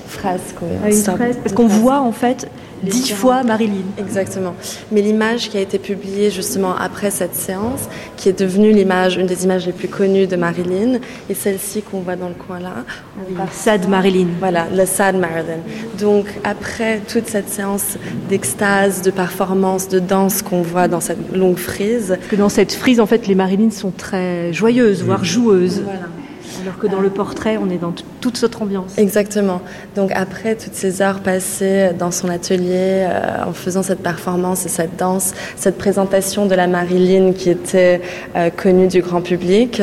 fresque. 0.09 0.57
Oui. 0.63 0.93
fresque 1.03 1.41
parce 1.41 1.55
qu'on 1.55 1.67
voit 1.67 2.01
en 2.01 2.13
fait 2.13 2.49
dix 2.83 3.13
fois 3.13 3.43
Marilyn. 3.43 3.85
Exactement. 3.99 4.55
Mais 4.93 5.03
l'image 5.03 5.49
qui 5.51 5.57
a 5.57 5.61
été 5.61 5.79
publiée 5.79 6.31
justement 6.31 6.75
après 6.77 7.11
cette 7.11 7.35
séance, 7.35 7.89
qui 8.17 8.29
est 8.29 8.39
devenue 8.39 8.73
l'image, 8.73 9.17
une 9.17 9.27
des 9.27 9.45
images 9.45 9.67
les 9.67 9.73
plus 9.73 9.89
connues 9.89 10.27
de 10.27 10.37
Marilyn, 10.37 10.99
et 11.29 11.35
celle-ci 11.35 11.83
qu'on 11.83 12.01
voit 12.01 12.17
dans 12.17 12.29
le 12.29 12.35
coin 12.35 12.61
là. 12.61 12.85
Oui, 13.29 13.35
Sad 13.53 13.89
Marilyn. 13.89 14.29
Voilà, 14.39 14.67
le 14.75 14.87
Sad 14.87 15.17
Marilyn. 15.17 15.61
Donc 15.99 16.27
après 16.45 17.01
toute 17.09 17.29
cette 17.29 17.49
séance 17.49 17.97
d'extase, 18.29 19.03
de 19.03 19.11
performance, 19.11 19.89
de 19.89 19.99
danse 19.99 20.43
qu'on 20.43 20.63
voit 20.63 20.89
dans 20.89 21.01
cette 21.01 21.35
longue 21.35 21.59
frise. 21.59 22.17
Parce 22.19 22.31
que 22.31 22.37
dans 22.37 22.49
cette 22.49 22.73
frise, 22.73 23.01
en 23.01 23.07
fait, 23.07 23.27
les 23.27 23.35
Marilyn 23.35 23.71
sont 23.71 23.91
très 23.91 24.53
joyeuses, 24.53 25.03
voire 25.03 25.25
joueuses. 25.25 25.83
Voilà. 25.85 26.01
Alors 26.69 26.79
que 26.79 26.87
dans 26.87 27.01
le 27.01 27.09
portrait, 27.09 27.57
on 27.57 27.71
est 27.71 27.79
dans 27.79 27.95
toute 28.21 28.37
cette 28.37 28.61
ambiance. 28.61 28.99
Exactement. 28.99 29.63
Donc 29.97 30.11
après 30.13 30.55
toutes 30.55 30.75
ces 30.75 31.01
heures 31.01 31.21
passées 31.21 31.93
dans 31.99 32.11
son 32.11 32.29
atelier, 32.29 33.07
euh, 33.09 33.45
en 33.47 33.55
faisant 33.55 33.83
cette 33.83 34.03
performance 34.03 34.67
et 34.67 34.69
cette 34.69 34.97
danse, 34.99 35.33
cette 35.57 35.79
présentation 35.79 36.45
de 36.45 36.55
la 36.55 36.67
Marilyn 36.67 37.33
qui 37.33 37.49
était 37.49 38.03
euh, 38.37 38.51
connue 38.51 38.87
du 38.87 39.01
grand 39.01 39.23
public, 39.23 39.81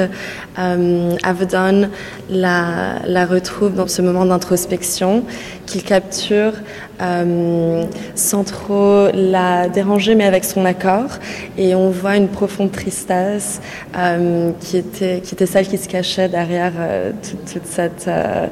euh, 0.59 1.15
Avedon 1.23 1.89
la 2.29 3.25
retrouve 3.25 3.73
dans 3.73 3.87
ce 3.87 4.03
moment 4.03 4.25
d'introspection 4.25 5.23
qu'il 5.65 5.81
capture 5.81 6.53
euh, 7.01 7.83
sans 8.15 8.43
trop 8.43 9.07
la 9.13 9.67
déranger, 9.69 10.15
mais 10.15 10.25
avec 10.25 10.45
son 10.45 10.65
accord. 10.65 11.19
Et 11.57 11.75
on 11.75 11.89
voit 11.89 12.17
une 12.17 12.27
profonde 12.27 12.71
tristesse 12.71 13.61
euh, 13.97 14.51
qui, 14.59 14.77
était, 14.77 15.21
qui 15.21 15.35
était 15.35 15.45
celle 15.45 15.67
qui 15.67 15.77
se 15.77 15.87
cachait 15.89 16.29
derrière 16.29 16.73
euh, 16.77 17.11
toute, 17.51 17.65
cette, 17.65 18.09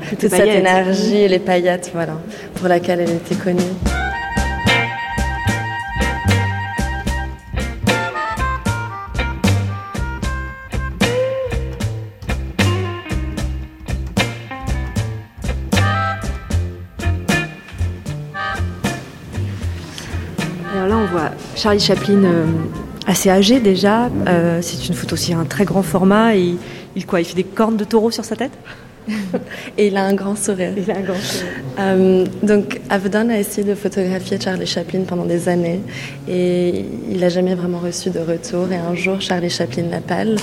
toute 0.10 0.30
cette 0.30 0.48
énergie 0.48 1.18
et 1.18 1.28
les 1.28 1.40
paillettes 1.40 1.92
voilà, 1.94 2.18
pour 2.56 2.68
laquelle 2.68 3.02
elle 3.02 3.12
était 3.12 3.36
connue. 3.36 3.62
Charlie 21.64 21.80
Chaplin, 21.80 22.26
euh, 22.26 22.46
assez 23.08 23.30
âgé 23.30 23.62
déjà. 23.62 24.10
Euh, 24.28 24.60
c'est 24.62 24.86
une 24.90 24.96
photo 24.96 25.14
aussi 25.14 25.34
un 25.34 25.46
très 25.46 25.64
grand 25.64 25.82
format. 25.82 26.36
Et 26.36 26.56
il, 26.94 27.06
quoi, 27.06 27.22
il 27.22 27.26
fait 27.26 27.36
des 27.36 27.46
cornes 27.46 27.78
de 27.78 27.86
taureau 27.86 28.12
sur 28.12 28.26
sa 28.26 28.36
tête 28.36 28.52
et 29.78 29.88
il 29.88 29.96
a 29.96 30.04
un 30.04 30.14
grand 30.14 30.36
sourire. 30.36 30.74
Il 30.76 30.92
a 30.92 30.98
un 30.98 31.02
grand 31.02 31.16
sourire. 31.16 31.54
Euh, 31.80 32.26
donc, 32.42 32.82
Avedon 32.90 33.30
a 33.30 33.38
essayé 33.38 33.66
de 33.66 33.76
photographier 33.76 34.38
Charlie 34.42 34.66
Chaplin 34.66 35.04
pendant 35.08 35.24
des 35.24 35.48
années 35.48 35.80
et 36.28 36.84
il 37.10 37.22
n'a 37.22 37.30
jamais 37.30 37.56
vraiment 37.56 37.80
reçu 37.80 38.10
de 38.10 38.20
retour. 38.20 38.70
Et 38.70 38.76
un 38.76 38.94
jour, 38.94 39.22
Charlie 39.22 39.50
Chaplin 39.50 39.86
l'appelle 39.90 40.36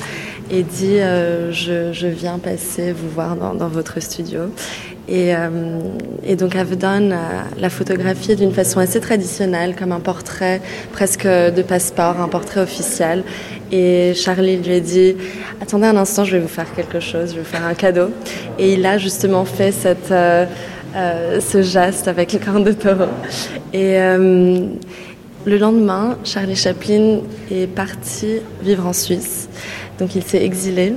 et 0.50 0.62
dit 0.62 0.96
je, 0.96 2.06
viens 2.06 2.38
passer 2.38 2.92
vous 2.92 3.10
voir 3.10 3.36
dans 3.36 3.68
votre 3.68 4.00
studio. 4.00 4.52
Euh, 5.10 5.80
et, 6.24 6.36
donc 6.36 6.54
Avedon 6.54 7.10
l'a 7.58 7.70
photographié 7.70 8.36
d'une 8.36 8.52
façon 8.52 8.80
assez 8.80 9.00
traditionnelle, 9.00 9.74
comme 9.76 9.92
un 9.92 10.00
portrait 10.00 10.60
presque 10.92 11.26
de 11.26 11.62
passeport, 11.62 12.20
un 12.20 12.28
portrait 12.28 12.60
officiel. 12.60 13.24
Et 13.72 14.14
Charlie 14.14 14.56
lui 14.58 14.74
a 14.74 14.80
dit 14.80 15.16
Attendez 15.60 15.86
un 15.86 15.96
instant, 15.96 16.24
je 16.24 16.36
vais 16.36 16.42
vous 16.42 16.48
faire 16.48 16.72
quelque 16.74 17.00
chose, 17.00 17.30
je 17.30 17.36
vais 17.36 17.40
vous 17.40 17.46
faire 17.46 17.64
un 17.64 17.74
cadeau. 17.74 18.10
Et 18.58 18.74
il 18.74 18.86
a 18.86 18.98
justement 18.98 19.44
fait 19.44 19.72
cette, 19.72 20.12
euh, 20.12 20.46
euh, 20.94 21.40
ce 21.40 21.62
geste 21.62 22.08
avec 22.08 22.32
le 22.32 22.38
cornes 22.38 22.64
de 22.64 22.72
taureau. 22.72 23.10
Et 23.72 23.98
le 25.46 25.56
lendemain, 25.56 26.18
Charlie 26.22 26.56
Chaplin 26.56 27.20
est 27.50 27.66
parti 27.66 28.40
vivre 28.62 28.86
en 28.86 28.92
Suisse. 28.92 29.48
Donc 29.98 30.14
il 30.14 30.22
s'est 30.22 30.44
exilé. 30.44 30.94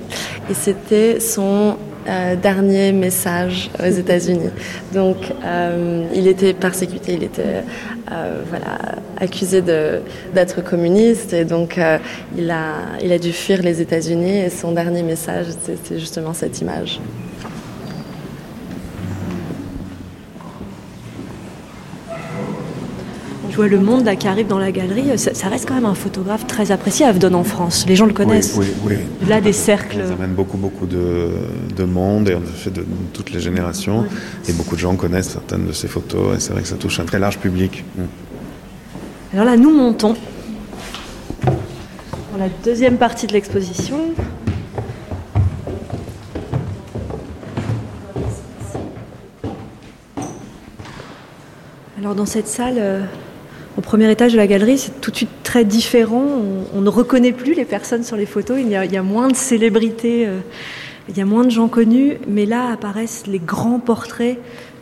Et 0.49 0.53
c'était 0.53 1.19
son 1.19 1.77
euh, 2.07 2.35
dernier 2.35 2.91
message 2.91 3.69
aux 3.79 3.89
États-Unis. 3.89 4.49
Donc, 4.93 5.17
euh, 5.45 6.05
il 6.13 6.27
était 6.27 6.53
persécuté, 6.53 7.13
il 7.13 7.23
était 7.23 7.63
euh, 8.11 8.41
voilà, 8.49 8.77
accusé 9.19 9.61
d'être 9.61 10.61
communiste 10.63 11.33
et 11.33 11.45
donc 11.45 11.79
il, 12.37 12.51
a, 12.51 12.73
il 13.01 13.11
a 13.11 13.19
dû 13.19 13.31
fuir 13.31 13.61
les 13.61 13.81
États-Unis 13.81 14.39
et 14.39 14.49
son 14.49 14.71
dernier 14.73 15.03
message, 15.03 15.47
c'est 15.83 15.99
justement 15.99 16.33
cette 16.33 16.59
image. 16.61 16.99
Je 23.53 23.57
vois 23.57 23.67
le 23.67 23.77
monde 23.77 24.03
là, 24.05 24.15
qui 24.15 24.27
arrive 24.27 24.47
dans 24.47 24.57
la 24.57 24.71
galerie. 24.71 25.15
Ça, 25.15 25.47
reste 25.47 25.67
quand 25.67 25.75
même 25.75 25.85
un 25.85 25.93
photographe 25.93 26.47
très 26.47 26.71
apprécié, 26.71 27.05
Avdon 27.05 27.35
en 27.35 27.43
France. 27.43 27.85
Les 27.87 27.95
gens 27.95 28.07
le 28.07 28.13
connaissent. 28.13 28.55
Oui, 28.57 28.65
oui, 28.83 28.95
Là, 29.27 29.41
des 29.41 29.53
cercles. 29.53 30.01
Ça 30.07 30.13
amène 30.13 30.33
beaucoup, 30.33 30.57
beaucoup 30.57 30.87
de, 30.87 31.83
monde 31.85 32.29
et 32.29 32.33
en 32.33 32.41
fait 32.41 32.71
de, 32.71 32.83
toutes 33.13 33.29
les 33.29 33.39
générations. 33.39 34.05
Et 34.49 34.53
beaucoup 34.53 34.73
de 34.73 34.79
gens 34.79 34.95
connaissent 34.95 35.29
certaines 35.29 35.67
de 35.67 35.71
ces 35.71 35.87
photos. 35.87 36.35
Et 36.35 36.39
c'est 36.39 36.51
vrai 36.51 36.63
que 36.63 36.67
ça 36.67 36.77
touche 36.77 36.99
un 36.99 37.05
très 37.05 37.19
large 37.19 37.37
public. 37.37 37.85
Mm. 37.95 38.01
Alors 39.33 39.45
là, 39.45 39.55
nous 39.55 39.71
montons 39.71 40.15
dans 41.45 42.39
la 42.39 42.49
deuxième 42.65 42.97
partie 42.97 43.27
de 43.27 43.33
l'exposition. 43.33 43.97
Alors 51.99 52.15
dans 52.15 52.25
cette 52.25 52.47
salle, 52.47 52.77
euh, 52.79 53.03
au 53.77 53.81
premier 53.81 54.09
étage 54.11 54.33
de 54.33 54.37
la 54.37 54.47
galerie, 54.47 54.77
c'est 54.77 55.01
tout 55.01 55.11
de 55.11 55.15
suite 55.15 55.43
très 55.43 55.65
différent. 55.65 56.25
On, 56.75 56.81
ne 56.81 56.89
reconnaît 56.89 57.31
plus 57.31 57.53
les 57.53 57.65
personnes 57.65 58.03
sur 58.03 58.15
les 58.15 58.25
photos. 58.25 58.59
Il 58.59 58.69
y 58.69 58.75
a, 58.75 59.03
moins 59.03 59.29
de 59.29 59.35
célébrités, 59.35 60.27
euh, 60.27 60.39
il 61.09 61.17
y 61.17 61.21
a 61.21 61.25
moins 61.25 61.43
de 61.43 61.49
gens 61.49 61.67
connus. 61.67 62.17
Mais 62.27 62.45
là 62.45 62.71
apparaissent 62.71 63.23
les 63.25 63.39
grands 63.39 63.79
portraits. 63.79 64.37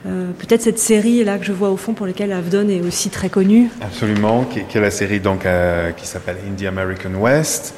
Euh, 0.05 0.31
peut-être 0.31 0.61
cette 0.61 0.79
série 0.79 1.23
là 1.23 1.37
que 1.37 1.45
je 1.45 1.51
vois 1.51 1.69
au 1.69 1.77
fond 1.77 1.93
pour 1.93 2.07
laquelle 2.07 2.33
Avdon 2.33 2.67
est 2.67 2.81
aussi 2.81 3.09
très 3.09 3.29
connu. 3.29 3.69
Absolument, 3.81 4.45
qui, 4.45 4.59
est 4.59 4.81
la 4.81 4.91
série 4.91 5.19
donc 5.19 5.45
euh, 5.45 5.91
qui 5.91 6.07
s'appelle 6.07 6.37
Indie 6.47 6.67
American 6.67 7.13
West, 7.19 7.75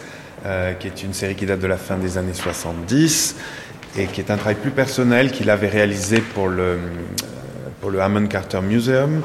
qui 0.79 0.87
est 0.87 1.03
une 1.03 1.13
série 1.13 1.35
qui 1.35 1.45
date 1.45 1.59
de 1.59 1.67
la 1.67 1.77
fin 1.77 1.97
des 1.97 2.17
années 2.17 2.33
70 2.33 3.35
et 3.97 4.05
qui 4.05 4.19
est 4.19 4.31
un 4.31 4.37
travail 4.37 4.55
plus 4.55 4.71
personnel 4.71 5.31
qu'il 5.31 5.49
avait 5.49 5.69
réalisé 5.69 6.19
pour 6.19 6.47
le 6.47 6.79
pour 7.79 7.91
le 7.91 8.01
Hammond 8.01 8.27
Carter 8.27 8.61
Museum. 8.61 9.21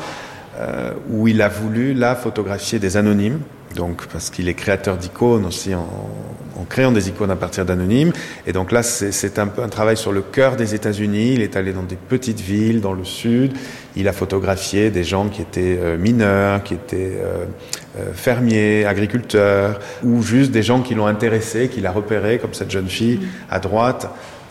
Euh, 0.58 0.92
où 1.08 1.28
il 1.28 1.40
a 1.40 1.48
voulu 1.48 1.94
là 1.94 2.16
photographier 2.16 2.80
des 2.80 2.96
anonymes, 2.96 3.38
donc 3.76 4.08
parce 4.08 4.28
qu'il 4.28 4.48
est 4.48 4.54
créateur 4.54 4.96
d'icônes 4.96 5.44
aussi 5.44 5.72
en, 5.72 5.86
créant 6.68 6.90
des 6.90 7.08
icônes 7.08 7.30
à 7.30 7.36
partir 7.36 7.64
d'anonymes. 7.64 8.12
Et 8.44 8.52
donc 8.52 8.72
là, 8.72 8.82
c'est 8.82 9.38
un 9.38 9.46
peu 9.46 9.62
un 9.62 9.68
travail 9.68 9.96
sur 9.96 10.10
le 10.10 10.20
cœur 10.20 10.56
des 10.56 10.74
États-Unis. 10.74 11.34
Il 11.34 11.42
est 11.42 11.54
allé 11.54 11.72
dans 11.72 11.84
des 11.84 11.96
petites 11.96 12.40
villes 12.40 12.80
dans 12.80 12.92
le 12.92 13.04
sud. 13.04 13.52
Il 13.94 14.08
a 14.08 14.12
photographié 14.12 14.90
des 14.90 15.04
gens 15.04 15.28
qui 15.28 15.42
étaient 15.42 15.78
euh, 15.80 15.96
mineurs, 15.96 16.64
qui 16.64 16.74
étaient 16.74 17.18
euh, 17.22 17.44
fermiers, 18.12 18.84
agriculteurs, 18.84 19.78
ou 20.02 20.22
juste 20.22 20.50
des 20.50 20.64
gens 20.64 20.82
qui 20.82 20.96
l'ont 20.96 21.06
intéressé, 21.06 21.68
qu'il 21.68 21.86
a 21.86 21.92
repéré, 21.92 22.38
comme 22.38 22.54
cette 22.54 22.72
jeune 22.72 22.88
fille 22.88 23.20
à 23.48 23.60
droite. 23.60 24.08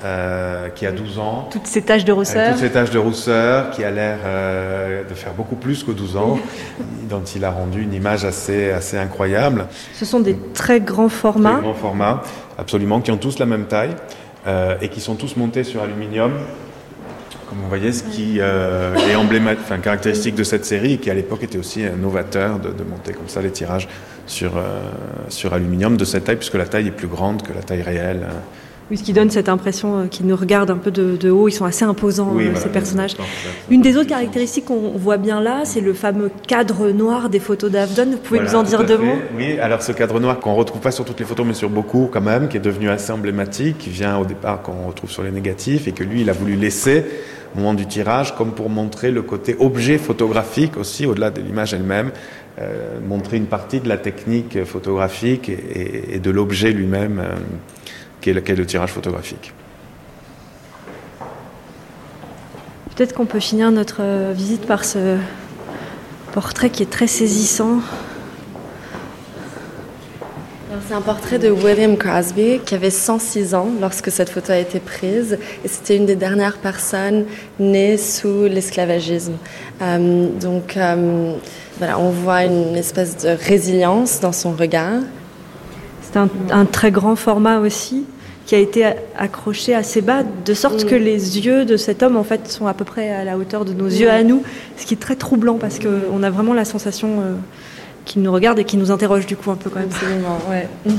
Euh, 0.08 0.70
qui 0.70 0.86
a 0.86 0.92
12 0.94 1.20
ans. 1.20 1.50
Toutes 1.52 1.68
ces 1.68 1.82
taches 1.82 2.06
de 2.06 2.14
rousseur. 2.14 2.52
toutes 2.52 2.62
ces 2.62 2.70
taches 2.70 2.92
de 2.92 2.98
rousseur, 2.98 3.72
qui 3.72 3.84
a 3.84 3.92
l'air 3.92 4.20
euh, 4.26 5.04
de 5.04 5.14
faire 5.14 5.34
beaucoup 5.34 5.56
plus 5.56 5.84
que 5.84 5.92
12 5.92 6.16
ans, 6.16 6.40
dont 7.10 7.24
il 7.24 7.44
a 7.44 7.52
rendu 7.52 7.82
une 7.82 7.94
image 7.94 8.24
assez, 8.24 8.72
assez 8.72 8.98
incroyable. 8.98 9.66
Ce 9.94 10.06
sont 10.06 10.22
des 10.22 10.38
très 10.54 10.80
grands 10.80 11.10
formats. 11.10 11.54
Très 11.56 11.62
grands 11.62 11.74
formats, 11.74 12.24
absolument, 12.58 13.02
qui 13.02 13.12
ont 13.12 13.18
tous 13.18 13.38
la 13.38 13.46
même 13.46 13.66
taille 13.66 13.96
euh, 14.46 14.78
et 14.82 14.88
qui 14.88 15.02
sont 15.02 15.16
tous 15.16 15.36
montés 15.36 15.66
sur 15.66 15.82
aluminium. 15.82 16.32
Comme 17.50 17.58
vous 17.60 17.70
voyez, 17.70 17.92
ce 17.92 18.04
qui 18.04 18.40
est 18.40 19.16
emblématique, 19.16 19.64
enfin, 19.66 19.80
caractéristique 19.80 20.36
de 20.36 20.44
cette 20.44 20.64
série 20.64 20.94
et 20.94 20.98
qui 20.98 21.10
à 21.10 21.14
l'époque 21.14 21.44
était 21.44 21.58
aussi 21.58 21.84
novateur 22.02 22.60
de, 22.60 22.70
de, 22.70 22.84
monter 22.84 23.14
comme 23.14 23.28
ça 23.28 23.42
les 23.42 23.52
tirages 23.52 23.88
sur, 24.26 24.52
sur 25.30 25.54
aluminium 25.54 25.96
de 25.96 26.04
cette 26.06 26.26
taille, 26.26 26.36
puisque 26.36 26.56
la 26.56 26.66
taille 26.66 26.88
est 26.88 26.92
plus 26.92 27.08
grande 27.08 27.42
que 27.44 27.54
la 27.54 27.62
taille 27.62 27.84
réelle. 27.84 28.28
Oui, 28.90 28.98
ce 28.98 29.04
qui 29.04 29.12
donne 29.12 29.30
cette 29.30 29.50
impression 29.50 30.00
euh, 30.00 30.06
qu'ils 30.08 30.26
nous 30.26 30.36
regardent 30.36 30.72
un 30.72 30.78
peu 30.78 30.92
de, 30.92 31.30
haut. 31.30 31.50
Ils 31.50 31.52
sont 31.52 31.66
assez 31.66 31.84
imposants, 31.84 32.34
euh, 32.40 32.56
ces 32.56 32.70
personnages. 32.70 33.16
Une 33.70 33.82
des 33.82 33.98
autres 33.98 34.08
caractéristiques 34.08 34.66
qu'on 34.66 34.92
voit 34.92 35.18
bien 35.18 35.42
là, 35.42 35.62
c'est 35.66 35.82
le 35.82 35.94
fameux 35.94 36.32
cadre 36.48 36.90
noir 36.92 37.30
des 37.30 37.40
photos 37.40 37.70
d'Avdon. 37.70 38.12
Vous 38.12 38.18
pouvez 38.18 38.40
nous 38.40 38.56
en 38.56 38.64
dire 38.64 38.86
deux 38.86 38.98
mots? 38.98 39.18
Oui, 39.36 39.60
alors 39.60 39.82
ce 39.82 39.92
cadre 39.92 40.22
noir 40.22 40.40
qu'on 40.40 40.56
retrouve 40.56 40.80
pas 40.80 40.92
sur 40.92 41.04
toutes 41.04 41.20
les 41.20 41.26
photos, 41.26 41.46
mais 41.46 41.54
sur 41.54 41.70
beaucoup 41.70 42.10
quand 42.12 42.22
même, 42.22 42.48
qui 42.48 42.56
est 42.56 42.62
devenu 42.62 42.90
assez 42.90 43.12
emblématique, 43.12 43.78
qui 43.78 43.90
vient 43.90 44.18
au 44.18 44.26
départ 44.26 44.62
qu'on 44.62 44.88
retrouve 44.88 45.12
sur 45.12 45.24
les 45.24 45.32
négatifs, 45.32 45.88
et 45.90 45.92
que 45.92 46.06
lui, 46.06 46.22
il 46.22 46.30
a 46.30 46.34
voulu 46.34 46.56
laisser 46.56 47.04
au 47.56 47.60
moment 47.60 47.74
du 47.74 47.88
tirage, 47.88 48.36
comme 48.36 48.52
pour 48.52 48.70
montrer 48.70 49.12
le 49.12 49.22
côté 49.22 49.58
objet 49.60 49.98
photographique 49.98 50.78
aussi, 50.78 51.06
au-delà 51.06 51.30
de 51.30 51.42
l'image 51.42 51.74
elle-même, 51.74 52.12
euh, 52.60 53.00
montrer 53.06 53.38
une 53.38 53.46
partie 53.48 53.82
de 53.82 53.90
la 53.90 53.98
technique 53.98 54.64
photographique 54.64 55.50
et, 55.50 56.20
de 56.20 56.32
l'objet 56.32 56.72
lui-même 56.72 57.22
est 58.30 58.56
le, 58.56 58.66
tirage 58.66 58.92
photographique. 58.92 59.54
Peut-être 62.96 63.14
qu'on 63.14 63.26
peut 63.26 63.40
finir 63.40 63.72
notre 63.72 63.98
euh, 64.02 64.34
visite 64.36 64.66
par 64.66 64.84
ce 64.84 65.18
portrait 66.34 66.70
qui 66.70 66.84
est 66.84 66.90
très 66.90 67.08
saisissant. 67.08 67.80
C'est 70.88 70.94
un 70.94 71.02
portrait 71.02 71.38
de 71.38 71.50
William 71.50 71.98
Crosby 71.98 72.60
qui 72.66 72.74
avait 72.76 72.92
106 72.92 73.56
ans 73.56 73.70
lorsque 73.82 74.10
cette 74.10 74.30
photo 74.30 74.54
a 74.54 74.58
été 74.58 74.80
prise 74.80 75.38
et 75.66 75.68
c'était 75.68 75.98
une 75.98 76.06
des 76.06 76.16
dernières 76.16 76.58
personnes 76.58 77.26
nées 77.60 77.98
sous 77.98 78.44
l'esclavagisme. 78.46 79.34
Euh, 79.82 80.30
donc 80.40 80.78
euh, 80.78 81.34
voilà, 81.78 82.00
on 82.00 82.10
voit 82.10 82.46
une 82.46 82.76
espèce 82.76 83.18
de 83.18 83.30
résilience 83.30 84.20
dans 84.20 84.32
son 84.32 84.52
regard 84.52 85.02
c'est 86.12 86.20
un, 86.52 86.66
très 86.66 86.92
grand 86.92 87.16
format 87.16 87.60
aussi 87.60 88.06
qui 88.48 88.56
a 88.56 88.60
été 88.60 88.86
accroché 89.18 89.76
assez 89.76 90.02
bas, 90.02 90.24
de 90.24 90.54
sorte 90.54 90.86
que 90.86 90.96
les 90.96 91.46
yeux 91.46 91.66
de 91.66 91.76
cet 91.76 92.02
homme 92.02 92.16
en 92.16 92.24
fait 92.24 92.50
sont 92.50 92.66
à 92.66 92.74
peu 92.74 92.86
près 92.86 93.12
à 93.12 93.26
la 93.26 93.38
hauteur 93.38 93.66
de 93.66 93.74
nos 93.74 93.88
yeux 93.88 94.10
à 94.10 94.24
nous, 94.24 94.42
ce 94.78 94.86
qui 94.86 94.94
est 94.94 94.98
très 94.98 95.18
troublant 95.18 95.56
parce 95.56 95.80
qu'on 95.80 96.24
a 96.24 96.30
vraiment 96.30 96.54
la 96.54 96.64
sensation 96.64 97.10
euh, 97.20 97.34
qu'il 98.06 98.22
nous 98.22 98.32
regarde 98.32 98.58
et 98.58 98.64
qu'il 98.64 98.80
nous 98.80 98.90
interroge 98.90 99.26
du 99.26 99.36
coup 99.36 99.52
un 99.52 99.58
peu 99.58 99.70
quand 99.70 99.80
même. 99.80 99.90
Absolument, 99.92 100.40
ouais. 100.50 100.68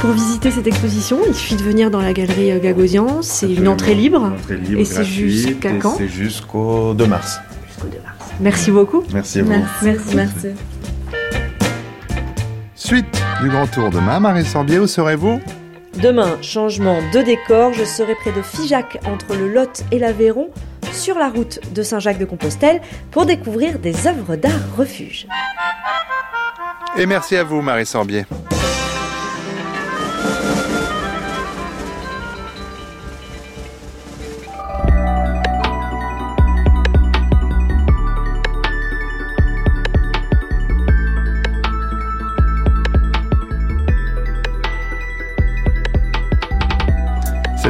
pour 0.00 0.12
visiter 0.12 0.50
cette 0.50 0.66
exposition, 0.66 1.20
il 1.28 1.34
suffit 1.34 1.56
de 1.56 1.62
venir 1.62 1.90
dans 1.90 2.00
la 2.00 2.14
galerie 2.14 2.58
Gagosian. 2.58 3.20
C'est 3.20 3.52
une 3.52 3.68
entrée 3.68 3.94
libre. 3.94 4.32
et 4.76 4.84
c'est 4.86 5.04
jusqu'à 5.04 5.74
quand 5.74 5.96
C'est 5.98 6.08
jusqu'au 6.08 6.94
2 6.94 7.06
mars. 7.06 7.38
Jusqu'au 7.68 7.88
2 7.88 7.98
mars. 8.02 8.30
Merci 8.40 8.70
beaucoup. 8.70 9.04
Merci 9.12 9.40
à 9.40 9.42
vous. 9.42 9.50
Merci. 9.50 10.16
Merci. 10.16 10.48
Suite 12.84 13.22
du 13.40 13.48
grand 13.48 13.68
tour 13.68 13.90
demain, 13.90 14.18
Marie 14.18 14.44
Sorbier, 14.44 14.80
où 14.80 14.88
serez-vous? 14.88 15.40
Demain, 16.02 16.36
changement 16.42 16.98
de 17.12 17.22
décor, 17.22 17.72
je 17.72 17.84
serai 17.84 18.16
près 18.16 18.32
de 18.32 18.42
Figeac 18.42 18.98
entre 19.06 19.36
le 19.36 19.48
Lot 19.48 19.84
et 19.92 20.00
l'Aveyron 20.00 20.50
sur 20.92 21.16
la 21.16 21.28
route 21.28 21.60
de 21.72 21.82
Saint-Jacques-de-Compostelle 21.84 22.80
pour 23.12 23.24
découvrir 23.24 23.78
des 23.78 24.08
œuvres 24.08 24.34
d'art 24.34 24.50
refuge. 24.76 25.28
Et 26.98 27.06
merci 27.06 27.36
à 27.36 27.44
vous, 27.44 27.62
Marie 27.62 27.86
Sorbier. 27.86 28.26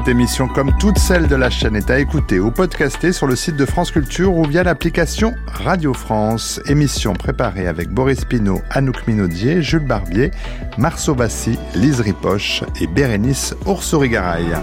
Cette 0.02 0.16
émission, 0.16 0.48
comme 0.48 0.72
toutes 0.80 0.98
celles 0.98 1.28
de 1.28 1.36
la 1.36 1.48
chaîne, 1.48 1.76
est 1.76 1.88
à 1.88 2.00
écouter 2.00 2.40
ou 2.40 2.50
podcaster 2.50 3.12
sur 3.12 3.28
le 3.28 3.36
site 3.36 3.54
de 3.54 3.64
France 3.64 3.92
Culture 3.92 4.34
ou 4.34 4.44
via 4.44 4.64
l'application 4.64 5.32
Radio 5.46 5.94
France. 5.94 6.60
Émission 6.66 7.12
préparée 7.12 7.68
avec 7.68 7.88
Boris 7.88 8.24
Pinault, 8.24 8.62
Anouk 8.70 9.06
Minaudier, 9.06 9.62
Jules 9.62 9.86
Barbier, 9.86 10.32
Marceau 10.76 11.14
Bassi, 11.14 11.56
Lise 11.76 12.00
Ripoche 12.00 12.64
et 12.80 12.88
Bérénice 12.88 13.54
Oursourigaraille. 13.64 14.56